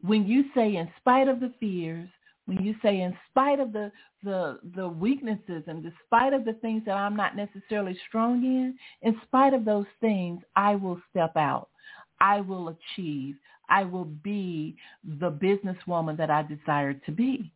When 0.00 0.26
you 0.26 0.44
say, 0.54 0.76
in 0.76 0.88
spite 0.98 1.28
of 1.28 1.40
the 1.40 1.52
fears, 1.60 2.08
when 2.46 2.64
you 2.64 2.74
say 2.82 3.02
in 3.02 3.14
spite 3.30 3.60
of 3.60 3.74
the, 3.74 3.92
the 4.24 4.58
the 4.74 4.88
weaknesses 4.88 5.64
and 5.66 5.82
despite 5.82 6.32
of 6.32 6.46
the 6.46 6.54
things 6.54 6.82
that 6.86 6.96
I'm 6.96 7.14
not 7.14 7.36
necessarily 7.36 7.98
strong 8.08 8.42
in, 8.42 8.74
in 9.02 9.20
spite 9.26 9.52
of 9.52 9.66
those 9.66 9.86
things, 10.00 10.40
I 10.56 10.74
will 10.74 10.98
step 11.10 11.36
out. 11.36 11.68
I 12.20 12.40
will 12.40 12.68
achieve. 12.68 13.36
I 13.68 13.84
will 13.84 14.04
be 14.04 14.76
the 15.04 15.30
businesswoman 15.30 16.16
that 16.18 16.30
I 16.30 16.42
desire 16.42 16.94
to 16.94 17.12
be. 17.12 17.52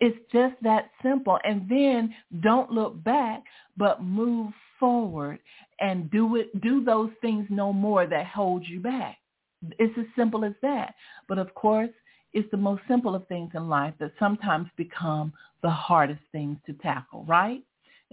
It's 0.00 0.18
just 0.32 0.56
that 0.62 0.90
simple. 1.02 1.38
And 1.44 1.68
then 1.68 2.14
don't 2.40 2.70
look 2.72 3.02
back, 3.04 3.44
but 3.76 4.02
move 4.02 4.52
forward 4.80 5.38
and 5.80 6.10
do 6.10 6.36
it, 6.36 6.60
do 6.60 6.84
those 6.84 7.10
things 7.20 7.46
no 7.50 7.72
more 7.72 8.06
that 8.06 8.26
hold 8.26 8.66
you 8.66 8.80
back. 8.80 9.18
It's 9.78 9.96
as 9.96 10.06
simple 10.16 10.44
as 10.44 10.54
that. 10.62 10.94
But 11.28 11.38
of 11.38 11.54
course, 11.54 11.90
it's 12.32 12.50
the 12.50 12.56
most 12.56 12.82
simple 12.88 13.14
of 13.14 13.28
things 13.28 13.50
in 13.54 13.68
life 13.68 13.94
that 14.00 14.12
sometimes 14.18 14.68
become 14.76 15.32
the 15.62 15.70
hardest 15.70 16.22
things 16.32 16.58
to 16.66 16.72
tackle, 16.74 17.24
right? 17.24 17.62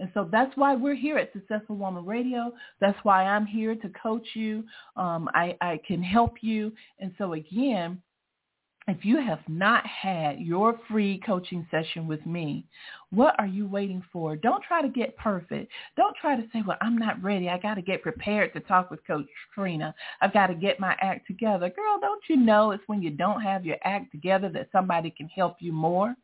And 0.00 0.10
so 0.14 0.28
that's 0.32 0.56
why 0.56 0.74
we're 0.74 0.94
here 0.94 1.18
at 1.18 1.32
Successful 1.32 1.76
Woman 1.76 2.06
Radio. 2.06 2.52
That's 2.80 2.98
why 3.02 3.24
I'm 3.24 3.46
here 3.46 3.74
to 3.74 3.88
coach 4.02 4.26
you. 4.34 4.64
Um, 4.96 5.28
I, 5.34 5.56
I 5.60 5.78
can 5.86 6.02
help 6.02 6.36
you. 6.40 6.72
And 6.98 7.12
so 7.18 7.34
again, 7.34 8.00
if 8.88 9.04
you 9.04 9.18
have 9.18 9.40
not 9.46 9.86
had 9.86 10.40
your 10.40 10.80
free 10.88 11.20
coaching 11.24 11.66
session 11.70 12.06
with 12.06 12.24
me, 12.24 12.64
what 13.10 13.38
are 13.38 13.46
you 13.46 13.66
waiting 13.66 14.02
for? 14.10 14.36
Don't 14.36 14.64
try 14.64 14.80
to 14.80 14.88
get 14.88 15.16
perfect. 15.16 15.70
Don't 15.96 16.16
try 16.16 16.34
to 16.34 16.46
say, 16.52 16.62
well, 16.66 16.78
I'm 16.80 16.96
not 16.96 17.22
ready. 17.22 17.50
I 17.50 17.58
got 17.58 17.74
to 17.74 17.82
get 17.82 18.02
prepared 18.02 18.54
to 18.54 18.60
talk 18.60 18.90
with 18.90 19.06
Coach 19.06 19.26
Trina. 19.54 19.94
I've 20.22 20.32
got 20.32 20.46
to 20.46 20.54
get 20.54 20.80
my 20.80 20.96
act 21.00 21.26
together. 21.26 21.68
Girl, 21.68 22.00
don't 22.00 22.22
you 22.28 22.36
know 22.36 22.70
it's 22.70 22.82
when 22.86 23.02
you 23.02 23.10
don't 23.10 23.42
have 23.42 23.66
your 23.66 23.76
act 23.84 24.10
together 24.12 24.48
that 24.48 24.70
somebody 24.72 25.10
can 25.10 25.28
help 25.28 25.56
you 25.60 25.72
more? 25.72 26.16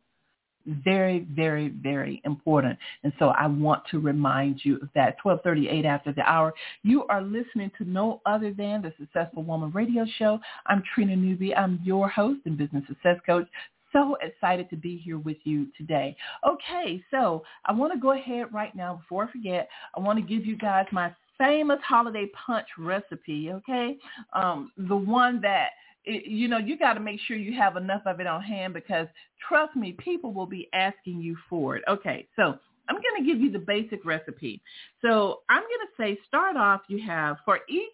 Very, 0.67 1.25
very, 1.31 1.69
very 1.69 2.21
important. 2.25 2.77
And 3.03 3.13
so 3.19 3.29
I 3.29 3.47
want 3.47 3.83
to 3.91 3.99
remind 3.99 4.61
you 4.63 4.75
of 4.75 4.89
that. 4.95 5.17
1238 5.23 5.85
after 5.85 6.11
the 6.11 6.21
hour. 6.21 6.53
You 6.83 7.05
are 7.07 7.21
listening 7.21 7.71
to 7.77 7.85
no 7.85 8.21
other 8.25 8.53
than 8.53 8.81
the 8.81 8.93
Successful 8.99 9.43
Woman 9.43 9.71
Radio 9.71 10.05
Show. 10.17 10.39
I'm 10.67 10.83
Trina 10.93 11.15
Newby. 11.15 11.55
I'm 11.55 11.79
your 11.83 12.09
host 12.09 12.41
and 12.45 12.57
business 12.57 12.83
success 12.87 13.17
coach. 13.25 13.47
So 13.93 14.17
excited 14.21 14.69
to 14.69 14.75
be 14.75 14.97
here 14.97 15.17
with 15.17 15.37
you 15.43 15.67
today. 15.77 16.15
Okay, 16.47 17.01
so 17.09 17.43
I 17.65 17.71
want 17.71 17.93
to 17.93 17.99
go 17.99 18.11
ahead 18.11 18.53
right 18.53 18.75
now 18.75 18.95
before 18.95 19.25
I 19.25 19.31
forget. 19.31 19.69
I 19.95 20.01
want 20.01 20.19
to 20.19 20.25
give 20.25 20.45
you 20.45 20.57
guys 20.57 20.85
my 20.91 21.13
famous 21.37 21.79
holiday 21.83 22.27
punch 22.45 22.67
recipe, 22.77 23.51
okay? 23.51 23.97
Um, 24.33 24.71
the 24.77 24.95
one 24.95 25.39
that 25.41 25.69
it, 26.07 26.25
you 26.25 26.47
know, 26.47 26.57
you 26.57 26.77
got 26.77 26.93
to 26.93 26.99
make 26.99 27.19
sure 27.27 27.37
you 27.37 27.53
have 27.57 27.75
enough 27.77 28.01
of 28.05 28.19
it 28.19 28.27
on 28.27 28.41
hand 28.41 28.73
because 28.73 29.07
trust 29.47 29.75
me, 29.75 29.91
people 29.93 30.33
will 30.33 30.45
be 30.45 30.69
asking 30.73 31.21
you 31.21 31.37
for 31.49 31.75
it. 31.75 31.83
Okay, 31.87 32.27
so 32.35 32.57
I'm 32.89 32.95
going 32.95 33.19
to 33.19 33.25
give 33.25 33.39
you 33.41 33.51
the 33.51 33.59
basic 33.59 34.05
recipe. 34.05 34.61
So 35.01 35.41
I'm 35.49 35.61
going 35.61 35.71
to 35.87 36.01
say 36.01 36.19
start 36.27 36.55
off, 36.55 36.81
you 36.87 37.01
have 37.05 37.37
for 37.45 37.59
each 37.69 37.93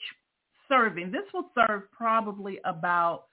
serving, 0.69 1.11
this 1.11 1.23
will 1.33 1.49
serve 1.55 1.91
probably 1.91 2.59
about, 2.65 3.25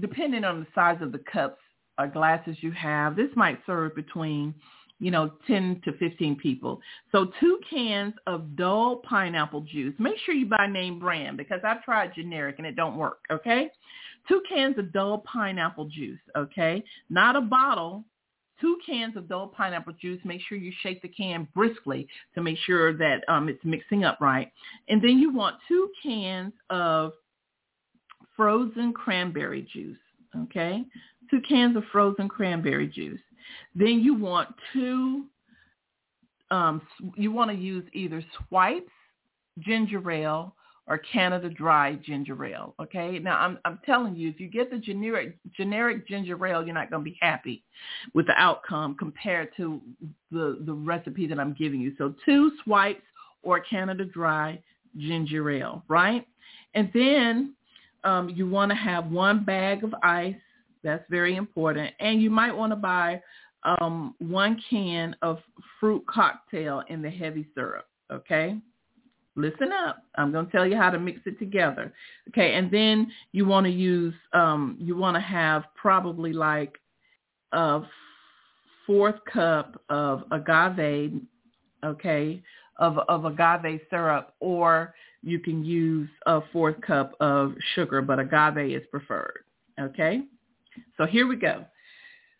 depending 0.00 0.44
on 0.44 0.60
the 0.60 0.66
size 0.74 0.98
of 1.00 1.12
the 1.12 1.20
cups 1.30 1.60
or 1.98 2.06
glasses 2.06 2.56
you 2.60 2.70
have, 2.72 3.16
this 3.16 3.30
might 3.34 3.58
serve 3.66 3.94
between 3.94 4.54
you 4.98 5.10
know, 5.10 5.32
10 5.46 5.82
to 5.84 5.92
15 5.98 6.36
people. 6.36 6.80
So 7.12 7.30
two 7.38 7.58
cans 7.68 8.14
of 8.26 8.56
Dole 8.56 8.96
pineapple 8.96 9.62
juice. 9.62 9.94
Make 9.98 10.16
sure 10.24 10.34
you 10.34 10.46
buy 10.46 10.66
name 10.66 10.98
brand 10.98 11.36
because 11.36 11.60
I've 11.64 11.82
tried 11.84 12.14
generic 12.14 12.56
and 12.58 12.66
it 12.66 12.76
don't 12.76 12.96
work, 12.96 13.18
okay? 13.30 13.70
Two 14.28 14.42
cans 14.48 14.78
of 14.78 14.92
Dole 14.92 15.18
pineapple 15.18 15.86
juice, 15.86 16.20
okay? 16.36 16.82
Not 17.10 17.36
a 17.36 17.40
bottle. 17.40 18.04
Two 18.58 18.78
cans 18.86 19.16
of 19.18 19.28
Dole 19.28 19.48
pineapple 19.48 19.92
juice. 20.00 20.20
Make 20.24 20.40
sure 20.48 20.56
you 20.56 20.72
shake 20.82 21.02
the 21.02 21.08
can 21.08 21.46
briskly 21.54 22.08
to 22.34 22.42
make 22.42 22.56
sure 22.64 22.96
that 22.96 23.22
um, 23.28 23.50
it's 23.50 23.62
mixing 23.64 24.04
up 24.04 24.18
right. 24.20 24.50
And 24.88 25.02
then 25.02 25.18
you 25.18 25.32
want 25.32 25.56
two 25.68 25.90
cans 26.02 26.54
of 26.70 27.12
frozen 28.34 28.94
cranberry 28.94 29.68
juice. 29.70 29.98
Okay, 30.44 30.84
two 31.30 31.40
cans 31.48 31.76
of 31.76 31.84
frozen 31.92 32.28
cranberry 32.28 32.88
juice. 32.88 33.20
Then 33.74 34.00
you 34.00 34.14
want 34.14 34.48
two. 34.72 35.26
Um, 36.50 36.80
you 37.16 37.32
want 37.32 37.50
to 37.50 37.56
use 37.56 37.84
either 37.92 38.22
Schweppes 38.52 38.82
ginger 39.58 40.10
ale 40.10 40.54
or 40.88 40.98
Canada 40.98 41.50
Dry 41.50 41.94
ginger 41.94 42.44
ale. 42.44 42.74
Okay. 42.80 43.18
Now 43.18 43.38
I'm 43.38 43.58
I'm 43.64 43.80
telling 43.84 44.14
you, 44.14 44.28
if 44.28 44.38
you 44.38 44.48
get 44.48 44.70
the 44.70 44.78
generic 44.78 45.36
generic 45.56 46.06
ginger 46.06 46.44
ale, 46.46 46.64
you're 46.64 46.74
not 46.74 46.90
going 46.90 47.04
to 47.04 47.10
be 47.10 47.18
happy 47.20 47.64
with 48.14 48.26
the 48.26 48.34
outcome 48.40 48.96
compared 48.96 49.48
to 49.56 49.80
the 50.30 50.58
the 50.64 50.72
recipe 50.72 51.26
that 51.26 51.40
I'm 51.40 51.54
giving 51.54 51.80
you. 51.80 51.92
So 51.98 52.14
two 52.24 52.52
Schweppes 52.64 53.02
or 53.42 53.60
Canada 53.60 54.04
Dry 54.04 54.60
ginger 54.96 55.50
ale, 55.50 55.82
right? 55.88 56.26
And 56.74 56.90
then 56.94 57.54
um, 58.04 58.28
you 58.28 58.48
want 58.48 58.70
to 58.70 58.76
have 58.76 59.10
one 59.10 59.44
bag 59.44 59.82
of 59.82 59.94
ice. 60.02 60.34
That's 60.82 61.04
very 61.10 61.36
important. 61.36 61.92
And 62.00 62.22
you 62.22 62.30
might 62.30 62.54
want 62.54 62.72
to 62.72 62.76
buy 62.76 63.20
um, 63.64 64.14
one 64.18 64.60
can 64.70 65.16
of 65.22 65.38
fruit 65.80 66.04
cocktail 66.06 66.82
in 66.88 67.02
the 67.02 67.10
heavy 67.10 67.46
syrup. 67.54 67.86
Okay 68.12 68.56
listen 69.36 69.70
up. 69.72 70.02
I'm 70.16 70.32
going 70.32 70.46
to 70.46 70.52
tell 70.52 70.66
you 70.66 70.76
how 70.76 70.90
to 70.90 70.98
mix 70.98 71.20
it 71.26 71.38
together. 71.38 71.92
Okay, 72.28 72.54
and 72.54 72.70
then 72.70 73.12
you 73.32 73.46
want 73.46 73.66
to 73.66 73.72
use, 73.72 74.14
um, 74.32 74.76
you 74.80 74.96
want 74.96 75.14
to 75.14 75.20
have 75.20 75.64
probably 75.74 76.32
like 76.32 76.78
a 77.52 77.82
fourth 78.86 79.16
cup 79.30 79.80
of 79.88 80.24
agave, 80.32 81.20
okay, 81.84 82.42
of, 82.78 82.98
of 83.08 83.24
agave 83.24 83.80
syrup, 83.90 84.34
or 84.40 84.94
you 85.22 85.38
can 85.38 85.64
use 85.64 86.08
a 86.26 86.40
fourth 86.52 86.80
cup 86.80 87.12
of 87.20 87.54
sugar, 87.74 88.02
but 88.02 88.18
agave 88.18 88.74
is 88.74 88.86
preferred. 88.90 89.44
Okay, 89.78 90.22
so 90.96 91.06
here 91.06 91.26
we 91.26 91.36
go. 91.36 91.64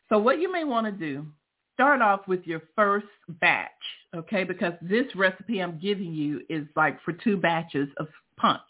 So 0.09 0.19
what 0.19 0.41
you 0.41 0.51
may 0.53 0.65
want 0.65 0.87
to 0.87 0.93
do 0.93 1.27
start 1.75 2.01
off 2.01 2.27
with 2.27 2.47
your 2.47 2.63
first 2.75 3.07
batch, 3.29 3.71
okay? 4.15 4.45
Because 4.45 4.73
this 4.81 5.05
recipe 5.15 5.61
I'm 5.61 5.79
giving 5.79 6.15
you 6.15 6.41
is 6.49 6.67
like 6.75 7.03
for 7.03 7.13
two 7.13 7.37
batches 7.37 7.89
of 7.99 8.09
punch. 8.39 8.61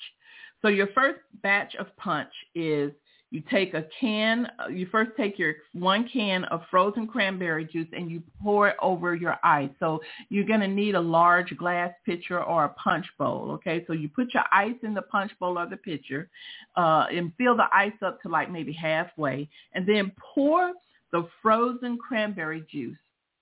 So 0.63 0.69
your 0.69 0.89
first 0.89 1.21
batch 1.43 1.77
of 1.77 1.87
punch 1.97 2.33
is 2.55 2.91
you 3.31 3.43
take 3.51 3.75
a 3.75 3.85
can, 4.01 4.49
you 4.71 4.87
first 4.91 5.11
take 5.17 5.39
your 5.39 5.55
one 5.73 6.09
can 6.09 6.45
of 6.45 6.63
frozen 6.71 7.07
cranberry 7.07 7.65
juice 7.65 7.89
and 7.93 8.11
you 8.11 8.23
pour 8.43 8.69
it 8.69 8.77
over 8.81 9.15
your 9.15 9.37
ice. 9.43 9.71
So 9.81 10.01
you're 10.29 10.47
going 10.47 10.61
to 10.61 10.69
need 10.69 10.95
a 10.95 11.01
large 11.01 11.57
glass 11.57 11.91
pitcher 12.05 12.43
or 12.43 12.65
a 12.65 12.69
punch 12.71 13.07
bowl, 13.19 13.51
okay? 13.53 13.85
So 13.87 13.95
you 13.95 14.09
put 14.09 14.33
your 14.33 14.45
ice 14.53 14.77
in 14.83 14.95
the 14.95 15.03
punch 15.03 15.33
bowl 15.41 15.59
or 15.59 15.67
the 15.67 15.77
pitcher 15.77 16.29
uh, 16.77 17.07
and 17.11 17.33
fill 17.37 17.57
the 17.57 17.67
ice 17.73 17.93
up 18.01 18.23
to 18.23 18.29
like 18.29 18.51
maybe 18.51 18.73
halfway 18.73 19.49
and 19.73 19.87
then 19.87 20.13
pour 20.35 20.73
the 21.13 21.29
frozen 21.43 21.99
cranberry 21.99 22.65
juice 22.71 22.99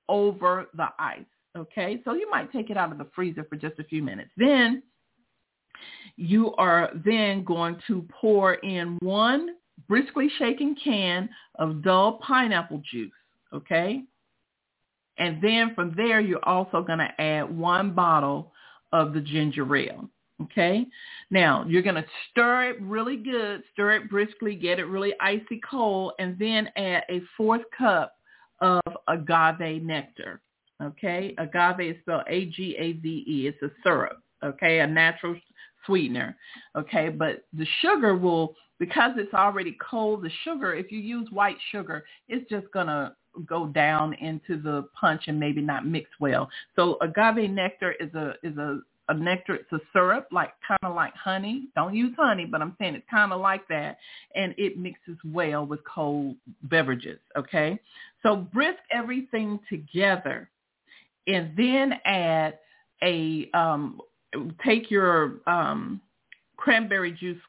over 0.08 0.66
the 0.74 0.88
ice. 0.98 1.24
Okay, 1.56 2.00
so 2.04 2.14
you 2.14 2.28
might 2.30 2.50
take 2.50 2.70
it 2.70 2.76
out 2.76 2.90
of 2.90 2.98
the 2.98 3.06
freezer 3.14 3.44
for 3.44 3.56
just 3.56 3.78
a 3.78 3.84
few 3.84 4.02
minutes. 4.02 4.30
Then 4.36 4.82
you 6.16 6.54
are 6.56 6.90
then 7.04 7.44
going 7.44 7.76
to 7.86 8.04
pour 8.20 8.54
in 8.54 8.98
one 9.00 9.50
briskly 9.88 10.30
shaken 10.38 10.76
can 10.82 11.28
of 11.58 11.82
Dole 11.82 12.18
pineapple 12.18 12.82
juice. 12.90 13.12
Okay, 13.52 14.02
and 15.18 15.42
then 15.42 15.74
from 15.74 15.94
there 15.96 16.20
you're 16.20 16.44
also 16.44 16.82
going 16.82 16.98
to 16.98 17.20
add 17.20 17.56
one 17.56 17.94
bottle 17.94 18.52
of 18.92 19.12
the 19.12 19.20
ginger 19.20 19.76
ale. 19.76 20.08
Okay. 20.42 20.84
Now 21.30 21.64
you're 21.68 21.82
going 21.82 21.94
to 21.94 22.04
stir 22.30 22.70
it 22.70 22.82
really 22.82 23.16
good, 23.16 23.62
stir 23.72 23.92
it 23.92 24.10
briskly, 24.10 24.56
get 24.56 24.80
it 24.80 24.86
really 24.86 25.14
icy 25.20 25.60
cold, 25.68 26.12
and 26.18 26.36
then 26.38 26.68
add 26.76 27.04
a 27.08 27.22
fourth 27.36 27.62
cup 27.76 28.16
of 28.60 28.82
agave 29.08 29.82
nectar. 29.82 30.40
Okay. 30.82 31.34
Agave 31.38 31.80
is 31.80 31.96
spelled 32.02 32.24
A-G-A-V-E. 32.28 33.46
It's 33.46 33.62
a 33.62 33.70
syrup. 33.84 34.22
Okay. 34.44 34.80
A 34.80 34.86
natural 34.86 35.36
sweetener. 35.86 36.36
Okay. 36.76 37.10
But 37.10 37.44
the 37.52 37.66
sugar 37.80 38.16
will, 38.16 38.56
because 38.78 39.12
it's 39.16 39.34
already 39.34 39.76
cold, 39.80 40.22
the 40.22 40.30
sugar, 40.44 40.74
if 40.74 40.90
you 40.90 40.98
use 40.98 41.28
white 41.30 41.56
sugar, 41.70 42.04
it's 42.28 42.48
just 42.50 42.70
going 42.72 42.88
to 42.88 43.14
go 43.46 43.66
down 43.66 44.14
into 44.14 44.60
the 44.60 44.88
punch 44.98 45.22
and 45.26 45.38
maybe 45.38 45.60
not 45.60 45.86
mix 45.86 46.08
well. 46.20 46.48
So 46.76 46.98
agave 47.00 47.50
nectar 47.50 47.92
is 47.92 48.12
a 48.14 48.34
is 48.42 48.56
a 48.56 48.80
a 49.08 49.14
nectar. 49.14 49.56
It's 49.56 49.72
a 49.72 49.80
syrup, 49.92 50.28
like 50.32 50.52
kind 50.66 50.80
of 50.82 50.94
like 50.94 51.14
honey. 51.14 51.68
Don't 51.74 51.94
use 51.94 52.14
honey, 52.16 52.46
but 52.46 52.62
I'm 52.62 52.74
saying 52.80 52.94
it's 52.94 53.04
kind 53.10 53.32
of 53.32 53.40
like 53.40 53.66
that, 53.68 53.98
and 54.34 54.54
it 54.56 54.78
mixes 54.78 55.18
well 55.24 55.66
with 55.66 55.80
cold 55.84 56.36
beverages. 56.64 57.18
Okay, 57.36 57.78
so 58.22 58.36
brisk 58.36 58.78
everything 58.90 59.60
together, 59.68 60.48
and 61.26 61.52
then 61.56 61.94
add 62.04 62.58
a 63.02 63.50
um, 63.52 64.00
take 64.64 64.90
your 64.90 65.34
um, 65.46 66.00
cranberry 66.56 67.12
juice 67.12 67.40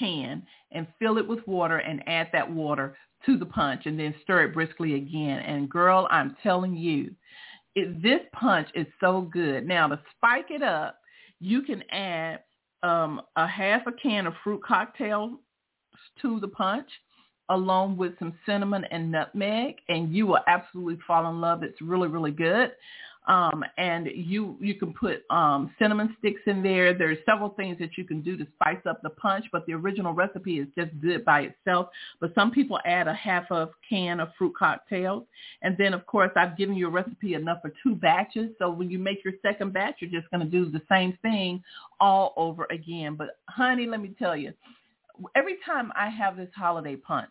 can 0.00 0.42
and 0.72 0.86
fill 0.98 1.18
it 1.18 1.28
with 1.28 1.46
water 1.46 1.78
and 1.78 2.02
add 2.08 2.28
that 2.32 2.50
water 2.50 2.96
to 3.26 3.36
the 3.36 3.46
punch 3.46 3.82
and 3.84 4.00
then 4.00 4.14
stir 4.22 4.44
it 4.44 4.54
briskly 4.54 4.94
again. 4.94 5.38
And 5.40 5.70
girl, 5.70 6.08
I'm 6.10 6.36
telling 6.42 6.74
you, 6.74 7.14
it, 7.74 8.02
this 8.02 8.20
punch 8.32 8.68
is 8.74 8.86
so 8.98 9.28
good. 9.32 9.66
Now 9.66 9.86
to 9.88 10.00
spike 10.16 10.46
it 10.50 10.62
up, 10.62 10.96
you 11.38 11.62
can 11.62 11.82
add 11.90 12.40
um, 12.82 13.20
a 13.36 13.46
half 13.46 13.86
a 13.86 13.92
can 13.92 14.26
of 14.26 14.34
fruit 14.42 14.62
cocktail 14.64 15.38
to 16.22 16.40
the 16.40 16.48
punch 16.48 16.88
along 17.50 17.96
with 17.96 18.12
some 18.18 18.32
cinnamon 18.46 18.84
and 18.90 19.10
nutmeg 19.10 19.76
and 19.88 20.14
you 20.14 20.26
will 20.26 20.40
absolutely 20.46 20.98
fall 21.06 21.28
in 21.28 21.40
love. 21.40 21.62
It's 21.62 21.80
really, 21.82 22.08
really 22.08 22.30
good. 22.30 22.72
Um, 23.30 23.64
and 23.78 24.08
you 24.12 24.56
you 24.60 24.74
can 24.74 24.92
put 24.92 25.22
um, 25.30 25.72
cinnamon 25.78 26.16
sticks 26.18 26.40
in 26.46 26.64
there. 26.64 26.92
There's 26.92 27.18
several 27.24 27.50
things 27.50 27.78
that 27.78 27.90
you 27.96 28.04
can 28.04 28.22
do 28.22 28.36
to 28.36 28.44
spice 28.54 28.84
up 28.88 29.02
the 29.02 29.10
punch, 29.10 29.44
but 29.52 29.64
the 29.66 29.74
original 29.74 30.12
recipe 30.12 30.58
is 30.58 30.66
just 30.76 30.90
good 31.00 31.24
by 31.24 31.42
itself. 31.42 31.90
But 32.20 32.34
some 32.34 32.50
people 32.50 32.80
add 32.84 33.06
a 33.06 33.14
half 33.14 33.44
of 33.52 33.70
can 33.88 34.18
of 34.18 34.30
fruit 34.36 34.54
cocktails, 34.58 35.22
and 35.62 35.76
then 35.78 35.94
of 35.94 36.04
course 36.06 36.32
I've 36.34 36.56
given 36.56 36.74
you 36.74 36.88
a 36.88 36.90
recipe 36.90 37.34
enough 37.34 37.58
for 37.62 37.72
two 37.84 37.94
batches. 37.94 38.50
So 38.58 38.68
when 38.68 38.90
you 38.90 38.98
make 38.98 39.24
your 39.24 39.34
second 39.42 39.72
batch, 39.72 39.98
you're 40.00 40.10
just 40.10 40.28
going 40.32 40.44
to 40.44 40.50
do 40.50 40.68
the 40.68 40.82
same 40.90 41.16
thing 41.22 41.62
all 42.00 42.34
over 42.36 42.66
again. 42.72 43.14
But 43.14 43.38
honey, 43.48 43.86
let 43.86 44.00
me 44.00 44.12
tell 44.18 44.36
you, 44.36 44.52
every 45.36 45.58
time 45.64 45.92
I 45.94 46.08
have 46.08 46.36
this 46.36 46.50
holiday 46.56 46.96
punch, 46.96 47.30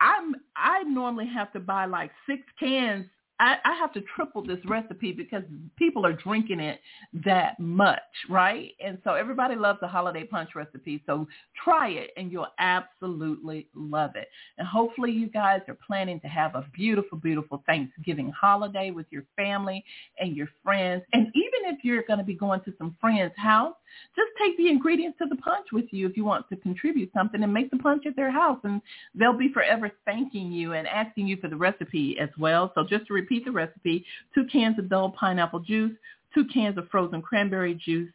I'm 0.00 0.34
I 0.56 0.82
normally 0.82 1.28
have 1.28 1.52
to 1.52 1.60
buy 1.60 1.84
like 1.84 2.10
six 2.26 2.42
cans 2.58 3.06
I, 3.40 3.56
I 3.64 3.74
have 3.74 3.92
to 3.94 4.02
triple 4.14 4.44
this 4.44 4.58
recipe 4.66 5.12
because 5.12 5.42
people 5.76 6.04
are 6.04 6.12
drinking 6.12 6.60
it 6.60 6.80
that 7.24 7.58
much, 7.58 7.98
right? 8.28 8.72
And 8.84 8.98
so 9.02 9.14
everybody 9.14 9.56
loves 9.56 9.80
the 9.80 9.88
holiday 9.88 10.24
punch 10.24 10.50
recipe. 10.54 11.02
So 11.06 11.26
try 11.64 11.88
it 11.88 12.10
and 12.18 12.30
you'll 12.30 12.52
absolutely 12.58 13.66
love 13.74 14.12
it. 14.14 14.28
And 14.58 14.68
hopefully 14.68 15.10
you 15.10 15.28
guys 15.28 15.62
are 15.68 15.78
planning 15.86 16.20
to 16.20 16.28
have 16.28 16.54
a 16.54 16.66
beautiful, 16.74 17.16
beautiful 17.18 17.62
Thanksgiving 17.66 18.30
holiday 18.38 18.90
with 18.90 19.06
your 19.10 19.24
family 19.36 19.82
and 20.18 20.36
your 20.36 20.48
friends. 20.62 21.02
And 21.14 21.28
even 21.28 21.74
if 21.74 21.78
you're 21.82 22.04
going 22.06 22.18
to 22.18 22.24
be 22.24 22.34
going 22.34 22.60
to 22.66 22.74
some 22.78 22.94
friends' 23.00 23.32
house, 23.36 23.74
just 24.16 24.30
take 24.38 24.56
the 24.56 24.68
ingredients 24.68 25.18
to 25.18 25.26
the 25.28 25.36
punch 25.36 25.68
with 25.72 25.86
you 25.90 26.08
if 26.08 26.16
you 26.16 26.24
want 26.24 26.48
to 26.48 26.56
contribute 26.56 27.10
something 27.14 27.42
and 27.42 27.52
make 27.52 27.70
the 27.70 27.78
punch 27.78 28.06
at 28.06 28.16
their 28.16 28.30
house. 28.30 28.58
And 28.64 28.80
they'll 29.14 29.36
be 29.36 29.52
forever 29.52 29.90
thanking 30.04 30.52
you 30.52 30.72
and 30.72 30.86
asking 30.86 31.26
you 31.26 31.36
for 31.36 31.48
the 31.48 31.56
recipe 31.56 32.18
as 32.20 32.30
well. 32.38 32.72
So 32.74 32.84
just 32.88 33.06
to 33.06 33.14
repeat 33.14 33.44
the 33.44 33.52
recipe, 33.52 34.04
two 34.34 34.46
cans 34.52 34.78
of 34.78 34.88
Dole 34.88 35.10
pineapple 35.10 35.60
juice, 35.60 35.96
two 36.34 36.44
cans 36.46 36.78
of 36.78 36.88
frozen 36.90 37.22
cranberry 37.22 37.74
juice, 37.74 38.10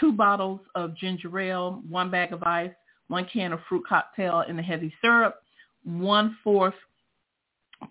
two 0.00 0.12
bottles 0.12 0.60
of 0.74 0.96
ginger 0.96 1.38
ale, 1.38 1.82
one 1.88 2.10
bag 2.10 2.32
of 2.32 2.42
ice, 2.42 2.72
one 3.08 3.26
can 3.32 3.52
of 3.52 3.60
fruit 3.68 3.84
cocktail 3.88 4.44
in 4.48 4.56
the 4.56 4.62
heavy 4.62 4.92
syrup, 5.00 5.42
one-fourth 5.84 6.74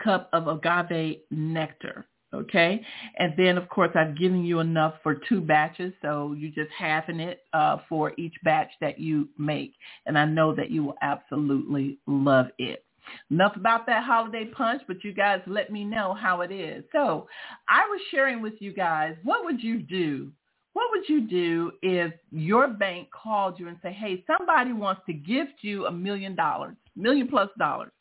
cup 0.03 0.29
of 0.33 0.47
agave 0.47 1.17
nectar. 1.31 2.05
Okay. 2.37 2.81
And 3.17 3.33
then, 3.35 3.57
of 3.57 3.67
course, 3.69 3.89
I've 3.95 4.17
given 4.17 4.43
you 4.43 4.59
enough 4.59 4.95
for 5.01 5.15
two 5.15 5.41
batches. 5.41 5.91
So 6.01 6.33
you 6.37 6.49
just 6.49 6.69
halving 6.77 7.19
it 7.19 7.45
uh, 7.53 7.77
for 7.89 8.13
each 8.17 8.35
batch 8.43 8.69
that 8.79 8.99
you 8.99 9.27
make. 9.37 9.73
And 10.05 10.17
I 10.17 10.25
know 10.25 10.53
that 10.53 10.69
you 10.69 10.83
will 10.83 10.97
absolutely 11.01 11.97
love 12.05 12.47
it. 12.59 12.83
Enough 13.31 13.55
about 13.55 13.85
that 13.87 14.03
holiday 14.03 14.45
punch, 14.45 14.81
but 14.87 15.03
you 15.03 15.13
guys 15.13 15.41
let 15.47 15.71
me 15.71 15.83
know 15.83 16.13
how 16.13 16.41
it 16.41 16.51
is. 16.51 16.83
So 16.91 17.27
I 17.69 17.87
was 17.89 18.01
sharing 18.11 18.41
with 18.41 18.55
you 18.59 18.73
guys, 18.73 19.15
what 19.23 19.45
would 19.45 19.63
you 19.63 19.79
do? 19.79 20.31
What 20.73 20.91
would 20.91 21.09
you 21.09 21.21
do 21.21 21.71
if 21.81 22.13
your 22.31 22.67
bank 22.67 23.07
called 23.11 23.59
you 23.59 23.67
and 23.67 23.77
say, 23.81 23.93
hey, 23.93 24.23
somebody 24.27 24.73
wants 24.73 25.01
to 25.07 25.13
gift 25.13 25.53
you 25.61 25.87
a 25.87 25.91
million 25.91 26.35
dollars, 26.35 26.75
million 26.95 27.27
plus 27.27 27.49
dollars? 27.57 27.91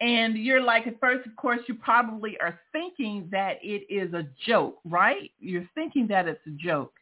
And 0.00 0.36
you're 0.36 0.62
like, 0.62 0.86
at 0.86 1.00
first, 1.00 1.26
of 1.26 1.34
course, 1.36 1.60
you 1.68 1.74
probably 1.74 2.36
are 2.40 2.60
thinking 2.72 3.28
that 3.32 3.56
it 3.62 3.86
is 3.88 4.12
a 4.12 4.26
joke, 4.46 4.78
right? 4.84 5.30
You're 5.38 5.68
thinking 5.74 6.06
that 6.08 6.28
it's 6.28 6.46
a 6.46 6.50
joke. 6.50 6.92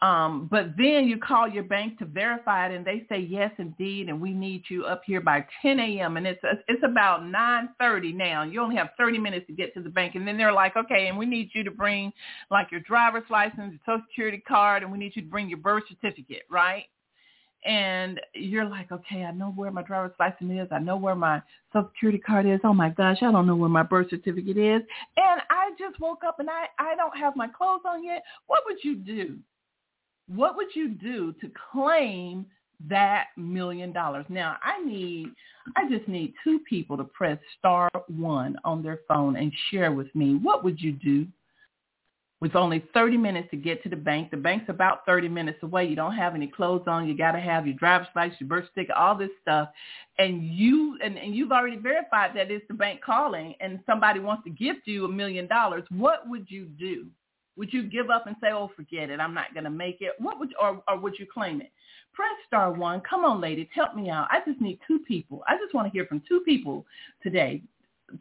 Um, 0.00 0.46
but 0.48 0.76
then 0.76 1.08
you 1.08 1.18
call 1.18 1.48
your 1.48 1.64
bank 1.64 1.98
to 1.98 2.04
verify 2.04 2.68
it, 2.68 2.74
and 2.74 2.84
they 2.84 3.04
say 3.08 3.18
yes, 3.18 3.50
indeed, 3.58 4.08
and 4.08 4.20
we 4.20 4.32
need 4.32 4.62
you 4.68 4.84
up 4.84 5.02
here 5.04 5.20
by 5.20 5.44
10 5.60 5.80
a.m. 5.80 6.16
And 6.16 6.24
it's 6.24 6.40
it's 6.68 6.82
about 6.84 7.22
9:30 7.22 8.14
now. 8.14 8.44
You 8.44 8.60
only 8.60 8.76
have 8.76 8.90
30 8.96 9.18
minutes 9.18 9.48
to 9.48 9.52
get 9.52 9.74
to 9.74 9.82
the 9.82 9.88
bank, 9.88 10.14
and 10.14 10.26
then 10.26 10.38
they're 10.38 10.52
like, 10.52 10.76
okay, 10.76 11.08
and 11.08 11.18
we 11.18 11.26
need 11.26 11.50
you 11.52 11.64
to 11.64 11.72
bring 11.72 12.12
like 12.48 12.70
your 12.70 12.80
driver's 12.80 13.28
license, 13.28 13.72
your 13.72 13.80
social 13.84 14.06
security 14.08 14.38
card, 14.46 14.84
and 14.84 14.92
we 14.92 14.98
need 14.98 15.16
you 15.16 15.22
to 15.22 15.28
bring 15.28 15.48
your 15.48 15.58
birth 15.58 15.82
certificate, 15.88 16.44
right? 16.48 16.84
And 17.64 18.20
you're 18.34 18.64
like, 18.64 18.92
okay, 18.92 19.24
I 19.24 19.32
know 19.32 19.50
where 19.50 19.70
my 19.70 19.82
driver's 19.82 20.12
license 20.18 20.52
is. 20.52 20.68
I 20.70 20.78
know 20.78 20.96
where 20.96 21.14
my 21.14 21.42
social 21.72 21.90
security 21.94 22.18
card 22.18 22.46
is. 22.46 22.60
Oh 22.64 22.72
my 22.72 22.90
gosh, 22.90 23.18
I 23.20 23.32
don't 23.32 23.46
know 23.46 23.56
where 23.56 23.68
my 23.68 23.82
birth 23.82 24.10
certificate 24.10 24.56
is. 24.56 24.82
And 25.16 25.40
I 25.50 25.70
just 25.78 25.98
woke 26.00 26.22
up 26.26 26.38
and 26.38 26.48
I, 26.48 26.66
I 26.78 26.94
don't 26.94 27.16
have 27.16 27.36
my 27.36 27.48
clothes 27.48 27.82
on 27.84 28.04
yet. 28.04 28.22
What 28.46 28.62
would 28.66 28.78
you 28.82 28.96
do? 28.96 29.38
What 30.28 30.56
would 30.56 30.74
you 30.74 30.90
do 30.90 31.34
to 31.40 31.50
claim 31.72 32.46
that 32.88 33.26
million 33.36 33.92
dollars? 33.92 34.26
Now 34.28 34.56
I 34.62 34.84
need, 34.84 35.30
I 35.76 35.88
just 35.88 36.06
need 36.06 36.34
two 36.44 36.60
people 36.60 36.96
to 36.96 37.04
press 37.04 37.38
star 37.58 37.90
one 38.06 38.56
on 38.64 38.82
their 38.82 39.00
phone 39.08 39.36
and 39.36 39.52
share 39.70 39.90
with 39.90 40.14
me. 40.14 40.36
What 40.36 40.62
would 40.62 40.80
you 40.80 40.92
do? 40.92 41.26
With 42.40 42.54
only 42.54 42.84
30 42.94 43.16
minutes 43.16 43.48
to 43.50 43.56
get 43.56 43.82
to 43.82 43.88
the 43.88 43.96
bank. 43.96 44.30
The 44.30 44.36
bank's 44.36 44.68
about 44.68 45.04
30 45.06 45.28
minutes 45.28 45.58
away. 45.62 45.86
You 45.86 45.96
don't 45.96 46.14
have 46.14 46.34
any 46.34 46.46
clothes 46.46 46.84
on. 46.86 47.08
You 47.08 47.16
got 47.16 47.32
to 47.32 47.40
have 47.40 47.66
your 47.66 47.76
driver's 47.76 48.06
license, 48.14 48.40
your 48.40 48.48
birth 48.48 48.66
certificate, 48.66 48.96
all 48.96 49.16
this 49.16 49.30
stuff. 49.42 49.70
And 50.18 50.46
you 50.46 50.98
and, 51.02 51.18
and 51.18 51.34
you've 51.34 51.52
already 51.52 51.76
verified 51.76 52.32
that 52.36 52.50
it's 52.50 52.66
the 52.68 52.74
bank 52.74 53.00
calling 53.04 53.54
and 53.60 53.80
somebody 53.86 54.20
wants 54.20 54.44
to 54.44 54.50
gift 54.50 54.86
you 54.86 55.04
a 55.04 55.08
million 55.08 55.46
dollars. 55.48 55.84
What 55.90 56.28
would 56.28 56.46
you 56.48 56.66
do? 56.66 57.06
Would 57.56 57.72
you 57.72 57.82
give 57.82 58.08
up 58.08 58.28
and 58.28 58.36
say, 58.40 58.48
"Oh, 58.52 58.70
forget 58.76 59.10
it. 59.10 59.18
I'm 59.18 59.34
not 59.34 59.52
going 59.52 59.64
to 59.64 59.70
make 59.70 60.00
it." 60.00 60.12
What 60.18 60.38
would 60.38 60.54
or 60.60 60.80
or 60.86 60.98
would 60.98 61.18
you 61.18 61.26
claim 61.32 61.60
it? 61.60 61.72
Press 62.12 62.30
star 62.46 62.72
1. 62.72 63.02
Come 63.08 63.24
on, 63.24 63.40
ladies, 63.40 63.68
help 63.72 63.94
me 63.94 64.10
out. 64.10 64.26
I 64.30 64.40
just 64.44 64.60
need 64.60 64.80
two 64.86 65.00
people. 65.00 65.42
I 65.46 65.56
just 65.56 65.74
want 65.74 65.86
to 65.86 65.92
hear 65.92 66.06
from 66.06 66.20
two 66.28 66.40
people 66.40 66.84
today. 67.22 67.62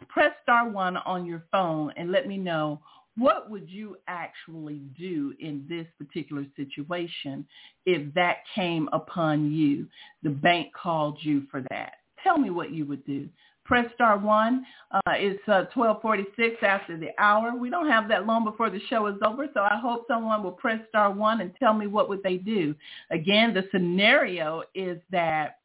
Press 0.07 0.32
star 0.43 0.70
1 0.70 0.97
on 0.97 1.26
your 1.26 1.45
phone 1.51 1.91
and 1.97 2.11
let 2.11 2.28
me 2.28 2.38
know 2.38 2.80
what 3.18 3.49
would 3.49 3.70
you 3.70 3.97
actually 4.07 4.82
do 4.97 5.34
in 5.39 5.65
this 5.68 5.88
particular 5.97 6.45
situation 6.55 7.45
if 7.86 8.13
that 8.13 8.38
came 8.53 8.88
upon 8.93 9.51
you? 9.51 9.88
The 10.24 10.30
bank 10.30 10.72
called 10.74 11.18
you 11.22 11.43
for 11.49 11.63
that. 11.70 11.93
Tell 12.24 12.38
me 12.38 12.49
what 12.49 12.72
you 12.72 12.86
would 12.86 13.05
do. 13.05 13.28
Press 13.65 13.91
star 13.95 14.18
one. 14.18 14.65
Uh, 14.91 14.99
it's 15.09 15.41
uh, 15.47 15.65
1246 15.74 16.63
after 16.63 16.97
the 16.97 17.09
hour. 17.18 17.53
We 17.53 17.70
don't 17.70 17.89
have 17.89 18.07
that 18.07 18.26
long 18.26 18.45
before 18.45 18.70
the 18.70 18.80
show 18.89 19.07
is 19.07 19.18
over, 19.26 19.47
so 19.53 19.61
I 19.61 19.78
hope 19.78 20.05
someone 20.07 20.41
will 20.41 20.53
press 20.53 20.80
star 20.88 21.11
one 21.11 21.41
and 21.41 21.51
tell 21.59 21.74
me 21.74 21.88
what 21.88 22.07
would 22.07 22.24
they 22.24 22.38
do. 22.38 22.74
Again, 23.11 23.53
the 23.53 23.68
scenario 23.72 24.63
is 24.74 24.99
that 25.11 25.59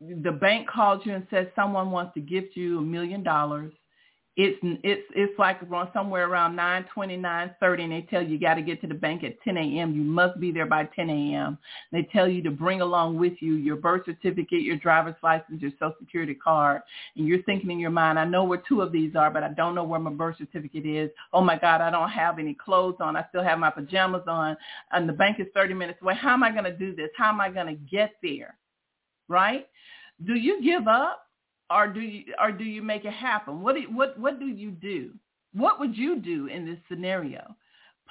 the 0.00 0.30
bank 0.30 0.68
calls 0.68 1.04
you 1.04 1.14
and 1.14 1.26
says 1.30 1.48
someone 1.56 1.90
wants 1.90 2.14
to 2.14 2.20
gift 2.20 2.56
you 2.56 2.78
a 2.78 2.82
million 2.82 3.24
dollars 3.24 3.72
it's 4.40 4.56
it's 4.62 5.02
it's 5.16 5.36
like 5.36 5.60
around 5.64 5.90
somewhere 5.92 6.28
around 6.28 6.54
nine 6.54 6.84
twenty 6.94 7.16
nine 7.16 7.50
thirty, 7.58 7.82
and 7.82 7.92
they 7.92 8.02
tell 8.02 8.22
you 8.22 8.28
you 8.28 8.38
got 8.38 8.54
to 8.54 8.62
get 8.62 8.80
to 8.82 8.86
the 8.86 8.94
bank 8.94 9.24
at 9.24 9.40
10 9.42 9.56
a.m. 9.56 9.92
You 9.92 10.02
must 10.02 10.38
be 10.38 10.52
there 10.52 10.64
by 10.64 10.84
10 10.94 11.10
a.m. 11.10 11.58
They 11.90 12.04
tell 12.12 12.28
you 12.28 12.40
to 12.44 12.50
bring 12.52 12.80
along 12.80 13.18
with 13.18 13.32
you 13.40 13.54
your 13.54 13.74
birth 13.74 14.02
certificate, 14.06 14.62
your 14.62 14.76
driver's 14.76 15.16
license, 15.24 15.60
your 15.60 15.72
social 15.72 15.96
security 15.98 16.36
card, 16.36 16.82
and 17.16 17.26
you're 17.26 17.42
thinking 17.42 17.72
in 17.72 17.80
your 17.80 17.90
mind, 17.90 18.16
I 18.16 18.26
know 18.26 18.44
where 18.44 18.62
two 18.68 18.80
of 18.80 18.92
these 18.92 19.16
are, 19.16 19.28
but 19.28 19.42
I 19.42 19.48
don't 19.48 19.74
know 19.74 19.82
where 19.82 19.98
my 19.98 20.12
birth 20.12 20.36
certificate 20.38 20.86
is. 20.86 21.10
Oh 21.32 21.40
my 21.40 21.58
God, 21.58 21.80
I 21.80 21.90
don't 21.90 22.08
have 22.10 22.38
any 22.38 22.54
clothes 22.54 22.98
on. 23.00 23.16
I 23.16 23.26
still 23.30 23.42
have 23.42 23.58
my 23.58 23.70
pajamas 23.70 24.22
on, 24.28 24.56
and 24.92 25.08
the 25.08 25.14
bank 25.14 25.40
is 25.40 25.48
30 25.52 25.74
minutes 25.74 25.98
away. 26.00 26.14
How 26.14 26.34
am 26.34 26.44
I 26.44 26.52
going 26.52 26.62
to 26.62 26.76
do 26.76 26.94
this? 26.94 27.10
How 27.16 27.30
am 27.30 27.40
I 27.40 27.50
going 27.50 27.66
to 27.66 27.74
get 27.90 28.12
there? 28.22 28.56
Right? 29.26 29.66
Do 30.24 30.34
you 30.36 30.62
give 30.62 30.86
up? 30.86 31.27
Or 31.70 31.88
do 31.88 32.00
you 32.00 32.24
or 32.40 32.52
do 32.52 32.64
you 32.64 32.82
make 32.82 33.04
it 33.04 33.12
happen? 33.12 33.60
What 33.60 33.74
do 33.74 33.82
you, 33.82 33.88
what 33.88 34.18
what 34.18 34.38
do 34.38 34.46
you 34.46 34.70
do? 34.70 35.10
What 35.54 35.80
would 35.80 35.96
you 35.96 36.18
do 36.18 36.46
in 36.46 36.66
this 36.66 36.78
scenario? 36.88 37.54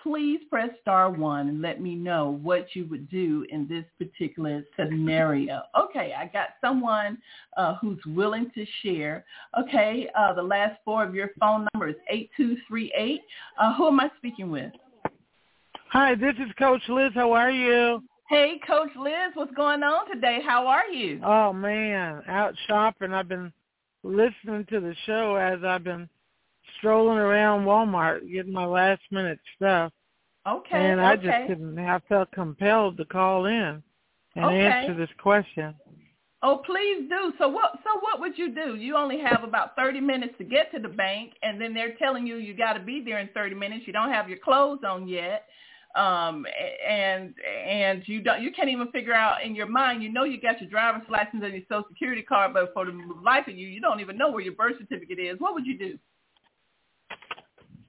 Please 0.03 0.39
press 0.49 0.70
star 0.82 1.10
one 1.10 1.49
and 1.49 1.62
let 1.62 1.82
me 1.82 1.95
know 1.95 2.39
what 2.43 2.68
you 2.76 2.86
would 2.86 3.10
do 3.10 3.45
in 3.49 3.68
this 3.68 3.84
particular 3.97 4.64
scenario. 4.76 5.64
Okay, 5.78 6.14
I 6.18 6.28
got 6.28 6.49
someone 6.62 7.18
uh, 7.58 7.76
who's 7.76 7.99
willing 8.05 8.51
to 8.53 8.66
share. 8.84 9.26
Okay, 9.60 10.08
uh, 10.16 10.34
the 10.34 10.41
last 10.41 10.80
four 10.86 11.03
of 11.03 11.16
your 11.16 11.32
phone 11.39 11.68
number 11.74 11.89
is 11.89 11.95
8238. 12.10 13.22
Uh, 13.60 13.74
who 13.76 13.88
am 13.88 13.99
I 13.99 14.10
speaking 14.18 14.51
with? 14.51 14.72
Hi, 15.91 16.14
this 16.16 16.36
is 16.36 16.51
Coach 16.60 16.82
Liz. 16.89 17.12
How 17.16 17.32
are 17.32 17.51
you? 17.51 18.03
Hey, 18.30 18.59
Coach 18.67 18.89
Liz, 18.99 19.32
what's 19.36 19.53
going 19.53 19.84
on 19.84 20.11
today? 20.13 20.39
How 20.45 20.67
are 20.67 20.88
you? 20.88 21.21
Oh 21.23 21.53
man, 21.53 22.21
out 22.28 22.53
shopping. 22.67 23.13
I've 23.13 23.30
been 23.30 23.53
listening 24.03 24.65
to 24.69 24.82
the 24.82 24.93
show 25.05 25.36
as 25.36 25.63
I've 25.63 25.86
been 25.86 26.09
strolling 26.78 27.19
around 27.19 27.65
Walmart 27.65 28.30
getting 28.30 28.51
my 28.51 28.65
last 28.65 29.01
minute 29.11 29.39
stuff. 29.55 29.93
Okay. 30.45 30.91
And 30.91 30.99
I 30.99 31.13
okay. 31.13 31.23
just 31.25 31.47
didn't. 31.47 31.80
I 31.80 31.99
felt 32.09 32.30
compelled 32.34 32.97
to 32.97 33.05
call 33.05 33.45
in 33.45 33.82
and 34.36 34.45
okay. 34.45 34.59
answer 34.59 34.93
this 34.93 35.09
question. 35.21 35.73
Oh, 36.43 36.61
please 36.65 37.07
do. 37.09 37.32
So 37.39 37.47
what? 37.47 37.80
So 37.86 37.97
what 38.01 38.19
would 38.19 38.38
you 38.38 38.53
do? 38.53 38.75
You 38.75 38.97
only 38.97 39.19
have 39.21 39.45
about 39.45 39.73
thirty 39.78 40.01
minutes 40.01 40.34
to 40.39 40.43
get 40.43 40.69
to 40.73 40.80
the 40.80 40.89
bank, 40.89 41.32
and 41.43 41.61
then 41.61 41.73
they're 41.73 41.95
telling 41.95 42.28
you 42.28 42.36
you 42.36 42.53
got 42.53 42.73
to 42.73 42.82
be 42.82 43.01
there 43.01 43.19
in 43.19 43.30
thirty 43.34 43.55
minutes. 43.55 43.88
You 43.88 43.93
don't 43.93 44.11
have 44.11 44.28
your 44.28 44.39
clothes 44.39 44.82
on 44.86 45.07
yet 45.07 45.45
um, 45.95 46.45
and 46.88 47.33
and 47.67 48.03
you 48.07 48.21
don't 48.21 48.41
you 48.41 48.51
can't 48.51 48.69
even 48.69 48.91
figure 48.91 49.13
out 49.13 49.43
in 49.43 49.55
your 49.55 49.67
mind. 49.67 50.03
You 50.03 50.11
know 50.11 50.23
you 50.23 50.39
got 50.39 50.61
your 50.61 50.69
driver's 50.69 51.07
license 51.09 51.41
and 51.43 51.53
your 51.53 51.63
social 51.69 51.85
security 51.89 52.21
card, 52.21 52.53
but 52.53 52.73
for 52.73 52.85
the 52.85 52.93
life 53.23 53.47
of 53.47 53.55
you, 53.55 53.67
you 53.67 53.81
don't 53.81 53.99
even 53.99 54.17
know 54.17 54.29
where 54.29 54.41
your 54.41 54.53
birth 54.53 54.75
certificate 54.79 55.19
is. 55.19 55.39
What 55.39 55.53
would 55.53 55.65
you 55.65 55.77
do? 55.77 55.97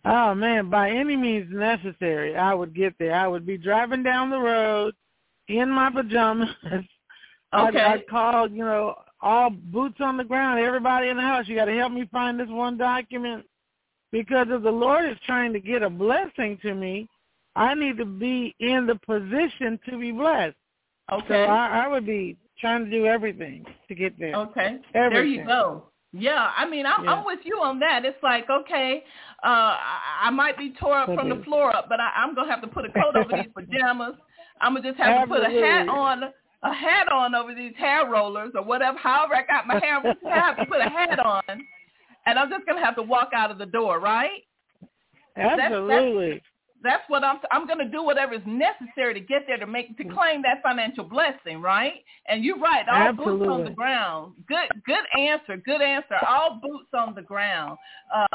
Oh 0.05 0.35
man, 0.35 0.71
by 0.71 0.91
any 0.91 1.17
means 1.17 1.49
necessary, 1.53 2.37
I 2.37 2.55
would 2.55 2.75
get 2.75 2.95
there. 2.99 3.15
I 3.15 3.27
would 3.27 3.47
be 3.47 3.59
driving 3.59 4.03
down 4.03 4.31
the 4.31 4.39
road 4.39 4.95
in 5.49 5.71
my 5.71 5.91
pajamas. 5.91 6.51
Okay. 7.55 7.81
I'd, 7.81 8.01
I'd 8.01 8.09
call, 8.09 8.51
you 8.51 8.63
know, 8.63 8.95
all 9.21 9.51
boots 9.51 9.97
on 10.01 10.17
the 10.17 10.25
ground, 10.25 10.61
everybody 10.61 11.09
in 11.09 11.17
the 11.17 11.23
house. 11.23 11.49
You 11.49 11.57
got 11.57 11.65
to 11.65 11.75
help 11.75 11.93
me 11.93 12.07
find 12.13 12.39
this 12.39 12.49
one 12.49 12.77
document 12.77 13.47
because 14.13 14.47
if 14.51 14.63
the 14.63 14.71
Lord 14.71 15.11
is 15.11 15.17
trying 15.25 15.53
to 15.55 15.61
get 15.61 15.83
a 15.83 15.91
blessing 15.91 16.59
to 16.63 16.75
me, 16.75 17.09
I 17.59 17.75
need 17.75 17.99
to 17.99 18.05
be 18.05 18.55
in 18.61 18.87
the 18.87 18.95
position 18.95 19.79
to 19.89 19.99
be 19.99 20.13
blessed. 20.13 20.57
Okay. 21.13 21.27
So 21.29 21.35
I, 21.35 21.85
I 21.85 21.89
would 21.89 22.07
be 22.07 22.37
trying 22.61 22.85
to 22.85 22.91
do 22.91 23.07
everything 23.07 23.65
to 23.89 23.95
get 23.95 24.19
there. 24.19 24.35
Okay. 24.35 24.79
Everything. 24.95 25.13
There 25.13 25.25
you 25.25 25.45
go. 25.45 25.85
Yeah, 26.13 26.53
I 26.57 26.69
mean, 26.69 26.87
I'm, 26.87 27.05
yeah. 27.05 27.13
I'm 27.13 27.25
with 27.25 27.41
you 27.45 27.57
on 27.63 27.79
that. 27.81 28.05
It's 28.07 28.23
like, 28.23 28.49
okay, 28.49 29.05
uh, 29.45 29.47
I, 29.47 29.99
I 30.23 30.31
might 30.31 30.57
be 30.57 30.73
tore 30.81 30.97
up 30.97 31.15
from 31.15 31.29
the 31.29 31.45
floor 31.45 31.75
up, 31.77 31.87
but 31.91 32.01
I, 32.01 32.11
I'm 32.17 32.35
gonna 32.35 32.51
have 32.51 32.63
to 32.63 32.67
put 32.67 32.87
a 32.87 32.93
coat 32.93 33.15
over 33.15 33.31
these 33.31 33.53
pajamas. 33.55 34.15
I'm 34.63 34.75
gonna 34.75 34.89
just 34.89 34.99
have 34.99 35.23
Absolutely. 35.23 35.49
to 35.49 35.51
put 35.51 35.63
a 35.63 35.67
hat 35.67 35.89
on, 35.89 36.23
a 36.63 36.73
hat 36.73 37.13
on 37.13 37.35
over 37.35 37.55
these 37.55 37.75
hair 37.77 38.09
rollers 38.09 38.53
or 38.55 38.65
whatever. 38.65 38.97
However, 38.97 39.35
I 39.35 39.45
got 39.47 39.67
my 39.67 39.79
hair, 39.81 40.01
gonna 40.03 40.35
have 40.35 40.57
to 40.57 40.65
put 40.65 40.81
a 40.81 40.89
hat 40.89 41.19
on, 41.19 41.43
and 42.25 42.39
I'm 42.39 42.49
just 42.49 42.65
gonna 42.67 42.85
have 42.85 42.97
to 42.97 43.03
walk 43.03 43.31
out 43.35 43.51
of 43.51 43.59
the 43.59 43.67
door, 43.67 44.01
right? 44.01 44.45
Absolutely. 45.37 46.31
That's, 46.31 46.45
that's, 46.83 47.03
what 47.09 47.25
I'm. 47.25 47.39
I'm 47.51 47.67
going 47.67 47.79
to 47.79 47.89
do 47.89 48.03
whatever 48.03 48.35
is 48.35 48.43
necessary 48.47 49.15
to 49.15 49.21
get 49.21 49.43
there 49.47 49.59
to 49.59 49.67
make 49.67 49.97
to 49.97 50.05
claim 50.05 50.43
that 50.43 50.63
financial 50.63 51.05
blessing, 51.05 51.61
right? 51.61 51.95
And 52.29 52.45
you're 52.45 52.59
right. 52.59 52.85
All 52.89 52.95
Absolutely. 52.95 53.47
boots 53.47 53.51
on 53.51 53.65
the 53.65 53.71
ground. 53.71 54.35
Good, 54.47 54.69
good 54.87 55.05
answer. 55.19 55.57
Good 55.57 55.83
answer. 55.83 56.17
All 56.29 56.61
boots 56.63 56.89
on 56.95 57.15
the 57.15 57.23
ground. 57.23 57.79
Uh, 58.15 58.27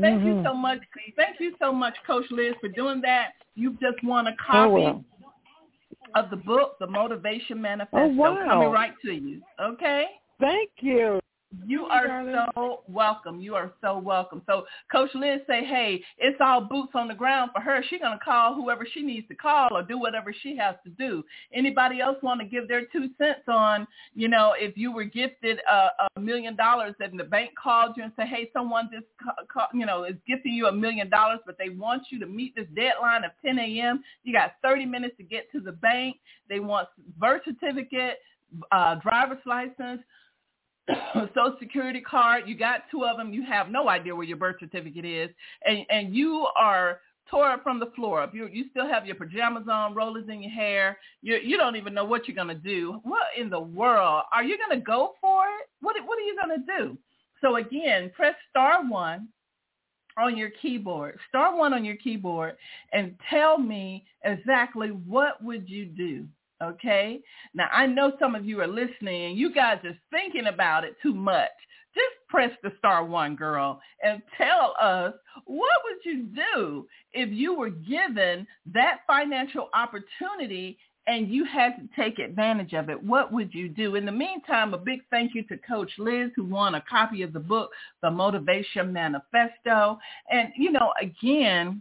thank 0.00 0.20
mm-hmm. 0.20 0.26
you 0.26 0.42
so 0.44 0.54
much. 0.54 0.78
Thank 1.16 1.40
you 1.40 1.54
so 1.60 1.72
much, 1.72 1.94
Coach 2.06 2.26
Liz, 2.30 2.54
for 2.60 2.68
doing 2.68 3.00
that. 3.02 3.30
You 3.54 3.72
just 3.72 4.02
won 4.04 4.26
a 4.26 4.30
Oh, 4.30 4.34
copy 4.46 4.72
well. 4.72 5.04
of 6.14 6.30
the 6.30 6.36
book, 6.36 6.76
The 6.78 6.86
Motivation 6.86 7.60
Manifesto, 7.60 7.98
Oh, 7.98 8.06
wow. 8.08 8.44
coming 8.46 8.70
right 8.70 8.92
to 9.04 9.12
you. 9.12 9.42
Okay. 9.60 10.04
Thank 10.40 10.70
you. 10.80 11.20
You 11.66 11.86
are 11.86 12.50
so 12.54 12.82
welcome. 12.88 13.40
You 13.40 13.54
are 13.54 13.72
so 13.80 13.96
welcome. 13.98 14.42
So 14.46 14.66
Coach 14.92 15.08
Liz 15.14 15.40
say, 15.46 15.64
hey, 15.64 16.02
it's 16.18 16.36
all 16.42 16.60
boots 16.60 16.92
on 16.94 17.08
the 17.08 17.14
ground 17.14 17.52
for 17.54 17.62
her. 17.62 17.82
She's 17.88 18.00
going 18.00 18.18
to 18.18 18.22
call 18.22 18.54
whoever 18.54 18.86
she 18.92 19.00
needs 19.00 19.26
to 19.28 19.34
call 19.34 19.68
or 19.74 19.82
do 19.82 19.98
whatever 19.98 20.34
she 20.42 20.58
has 20.58 20.74
to 20.84 20.90
do. 20.90 21.24
Anybody 21.54 22.00
else 22.00 22.18
want 22.22 22.40
to 22.40 22.46
give 22.46 22.68
their 22.68 22.84
two 22.84 23.08
cents 23.16 23.40
on, 23.48 23.86
you 24.14 24.28
know, 24.28 24.54
if 24.58 24.76
you 24.76 24.92
were 24.92 25.04
gifted 25.04 25.58
a, 25.70 25.88
a 26.16 26.20
million 26.20 26.54
dollars 26.54 26.94
and 27.00 27.18
the 27.18 27.24
bank 27.24 27.52
called 27.60 27.94
you 27.96 28.02
and 28.02 28.12
said, 28.14 28.28
hey, 28.28 28.50
someone 28.52 28.90
just, 28.92 29.06
you 29.72 29.86
know, 29.86 30.04
is 30.04 30.16
gifting 30.26 30.52
you 30.52 30.66
a 30.66 30.72
million 30.72 31.08
dollars, 31.08 31.38
but 31.46 31.56
they 31.56 31.70
want 31.70 32.02
you 32.10 32.20
to 32.20 32.26
meet 32.26 32.54
this 32.56 32.66
deadline 32.76 33.24
of 33.24 33.30
10 33.42 33.58
a.m. 33.58 34.02
You 34.22 34.34
got 34.34 34.56
30 34.62 34.84
minutes 34.84 35.16
to 35.16 35.22
get 35.22 35.50
to 35.52 35.60
the 35.60 35.72
bank. 35.72 36.16
They 36.50 36.60
want 36.60 36.88
birth 37.16 37.42
certificate, 37.46 38.18
uh, 38.70 38.96
driver's 38.96 39.38
license, 39.46 40.02
social 41.14 41.56
security 41.58 42.00
card. 42.00 42.44
You 42.46 42.56
got 42.56 42.82
two 42.90 43.04
of 43.04 43.16
them. 43.16 43.32
You 43.32 43.44
have 43.44 43.68
no 43.68 43.88
idea 43.88 44.14
where 44.14 44.24
your 44.24 44.36
birth 44.36 44.56
certificate 44.60 45.04
is, 45.04 45.30
and 45.64 45.84
and 45.90 46.14
you 46.14 46.46
are 46.56 47.00
tore 47.30 47.50
up 47.50 47.62
from 47.62 47.78
the 47.78 47.90
floor 47.94 48.22
up. 48.22 48.34
You 48.34 48.48
you 48.52 48.66
still 48.70 48.88
have 48.88 49.06
your 49.06 49.16
pajamas 49.16 49.68
on, 49.70 49.94
rollers 49.94 50.28
in 50.28 50.42
your 50.42 50.52
hair. 50.52 50.98
You 51.22 51.36
you 51.36 51.56
don't 51.56 51.76
even 51.76 51.94
know 51.94 52.04
what 52.04 52.26
you're 52.26 52.36
gonna 52.36 52.54
do. 52.54 53.00
What 53.02 53.26
in 53.38 53.50
the 53.50 53.60
world 53.60 54.24
are 54.32 54.44
you 54.44 54.56
gonna 54.58 54.80
go 54.80 55.14
for 55.20 55.44
it? 55.44 55.68
What 55.80 55.96
what 56.06 56.18
are 56.18 56.22
you 56.22 56.36
gonna 56.40 56.64
do? 56.78 56.96
So 57.40 57.56
again, 57.56 58.10
press 58.16 58.34
star 58.50 58.82
one 58.84 59.28
on 60.18 60.36
your 60.36 60.50
keyboard. 60.50 61.18
Star 61.28 61.56
one 61.56 61.72
on 61.72 61.84
your 61.84 61.96
keyboard 61.96 62.56
and 62.92 63.14
tell 63.30 63.58
me 63.58 64.04
exactly 64.24 64.88
what 64.88 65.42
would 65.42 65.68
you 65.68 65.86
do. 65.86 66.26
Okay. 66.62 67.20
Now 67.54 67.68
I 67.72 67.86
know 67.86 68.12
some 68.18 68.34
of 68.34 68.44
you 68.44 68.60
are 68.60 68.66
listening 68.66 69.26
and 69.26 69.38
you 69.38 69.52
guys 69.52 69.78
are 69.84 69.96
thinking 70.10 70.46
about 70.46 70.84
it 70.84 70.96
too 71.02 71.14
much 71.14 71.50
just 71.94 72.28
press 72.28 72.50
the 72.62 72.72
star 72.78 73.04
one, 73.04 73.34
girl, 73.34 73.80
and 74.04 74.22
tell 74.36 74.74
us 74.80 75.14
what 75.44 75.78
would 75.84 76.04
you 76.04 76.24
do 76.24 76.86
if 77.12 77.30
you 77.30 77.54
were 77.54 77.70
given 77.70 78.46
that 78.72 79.00
financial 79.06 79.68
opportunity 79.74 80.78
and 81.06 81.30
you 81.30 81.44
had 81.44 81.74
to 81.76 81.88
take 81.96 82.18
advantage 82.18 82.74
of 82.74 82.90
it, 82.90 83.02
what 83.02 83.32
would 83.32 83.54
you 83.54 83.70
do? 83.70 83.94
In 83.94 84.04
the 84.04 84.12
meantime, 84.12 84.74
a 84.74 84.78
big 84.78 85.00
thank 85.10 85.34
you 85.34 85.42
to 85.44 85.56
Coach 85.56 85.90
Liz 85.96 86.30
who 86.36 86.44
won 86.44 86.74
a 86.74 86.82
copy 86.82 87.22
of 87.22 87.32
the 87.32 87.40
book, 87.40 87.70
The 88.02 88.10
Motivation 88.10 88.92
Manifesto. 88.92 89.98
And, 90.30 90.50
you 90.54 90.70
know, 90.70 90.92
again, 91.00 91.80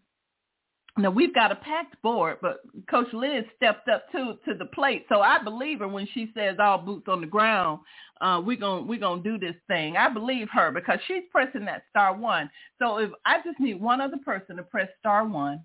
now 0.97 1.09
we've 1.09 1.33
got 1.33 1.51
a 1.51 1.55
packed 1.55 2.01
board, 2.01 2.37
but 2.41 2.61
Coach 2.89 3.11
Liz 3.13 3.43
stepped 3.55 3.87
up 3.89 4.11
to 4.11 4.37
to 4.45 4.53
the 4.53 4.65
plate. 4.65 5.05
So 5.09 5.21
I 5.21 5.41
believe 5.43 5.79
her 5.79 5.87
when 5.87 6.07
she 6.13 6.31
says 6.35 6.57
all 6.59 6.77
boots 6.77 7.07
on 7.07 7.21
the 7.21 7.27
ground. 7.27 7.79
Uh, 8.19 8.41
we're 8.43 8.57
gonna 8.57 8.81
we're 8.81 8.99
gonna 8.99 9.21
do 9.21 9.37
this 9.37 9.55
thing. 9.67 9.95
I 9.97 10.09
believe 10.09 10.47
her 10.51 10.71
because 10.71 10.99
she's 11.07 11.23
pressing 11.31 11.65
that 11.65 11.83
star 11.89 12.15
one. 12.15 12.49
So 12.79 12.97
if 12.97 13.11
I 13.25 13.37
just 13.43 13.59
need 13.59 13.79
one 13.81 14.01
other 14.01 14.17
person 14.17 14.57
to 14.57 14.63
press 14.63 14.89
star 14.99 15.27
one 15.27 15.61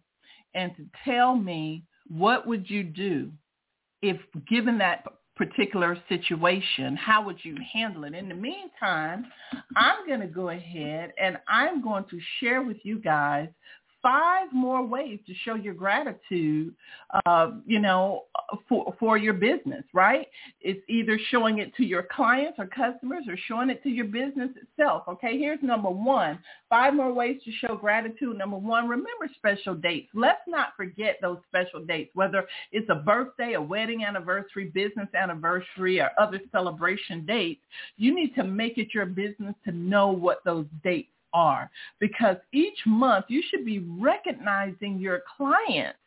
and 0.55 0.73
to 0.77 0.85
tell 1.05 1.35
me 1.35 1.85
what 2.09 2.47
would 2.47 2.69
you 2.69 2.83
do 2.83 3.31
if 4.03 4.19
given 4.49 4.79
that 4.79 5.05
particular 5.37 5.97
situation, 6.09 6.95
how 6.97 7.25
would 7.25 7.39
you 7.43 7.57
handle 7.73 8.05
it? 8.05 8.15
In 8.15 8.29
the 8.29 8.35
meantime, 8.35 9.27
I'm 9.77 10.07
going 10.07 10.21
to 10.21 10.27
go 10.27 10.51
ahead 10.51 11.13
and 11.21 11.39
I'm 11.49 11.83
going 11.83 12.05
to 12.11 12.21
share 12.39 12.63
with 12.63 12.77
you 12.83 12.99
guys 12.99 13.49
five 14.03 14.53
more 14.53 14.85
ways 14.85 15.21
to 15.27 15.35
show 15.45 15.55
your 15.55 15.75
gratitude, 15.75 16.75
uh, 17.25 17.53
you 17.65 17.79
know, 17.79 18.25
for 18.69 18.95
for 18.99 19.17
your 19.17 19.33
business, 19.33 19.85
right? 19.95 20.27
It's 20.61 20.81
either 20.89 21.19
showing 21.31 21.59
it 21.59 21.75
to 21.77 21.85
your 21.85 22.03
clients 22.03 22.59
or 22.59 22.67
customers 22.67 23.25
or 23.29 23.37
showing 23.47 23.71
it 23.71 23.83
to 23.85 23.89
your 23.89 24.07
business 24.07 24.51
itself. 24.61 25.05
Okay, 25.09 25.39
here's 25.39 25.63
number 25.63 25.91
one. 25.91 26.39
Five 26.69 26.95
more 26.95 27.13
ways 27.13 27.41
to 27.45 27.53
show 27.53 27.77
gratitude. 27.77 28.37
Number 28.37 28.57
one, 28.57 28.89
remember 28.89 29.29
special 29.37 29.75
dates. 29.75 30.09
Let's 30.15 30.41
not 30.49 30.69
forget 30.77 31.19
those 31.23 31.39
special 31.49 31.85
dates, 31.85 32.11
whether 32.15 32.47
it's 32.73 32.89
a 32.91 32.97
birthday, 32.97 33.55
a 33.55 33.63
wedding 33.63 34.05
anniversary, 34.05 34.67
business 34.75 35.09
anniversary, 35.15 36.01
or 36.01 36.11
other 36.19 36.41
celebration 36.51 37.25
dates. 37.27 37.61
You 37.97 38.15
need 38.15 38.35
to 38.35 38.45
make 38.45 38.79
it 38.79 38.89
your 38.95 39.07
business 39.07 39.55
to 39.65 39.73
know 39.73 40.09
what 40.09 40.43
those 40.45 40.67
dates 40.83 41.12
are 41.33 41.71
because 41.99 42.37
each 42.53 42.79
month 42.87 43.27
you 43.29 43.43
should 43.51 43.65
be 43.65 43.81
recognizing 43.99 44.99
your 44.99 45.23
clients 45.37 45.99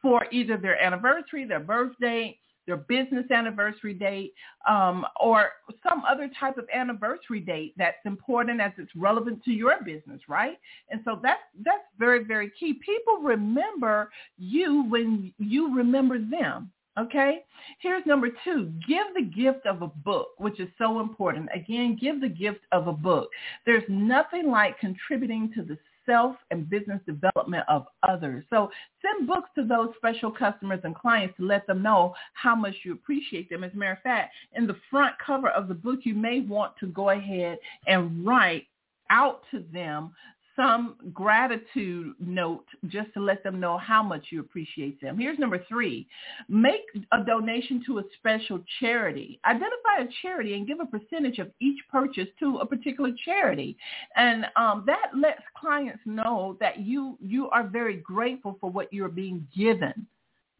for 0.00 0.26
either 0.30 0.56
their 0.56 0.80
anniversary, 0.82 1.44
their 1.44 1.60
birthday, 1.60 2.38
their 2.66 2.76
business 2.76 3.30
anniversary 3.30 3.94
date, 3.94 4.34
um, 4.68 5.06
or 5.20 5.50
some 5.88 6.02
other 6.08 6.28
type 6.38 6.58
of 6.58 6.66
anniversary 6.74 7.40
date 7.40 7.74
that's 7.76 8.04
important 8.04 8.60
as 8.60 8.72
it's 8.76 8.90
relevant 8.96 9.42
to 9.44 9.52
your 9.52 9.82
business, 9.84 10.20
right? 10.28 10.58
And 10.90 11.00
so 11.04 11.20
that's 11.22 11.40
that's 11.64 11.84
very 11.98 12.24
very 12.24 12.50
key. 12.58 12.74
People 12.74 13.18
remember 13.18 14.10
you 14.36 14.84
when 14.88 15.32
you 15.38 15.76
remember 15.76 16.18
them. 16.18 16.70
Okay? 16.98 17.44
Here's 17.80 18.06
number 18.06 18.28
two. 18.44 18.72
Give 18.88 19.06
the 19.14 19.22
gift 19.22 19.66
of 19.66 19.82
a 19.82 19.88
book, 19.88 20.28
which 20.38 20.60
is 20.60 20.68
so 20.78 21.00
important. 21.00 21.48
Again, 21.54 21.98
give 22.00 22.20
the 22.20 22.28
gift 22.28 22.60
of 22.72 22.88
a 22.88 22.92
book. 22.92 23.28
There's 23.64 23.84
nothing 23.88 24.50
like 24.50 24.78
contributing 24.78 25.52
to 25.54 25.62
the 25.62 25.78
self 26.06 26.36
and 26.50 26.70
business 26.70 27.00
development 27.04 27.64
of 27.68 27.86
others. 28.08 28.44
So 28.48 28.70
send 29.02 29.26
books 29.26 29.50
to 29.56 29.64
those 29.64 29.88
special 29.96 30.30
customers 30.30 30.80
and 30.84 30.94
clients 30.94 31.36
to 31.36 31.44
let 31.44 31.66
them 31.66 31.82
know 31.82 32.14
how 32.34 32.54
much 32.54 32.74
you 32.84 32.92
appreciate 32.92 33.50
them. 33.50 33.64
As 33.64 33.72
a 33.74 33.76
matter 33.76 33.92
of 33.92 34.02
fact, 34.02 34.32
in 34.54 34.66
the 34.66 34.76
front 34.88 35.16
cover 35.24 35.48
of 35.50 35.68
the 35.68 35.74
book, 35.74 36.00
you 36.04 36.14
may 36.14 36.40
want 36.40 36.74
to 36.78 36.86
go 36.86 37.10
ahead 37.10 37.58
and 37.86 38.24
write 38.24 38.66
out 39.10 39.42
to 39.50 39.64
them 39.72 40.12
some 40.56 40.96
gratitude 41.12 42.14
note 42.18 42.64
just 42.88 43.12
to 43.14 43.20
let 43.20 43.44
them 43.44 43.60
know 43.60 43.78
how 43.78 44.02
much 44.02 44.26
you 44.30 44.40
appreciate 44.40 45.00
them. 45.00 45.18
Here's 45.18 45.38
number 45.38 45.64
three. 45.68 46.08
Make 46.48 46.82
a 47.12 47.22
donation 47.22 47.82
to 47.86 47.98
a 47.98 48.02
special 48.18 48.60
charity. 48.80 49.38
Identify 49.44 50.00
a 50.00 50.08
charity 50.22 50.54
and 50.54 50.66
give 50.66 50.80
a 50.80 50.86
percentage 50.86 51.38
of 51.38 51.50
each 51.60 51.78
purchase 51.90 52.28
to 52.40 52.58
a 52.58 52.66
particular 52.66 53.10
charity. 53.24 53.76
And 54.16 54.46
um, 54.56 54.84
that 54.86 55.10
lets 55.14 55.42
clients 55.56 56.00
know 56.06 56.56
that 56.60 56.80
you, 56.80 57.18
you 57.20 57.50
are 57.50 57.66
very 57.66 57.98
grateful 57.98 58.56
for 58.60 58.70
what 58.70 58.92
you're 58.92 59.08
being 59.08 59.46
given. 59.56 60.06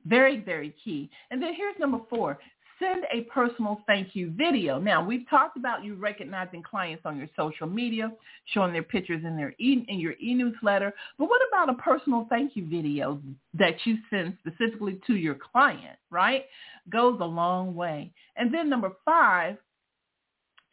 Very, 0.05 0.39
very 0.39 0.75
key. 0.85 1.11
And 1.31 1.43
then 1.43 1.55
here's 1.55 1.79
number 1.81 1.99
four 2.09 2.39
send 2.79 3.05
a 3.13 3.23
personal 3.23 3.81
thank 3.87 4.15
you 4.15 4.31
video. 4.31 4.79
Now, 4.79 5.05
we've 5.05 5.29
talked 5.29 5.57
about 5.57 5.85
you 5.85 5.95
recognizing 5.95 6.63
clients 6.63 7.03
on 7.05 7.17
your 7.17 7.29
social 7.37 7.67
media, 7.67 8.13
showing 8.53 8.73
their 8.73 8.83
pictures 8.83 9.25
in 9.25 9.37
their 9.37 9.55
e- 9.59 9.85
in 9.89 9.99
your 9.99 10.15
e-newsletter, 10.21 10.93
but 11.19 11.29
what 11.29 11.41
about 11.49 11.71
a 11.71 11.75
personal 11.75 12.27
thank 12.29 12.57
you 12.57 12.67
video 12.69 13.21
that 13.55 13.75
you 13.85 13.97
send 14.11 14.37
specifically 14.41 15.01
to 15.07 15.17
your 15.17 15.35
client, 15.35 15.99
right? 16.11 16.45
Goes 16.91 17.19
a 17.21 17.27
long 17.27 17.75
way. 17.75 18.13
And 18.37 18.53
then 18.53 18.69
number 18.69 18.93
5, 19.05 19.57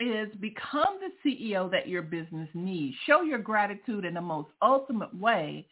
is 0.08 0.34
become 0.39 0.99
the 0.99 1.12
CEO 1.30 1.70
that 1.72 1.88
your 1.88 2.01
business 2.01 2.49
needs. 2.54 2.95
Show 3.06 3.22
your 3.22 3.39
gratitude 3.39 4.06
in 4.06 4.14
the 4.14 4.22
most 4.22 4.49
ultimate 4.62 5.14
way. 5.16 5.66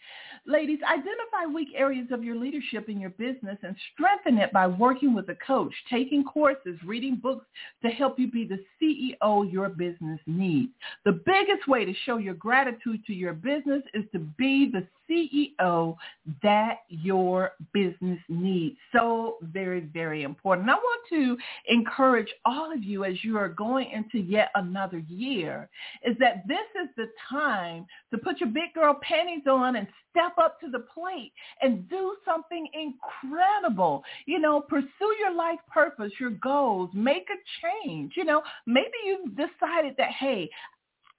Ladies, 0.46 0.80
identify 0.84 1.46
weak 1.54 1.70
areas 1.76 2.08
of 2.12 2.24
your 2.24 2.36
leadership 2.36 2.90
in 2.90 3.00
your 3.00 3.12
business 3.12 3.58
and 3.64 3.76
strengthen 3.94 4.38
it 4.38 4.52
by 4.52 4.68
working 4.68 5.14
with 5.14 5.30
a 5.30 5.36
coach, 5.46 5.74
taking 5.90 6.24
courses, 6.24 6.78
reading 6.86 7.16
books 7.16 7.46
to 7.84 7.90
help 7.90 8.20
you 8.20 8.32
be 8.32 8.46
the 8.46 8.60
CEO 8.82 9.52
your 9.52 9.70
business 9.70 10.20
needs. 10.26 10.72
The 11.06 11.22
biggest 11.26 11.68
way 11.68 11.86
to 11.86 11.94
show 12.06 12.18
your 12.18 12.34
gratitude 12.34 13.06
to 13.06 13.14
your 13.14 13.34
business 13.34 13.84
is 13.94 14.04
to 14.14 14.20
be 14.20 14.70
the 14.72 14.88
CEO 15.12 15.96
that 16.42 16.78
your 16.90 17.52
business 17.74 18.20
needs. 18.30 18.78
So 18.94 19.38
very, 19.42 19.82
very 19.82 20.24
important. 20.24 20.70
I 20.70 20.76
want 20.76 21.02
to 21.10 21.38
encourage 21.68 22.30
all 22.46 22.72
of 22.72 22.84
you 22.84 23.04
as 23.04 23.24
you 23.24 23.38
are 23.38 23.50
going 23.50 23.90
into 23.92 24.20
yet 24.20 24.52
another 24.56 25.00
year 25.00 25.70
is 26.04 26.16
that 26.20 26.48
this 26.48 26.58
is 26.82 26.90
the 26.96 27.08
time 27.30 27.86
to 28.12 28.18
put 28.18 28.40
your 28.40 28.50
big 28.50 28.74
girl 28.74 28.98
panties 29.02 29.44
on 29.50 29.76
and 29.76 29.88
step 30.10 30.34
up 30.38 30.60
to 30.60 30.70
the 30.70 30.86
plate 30.94 31.32
and 31.62 31.90
do 31.90 32.16
something 32.26 32.68
incredible. 32.74 34.04
You 34.26 34.40
know, 34.40 34.62
pursue 34.62 35.16
your 35.20 35.34
life 35.34 35.60
purpose, 35.72 36.12
your 36.20 36.32
goals, 36.32 36.90
make 36.94 37.28
a 37.30 37.86
change. 37.86 38.14
You 38.16 38.26
know, 38.26 38.42
maybe 38.66 38.92
you've 39.06 39.36
decided 39.36 39.96
that, 39.98 40.12
hey, 40.12 40.50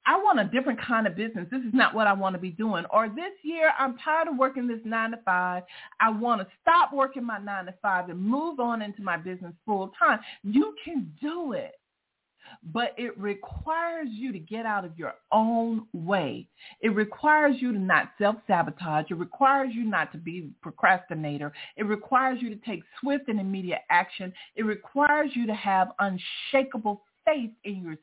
I 0.04 0.16
want 0.16 0.40
a 0.40 0.44
different 0.44 0.80
kind 0.80 1.06
of 1.06 1.14
business. 1.14 1.46
This 1.50 1.62
is 1.62 1.72
not 1.72 1.94
what 1.94 2.06
I 2.06 2.12
want 2.12 2.34
to 2.34 2.40
be 2.40 2.50
doing. 2.50 2.84
Or 2.90 3.08
this 3.08 3.32
year, 3.42 3.72
I'm 3.78 3.96
tired 3.98 4.28
of 4.28 4.36
working 4.36 4.66
this 4.66 4.80
nine 4.84 5.12
to 5.12 5.18
five. 5.24 5.62
I 6.00 6.10
want 6.10 6.40
to 6.40 6.46
stop 6.60 6.92
working 6.92 7.24
my 7.24 7.38
nine 7.38 7.66
to 7.66 7.74
five 7.80 8.08
and 8.08 8.20
move 8.20 8.58
on 8.58 8.82
into 8.82 9.02
my 9.02 9.16
business 9.16 9.52
full 9.64 9.92
time. 9.98 10.18
You 10.42 10.74
can 10.84 11.12
do 11.20 11.52
it. 11.52 11.72
But 12.72 12.94
it 12.98 13.16
requires 13.18 14.08
you 14.10 14.32
to 14.32 14.38
get 14.38 14.66
out 14.66 14.84
of 14.84 14.98
your 14.98 15.14
own 15.30 15.86
way. 15.92 16.48
It 16.80 16.90
requires 16.90 17.56
you 17.60 17.72
to 17.72 17.78
not 17.78 18.10
self-sabotage. 18.18 19.06
It 19.10 19.14
requires 19.14 19.72
you 19.72 19.84
not 19.84 20.12
to 20.12 20.18
be 20.18 20.50
procrastinator. 20.60 21.52
It 21.76 21.84
requires 21.84 22.42
you 22.42 22.50
to 22.50 22.60
take 22.66 22.82
swift 23.00 23.28
and 23.28 23.40
immediate 23.40 23.82
action. 23.88 24.34
It 24.56 24.64
requires 24.64 25.30
you 25.34 25.46
to 25.46 25.54
have 25.54 25.92
unshakable 26.00 27.04
faith 27.24 27.52
in 27.64 27.76
yourself 27.76 27.98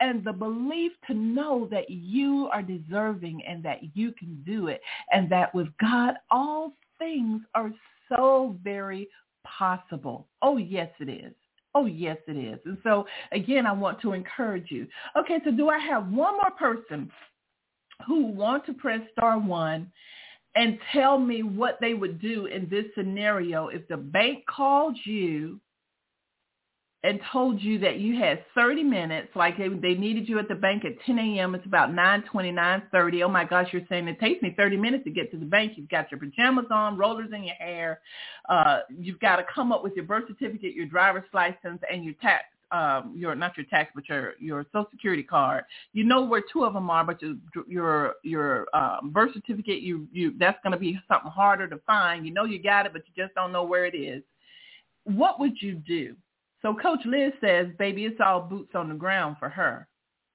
and 0.00 0.24
the 0.24 0.32
belief 0.32 0.92
to 1.06 1.14
know 1.14 1.68
that 1.70 1.90
you 1.90 2.48
are 2.52 2.62
deserving 2.62 3.42
and 3.46 3.62
that 3.64 3.78
you 3.94 4.12
can 4.12 4.42
do 4.46 4.68
it 4.68 4.80
and 5.12 5.30
that 5.30 5.54
with 5.54 5.68
God 5.80 6.14
all 6.30 6.72
things 6.98 7.42
are 7.54 7.72
so 8.08 8.56
very 8.62 9.08
possible. 9.44 10.26
Oh, 10.42 10.56
yes, 10.56 10.90
it 11.00 11.08
is. 11.08 11.34
Oh, 11.74 11.86
yes, 11.86 12.18
it 12.28 12.36
is. 12.36 12.60
And 12.64 12.78
so, 12.84 13.06
again, 13.32 13.66
I 13.66 13.72
want 13.72 14.00
to 14.02 14.12
encourage 14.12 14.70
you. 14.70 14.86
Okay, 15.18 15.40
so 15.44 15.50
do 15.50 15.68
I 15.68 15.78
have 15.78 16.08
one 16.08 16.34
more 16.34 16.52
person 16.58 17.10
who 18.06 18.26
want 18.26 18.64
to 18.66 18.72
press 18.72 19.00
star 19.12 19.38
one 19.38 19.90
and 20.56 20.78
tell 20.92 21.18
me 21.18 21.42
what 21.42 21.78
they 21.80 21.94
would 21.94 22.20
do 22.20 22.46
in 22.46 22.68
this 22.68 22.84
scenario 22.96 23.68
if 23.68 23.86
the 23.88 23.96
bank 23.96 24.44
called 24.46 24.96
you 25.04 25.58
and 27.04 27.20
told 27.30 27.60
you 27.60 27.78
that 27.80 27.98
you 27.98 28.18
had 28.18 28.42
30 28.54 28.82
minutes, 28.82 29.28
like 29.36 29.58
they, 29.58 29.68
they 29.68 29.94
needed 29.94 30.26
you 30.26 30.38
at 30.38 30.48
the 30.48 30.54
bank 30.54 30.84
at 30.86 30.92
10 31.04 31.18
a.m. 31.18 31.54
It's 31.54 31.66
about 31.66 31.90
9:20, 31.90 32.24
9:30. 32.32 33.22
Oh 33.22 33.28
my 33.28 33.44
gosh, 33.44 33.68
you're 33.72 33.82
saying 33.90 34.08
it 34.08 34.18
takes 34.18 34.42
me 34.42 34.54
30 34.56 34.78
minutes 34.78 35.04
to 35.04 35.10
get 35.10 35.30
to 35.32 35.36
the 35.36 35.44
bank. 35.44 35.74
You've 35.76 35.90
got 35.90 36.10
your 36.10 36.18
pajamas 36.18 36.64
on, 36.70 36.96
rollers 36.96 37.28
in 37.32 37.44
your 37.44 37.56
hair. 37.56 38.00
Uh, 38.48 38.80
you've 38.88 39.20
got 39.20 39.36
to 39.36 39.44
come 39.54 39.70
up 39.70 39.84
with 39.84 39.92
your 39.94 40.06
birth 40.06 40.24
certificate, 40.28 40.74
your 40.74 40.86
driver's 40.86 41.24
license, 41.34 41.80
and 41.92 42.02
your 42.02 42.14
tax 42.22 42.44
um, 42.70 43.12
your 43.14 43.34
not 43.34 43.56
your 43.56 43.66
tax, 43.66 43.92
but 43.94 44.08
your 44.08 44.32
your 44.40 44.64
social 44.72 44.88
security 44.90 45.22
card. 45.22 45.64
You 45.92 46.04
know 46.04 46.24
where 46.24 46.42
two 46.52 46.64
of 46.64 46.72
them 46.72 46.88
are, 46.88 47.04
but 47.04 47.20
your 47.20 47.36
your 47.68 48.14
your 48.22 48.66
um, 48.74 49.10
birth 49.12 49.34
certificate, 49.34 49.82
you 49.82 50.08
you 50.10 50.34
that's 50.38 50.58
going 50.62 50.72
to 50.72 50.78
be 50.78 50.98
something 51.06 51.30
harder 51.30 51.68
to 51.68 51.78
find. 51.86 52.26
You 52.26 52.32
know 52.32 52.44
you 52.44 52.62
got 52.62 52.86
it, 52.86 52.92
but 52.94 53.02
you 53.06 53.22
just 53.22 53.34
don't 53.34 53.52
know 53.52 53.62
where 53.62 53.84
it 53.84 53.94
is. 53.94 54.22
What 55.04 55.38
would 55.38 55.60
you 55.60 55.74
do? 55.74 56.16
So 56.64 56.74
Coach 56.74 57.00
Liz 57.04 57.32
says, 57.42 57.66
baby, 57.78 58.06
it's 58.06 58.20
all 58.24 58.40
boots 58.40 58.70
on 58.74 58.88
the 58.88 58.94
ground 58.94 59.36
for 59.38 59.50
her. 59.50 59.86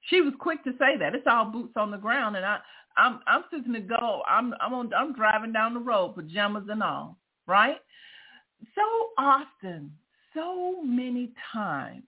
She 0.10 0.22
was 0.22 0.34
quick 0.40 0.64
to 0.64 0.72
say 0.74 0.96
that. 1.00 1.16
It's 1.16 1.26
all 1.28 1.46
boots 1.46 1.74
on 1.76 1.90
the 1.90 1.98
ground. 1.98 2.36
And 2.36 2.46
I, 2.46 2.60
I'm, 2.98 3.20
I'm 3.26 3.46
sitting 3.52 3.74
to 3.74 3.80
go. 3.80 4.22
I'm, 4.30 4.54
I'm 4.62 4.76
on, 4.76 4.94
I'm 4.94 5.14
driving 5.14 5.52
down 5.52 5.74
the 5.74 5.80
road, 5.80 6.14
pajamas 6.14 6.66
and 6.70 6.84
all, 6.84 7.18
right? 7.48 7.78
So 8.76 8.82
often, 9.18 9.92
so 10.36 10.84
many 10.84 11.32
times, 11.52 12.04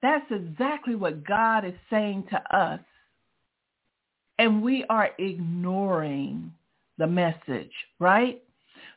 that's 0.00 0.30
exactly 0.30 0.94
what 0.94 1.26
God 1.26 1.64
is 1.64 1.74
saying 1.90 2.26
to 2.30 2.56
us. 2.56 2.80
And 4.38 4.62
we 4.62 4.84
are 4.88 5.10
ignoring 5.18 6.52
the 6.98 7.06
message, 7.08 7.72
right? 7.98 8.40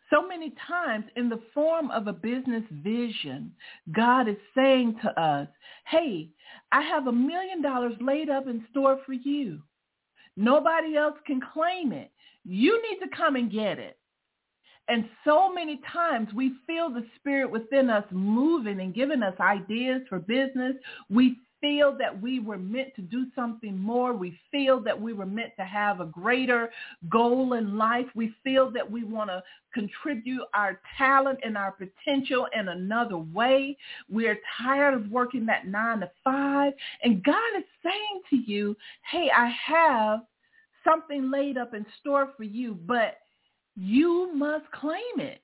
So 0.10 0.26
many 0.26 0.54
times 0.68 1.06
in 1.16 1.28
the 1.28 1.42
form 1.54 1.92
of 1.92 2.08
a 2.08 2.14
business 2.14 2.64
vision, 2.72 3.52
God 3.92 4.30
is 4.30 4.38
saying 4.56 4.96
to 5.04 5.20
us, 5.20 5.48
hey, 5.86 6.30
I 6.72 6.82
have 6.82 7.08
a 7.08 7.12
million 7.12 7.62
dollars 7.62 7.96
laid 8.00 8.30
up 8.30 8.48
in 8.48 8.66
store 8.72 9.00
for 9.06 9.14
you. 9.14 9.62
Nobody 10.38 10.96
else 10.96 11.18
can 11.26 11.42
claim 11.54 11.92
it. 11.92 12.12
You 12.46 12.82
need 12.90 13.00
to 13.00 13.16
come 13.16 13.36
and 13.36 13.52
get 13.52 13.80
it. 13.80 13.98
And 14.88 15.10
so 15.26 15.52
many 15.52 15.82
times 15.92 16.30
we 16.34 16.54
feel 16.66 16.90
the 16.90 17.06
spirit 17.18 17.52
within 17.52 17.90
us 17.90 18.06
moving 18.12 18.80
and 18.80 18.94
giving 18.94 19.22
us 19.22 19.38
ideas 19.40 20.02
for 20.08 20.20
business. 20.20 20.76
We 21.10 21.38
feel 21.62 21.98
that 21.98 22.22
we 22.22 22.40
were 22.40 22.58
meant 22.58 22.96
to 22.96 23.02
do 23.02 23.26
something 23.36 23.78
more. 23.78 24.14
We 24.14 24.38
feel 24.52 24.80
that 24.82 25.00
we 25.00 25.14
were 25.14 25.26
meant 25.26 25.54
to 25.58 25.66
have 25.66 26.00
a 26.00 26.06
greater 26.06 26.70
goal 27.10 27.54
in 27.54 27.78
life. 27.78 28.06
We 28.16 28.34
feel 28.44 28.72
that 28.72 28.90
we 28.90 29.04
want 29.04 29.30
to 29.30 29.44
contribute 29.74 30.44
our 30.54 30.80
talent 30.98 31.40
and 31.44 31.58
our 31.58 31.72
potential 31.74 32.48
in 32.58 32.70
another 32.70 33.18
way. 33.18 33.78
We're 34.10 34.40
tired 34.62 34.94
of 34.94 35.12
working 35.12 35.46
that 35.48 35.68
nine 35.68 36.00
to 36.02 36.12
five. 36.24 36.74
And 37.04 37.24
God 37.24 37.58
is 37.58 37.66
saying 37.84 38.22
to 38.30 38.52
you, 38.52 38.76
hey, 39.12 39.30
I 39.36 39.54
have 39.66 40.22
something 40.88 41.30
laid 41.30 41.58
up 41.58 41.74
in 41.74 41.86
store 42.00 42.30
for 42.38 42.44
you, 42.44 42.78
but 42.86 43.18
you 43.76 44.32
must 44.34 44.70
claim 44.72 45.20
it. 45.20 45.42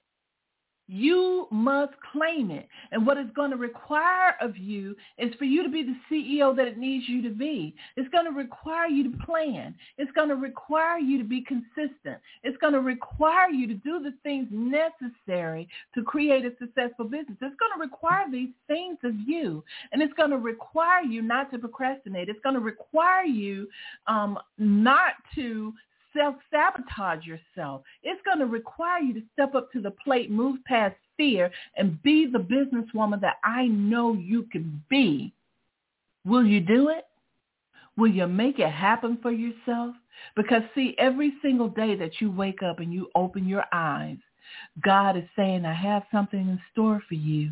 You 0.88 1.48
must 1.50 1.94
claim 2.12 2.52
it. 2.52 2.68
And 2.92 3.08
what 3.08 3.18
it's 3.18 3.32
going 3.34 3.52
to 3.52 3.58
require 3.58 4.36
of 4.42 4.58
you 4.58 4.96
is 5.18 5.34
for 5.36 5.46
you 5.46 5.64
to 5.64 5.70
be 5.70 5.84
the 5.84 5.96
CEO 6.12 6.56
that 6.56 6.68
it 6.68 6.78
needs 6.78 7.08
you 7.08 7.22
to 7.24 7.30
be. 7.30 7.74
It's 7.96 8.10
going 8.10 8.26
to 8.26 8.32
require 8.32 8.88
you 8.88 9.10
to 9.10 9.18
plan. 9.26 9.76
It's 9.98 10.12
going 10.12 10.30
to 10.30 10.36
require 10.36 11.00
you 11.00 11.18
to 11.18 11.24
be 11.24 11.42
consistent. 11.42 12.20
It's 12.44 12.58
going 12.58 12.74
to 12.74 12.82
require 12.82 13.50
you 13.50 13.66
to 13.68 13.76
do 13.76 14.00
the 14.00 14.14
things 14.24 14.48
necessary 14.52 15.70
to 15.96 16.04
create 16.04 16.46
a 16.46 16.52
successful 16.60 17.06
business. 17.06 17.38
It's 17.42 17.56
going 17.56 17.72
to 17.76 17.80
require 17.80 18.30
these 18.30 18.52
things 18.68 18.98
of 19.04 19.14
you. 19.26 19.64
And 19.94 20.02
it's 20.02 20.14
going 20.14 20.32
to 20.32 20.38
require 20.38 21.02
you 21.02 21.22
not 21.22 21.50
to 21.52 21.60
procrastinate. 21.60 22.28
It's 22.28 22.42
going 22.44 22.56
to 22.56 22.62
require 22.62 23.24
you 23.24 23.68
um, 24.08 24.38
not 24.58 25.14
to 25.36 25.74
self-sabotage 26.16 27.26
yourself. 27.26 27.82
It's 28.04 28.22
going 28.26 28.40
to 28.40 28.46
require 28.46 29.02
you 29.02 29.14
to 29.14 29.24
step 29.34 29.56
up 29.56 29.72
to 29.74 29.82
the 29.82 29.92
plate, 29.92 30.32
move 30.32 30.64
past 30.66 30.96
fear, 31.18 31.52
and 31.78 32.02
be 32.04 32.26
the 32.26 32.40
businesswoman 32.40 33.22
that 33.22 33.38
I 33.44 33.68
know 33.68 34.14
you 34.14 34.44
can 34.52 34.82
be. 34.90 35.34
Will 36.26 36.46
you 36.46 36.62
do 36.62 36.90
it? 36.90 37.06
Will 37.98 38.12
you 38.12 38.28
make 38.28 38.60
it 38.60 38.72
happen 38.72 39.20
for 39.22 39.32
yourself? 39.32 39.96
Because 40.36 40.62
see, 40.74 40.96
every 40.98 41.34
single 41.42 41.70
day 41.70 41.96
that 41.96 42.22
you 42.22 42.32
wake 42.32 42.64
up 42.64 42.80
and 42.80 42.94
you 42.94 43.10
open 43.16 43.48
your 43.48 43.66
eyes, 43.72 44.18
God 44.84 45.18
is 45.18 45.24
saying, 45.36 45.66
I 45.66 45.74
have 45.74 46.04
something 46.12 46.40
in 46.40 46.60
store 46.72 47.02
for 47.08 47.16
you. 47.16 47.52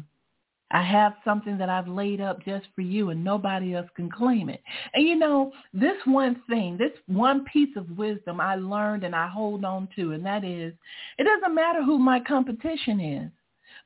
I 0.72 0.84
have 0.84 1.14
something 1.26 1.58
that 1.58 1.70
I've 1.70 1.88
laid 1.88 2.22
up 2.22 2.44
just 2.44 2.68
for 2.76 2.82
you 2.82 3.10
and 3.10 3.24
nobody 3.24 3.76
else 3.76 3.88
can 3.96 4.10
claim 4.10 4.50
it. 4.50 4.62
And 4.94 5.08
you 5.08 5.16
know, 5.16 5.52
this 5.74 5.98
one 6.06 6.42
thing, 6.50 6.78
this 6.78 6.92
one 7.08 7.46
piece 7.46 7.76
of 7.76 7.98
wisdom 7.98 8.40
I 8.40 8.56
learned 8.56 9.04
and 9.04 9.16
I 9.16 9.28
hold 9.28 9.66
on 9.66 9.90
to, 9.96 10.14
and 10.14 10.26
that 10.26 10.44
is, 10.44 10.74
it 11.18 11.24
doesn't 11.24 11.56
matter 11.56 11.84
who 11.84 12.00
my 12.00 12.20
competition 12.20 13.00
is 13.00 13.32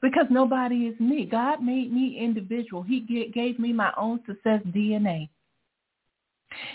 because 0.02 0.26
nobody 0.30 0.88
is 0.88 1.00
me. 1.00 1.26
God 1.26 1.64
made 1.64 1.92
me 1.92 2.18
individual. 2.20 2.84
He 2.84 3.32
gave 3.34 3.60
me 3.60 3.74
my 3.74 3.92
own 3.98 4.20
success 4.26 4.62
DNA. 4.68 5.30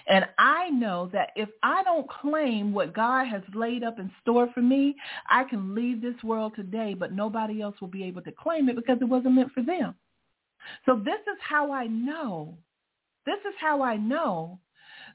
And 0.08 0.26
I 0.38 0.70
know 0.70 1.10
that 1.12 1.30
if 1.36 1.48
I 1.62 1.82
don't 1.82 2.08
claim 2.08 2.72
what 2.72 2.94
God 2.94 3.26
has 3.26 3.42
laid 3.54 3.82
up 3.82 3.98
in 3.98 4.10
store 4.22 4.48
for 4.54 4.62
me, 4.62 4.96
I 5.30 5.44
can 5.44 5.74
leave 5.74 6.00
this 6.00 6.22
world 6.22 6.52
today, 6.56 6.94
but 6.94 7.12
nobody 7.12 7.62
else 7.62 7.76
will 7.80 7.88
be 7.88 8.04
able 8.04 8.22
to 8.22 8.32
claim 8.32 8.68
it 8.68 8.76
because 8.76 8.98
it 9.00 9.08
wasn't 9.08 9.34
meant 9.34 9.52
for 9.52 9.62
them. 9.62 9.94
So 10.86 10.96
this 10.96 11.20
is 11.20 11.38
how 11.46 11.72
I 11.72 11.86
know, 11.86 12.56
this 13.26 13.38
is 13.48 13.54
how 13.60 13.82
I 13.82 13.96
know 13.96 14.58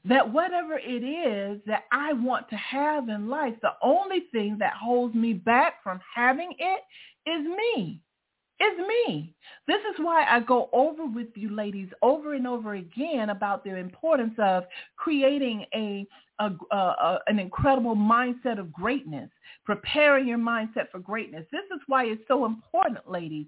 that 0.04 0.32
whatever 0.32 0.78
it 0.78 1.02
is 1.02 1.60
that 1.66 1.84
I 1.92 2.12
want 2.12 2.48
to 2.50 2.56
have 2.56 3.08
in 3.08 3.28
life, 3.28 3.54
the 3.62 3.72
only 3.82 4.24
thing 4.32 4.56
that 4.58 4.74
holds 4.74 5.14
me 5.14 5.32
back 5.32 5.82
from 5.82 6.00
having 6.14 6.52
it 6.58 6.82
is 7.28 7.46
me. 7.46 8.00
Is 8.58 8.78
me. 8.78 9.34
This 9.66 9.80
is 9.90 9.96
why 9.98 10.24
I 10.24 10.40
go 10.40 10.70
over 10.72 11.04
with 11.04 11.28
you 11.34 11.54
ladies 11.54 11.88
over 12.00 12.32
and 12.34 12.46
over 12.46 12.74
again 12.74 13.30
about 13.30 13.64
the 13.64 13.76
importance 13.76 14.34
of 14.38 14.64
creating 14.96 15.66
a 15.74 16.06
a, 16.38 16.50
a, 16.70 17.18
an 17.26 17.38
incredible 17.38 17.96
mindset 17.96 18.58
of 18.58 18.72
greatness, 18.72 19.30
preparing 19.64 20.28
your 20.28 20.38
mindset 20.38 20.90
for 20.90 20.98
greatness. 20.98 21.44
This 21.50 21.64
is 21.74 21.80
why 21.86 22.04
it's 22.04 22.22
so 22.28 22.44
important, 22.44 23.10
ladies, 23.10 23.46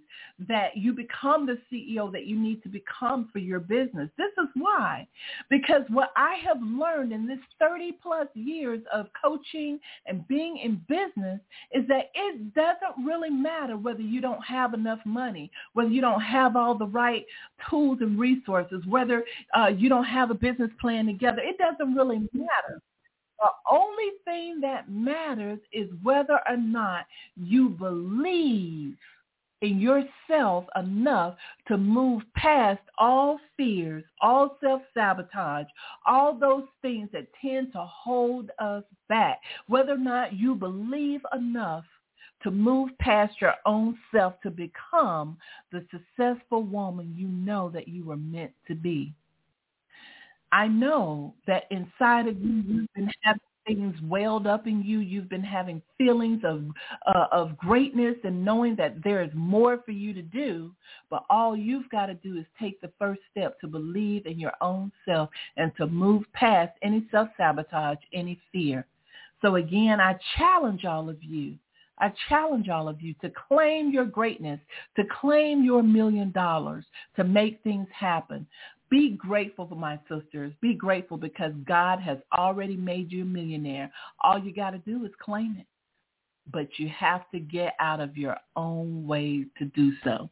that 0.48 0.76
you 0.76 0.92
become 0.92 1.46
the 1.46 1.58
CEO 1.70 2.10
that 2.12 2.26
you 2.26 2.38
need 2.38 2.62
to 2.62 2.68
become 2.68 3.28
for 3.32 3.38
your 3.38 3.60
business. 3.60 4.08
This 4.16 4.32
is 4.42 4.48
why, 4.54 5.06
because 5.50 5.82
what 5.88 6.10
I 6.16 6.36
have 6.44 6.58
learned 6.62 7.12
in 7.12 7.26
this 7.26 7.38
30 7.58 7.92
plus 8.02 8.28
years 8.34 8.80
of 8.92 9.06
coaching 9.20 9.78
and 10.06 10.26
being 10.28 10.58
in 10.58 10.80
business 10.88 11.40
is 11.72 11.86
that 11.88 12.10
it 12.14 12.54
doesn't 12.54 13.04
really 13.04 13.30
matter 13.30 13.76
whether 13.76 14.02
you 14.02 14.20
don't 14.20 14.44
have 14.44 14.74
enough 14.74 15.00
money, 15.04 15.50
whether 15.74 15.90
you 15.90 16.00
don't 16.00 16.20
have 16.20 16.56
all 16.56 16.76
the 16.76 16.86
right 16.86 17.26
tools 17.68 17.98
and 18.00 18.18
resources, 18.18 18.82
whether 18.86 19.24
uh, 19.56 19.66
you 19.68 19.88
don't 19.88 20.04
have 20.04 20.30
a 20.30 20.34
business 20.34 20.70
plan 20.80 21.06
together. 21.06 21.42
It 21.42 21.58
doesn't 21.58 21.94
really 21.94 22.18
matter. 22.32 22.77
Thing 24.38 24.60
that 24.60 24.88
matters 24.88 25.58
is 25.72 25.88
whether 26.00 26.38
or 26.48 26.56
not 26.56 27.06
you 27.34 27.70
believe 27.70 28.96
in 29.62 29.80
yourself 29.80 30.64
enough 30.76 31.34
to 31.66 31.76
move 31.76 32.22
past 32.36 32.78
all 32.98 33.40
fears, 33.56 34.04
all 34.20 34.56
self-sabotage, 34.62 35.66
all 36.06 36.38
those 36.38 36.62
things 36.82 37.08
that 37.12 37.26
tend 37.42 37.72
to 37.72 37.80
hold 37.80 38.52
us 38.60 38.84
back. 39.08 39.40
Whether 39.66 39.94
or 39.94 39.98
not 39.98 40.34
you 40.34 40.54
believe 40.54 41.22
enough 41.36 41.84
to 42.44 42.52
move 42.52 42.90
past 43.00 43.40
your 43.40 43.54
own 43.66 43.98
self 44.14 44.34
to 44.42 44.52
become 44.52 45.36
the 45.72 45.84
successful 45.90 46.62
woman 46.62 47.12
you 47.16 47.26
know 47.26 47.70
that 47.70 47.88
you 47.88 48.04
were 48.04 48.16
meant 48.16 48.52
to 48.68 48.76
be. 48.76 49.12
I 50.52 50.68
know 50.68 51.34
that 51.48 51.64
inside 51.72 52.28
of 52.28 52.40
you, 52.40 52.62
you've 52.66 52.94
been 52.94 53.10
having 53.22 53.40
things 53.68 53.94
welled 54.02 54.46
up 54.46 54.66
in 54.66 54.82
you. 54.82 54.98
You've 54.98 55.28
been 55.28 55.44
having 55.44 55.80
feelings 55.96 56.42
of 56.44 56.64
uh, 57.06 57.26
of 57.30 57.56
greatness 57.56 58.16
and 58.24 58.44
knowing 58.44 58.74
that 58.76 59.04
there 59.04 59.22
is 59.22 59.30
more 59.34 59.80
for 59.84 59.92
you 59.92 60.12
to 60.14 60.22
do. 60.22 60.72
But 61.10 61.24
all 61.30 61.56
you've 61.56 61.88
got 61.90 62.06
to 62.06 62.14
do 62.14 62.38
is 62.38 62.46
take 62.58 62.80
the 62.80 62.90
first 62.98 63.20
step 63.30 63.60
to 63.60 63.68
believe 63.68 64.26
in 64.26 64.40
your 64.40 64.54
own 64.60 64.90
self 65.04 65.30
and 65.56 65.70
to 65.76 65.86
move 65.86 66.24
past 66.32 66.72
any 66.82 67.06
self-sabotage, 67.10 67.98
any 68.12 68.40
fear. 68.50 68.86
So 69.42 69.54
again, 69.54 70.00
I 70.00 70.18
challenge 70.36 70.84
all 70.84 71.08
of 71.08 71.22
you 71.22 71.54
I 72.00 72.12
challenge 72.28 72.68
all 72.68 72.88
of 72.88 73.00
you 73.02 73.14
to 73.20 73.30
claim 73.48 73.90
your 73.90 74.04
greatness, 74.04 74.60
to 74.96 75.04
claim 75.20 75.64
your 75.64 75.82
million 75.82 76.30
dollars, 76.30 76.84
to 77.16 77.24
make 77.24 77.62
things 77.62 77.88
happen. 77.92 78.46
Be 78.90 79.10
grateful 79.10 79.66
for 79.66 79.74
my 79.74 79.98
sisters. 80.08 80.52
Be 80.60 80.74
grateful 80.74 81.16
because 81.16 81.52
God 81.66 82.00
has 82.00 82.18
already 82.36 82.76
made 82.76 83.12
you 83.12 83.22
a 83.22 83.26
millionaire. 83.26 83.90
All 84.22 84.38
you 84.38 84.52
got 84.54 84.70
to 84.70 84.78
do 84.78 85.04
is 85.04 85.12
claim 85.20 85.56
it. 85.58 85.66
But 86.50 86.68
you 86.78 86.88
have 86.88 87.30
to 87.30 87.38
get 87.38 87.74
out 87.78 88.00
of 88.00 88.16
your 88.16 88.36
own 88.56 89.06
way 89.06 89.44
to 89.58 89.66
do 89.66 89.92
so. 90.02 90.30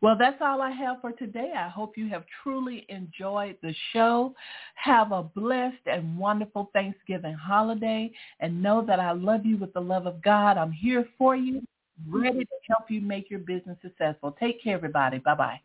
Well, 0.00 0.16
that's 0.16 0.40
all 0.40 0.62
I 0.62 0.70
have 0.70 1.00
for 1.00 1.10
today. 1.10 1.52
I 1.56 1.68
hope 1.68 1.98
you 1.98 2.08
have 2.10 2.24
truly 2.42 2.86
enjoyed 2.88 3.56
the 3.62 3.74
show. 3.92 4.32
Have 4.76 5.10
a 5.10 5.24
blessed 5.24 5.86
and 5.86 6.16
wonderful 6.16 6.70
Thanksgiving 6.72 7.34
holiday 7.34 8.12
and 8.38 8.62
know 8.62 8.84
that 8.86 9.00
I 9.00 9.10
love 9.10 9.44
you 9.44 9.56
with 9.56 9.72
the 9.72 9.80
love 9.80 10.06
of 10.06 10.22
God. 10.22 10.56
I'm 10.56 10.70
here 10.70 11.04
for 11.18 11.34
you, 11.34 11.66
ready 12.08 12.44
to 12.44 12.56
help 12.68 12.88
you 12.90 13.00
make 13.00 13.28
your 13.28 13.40
business 13.40 13.76
successful. 13.82 14.36
Take 14.38 14.62
care, 14.62 14.76
everybody. 14.76 15.18
Bye-bye. 15.18 15.60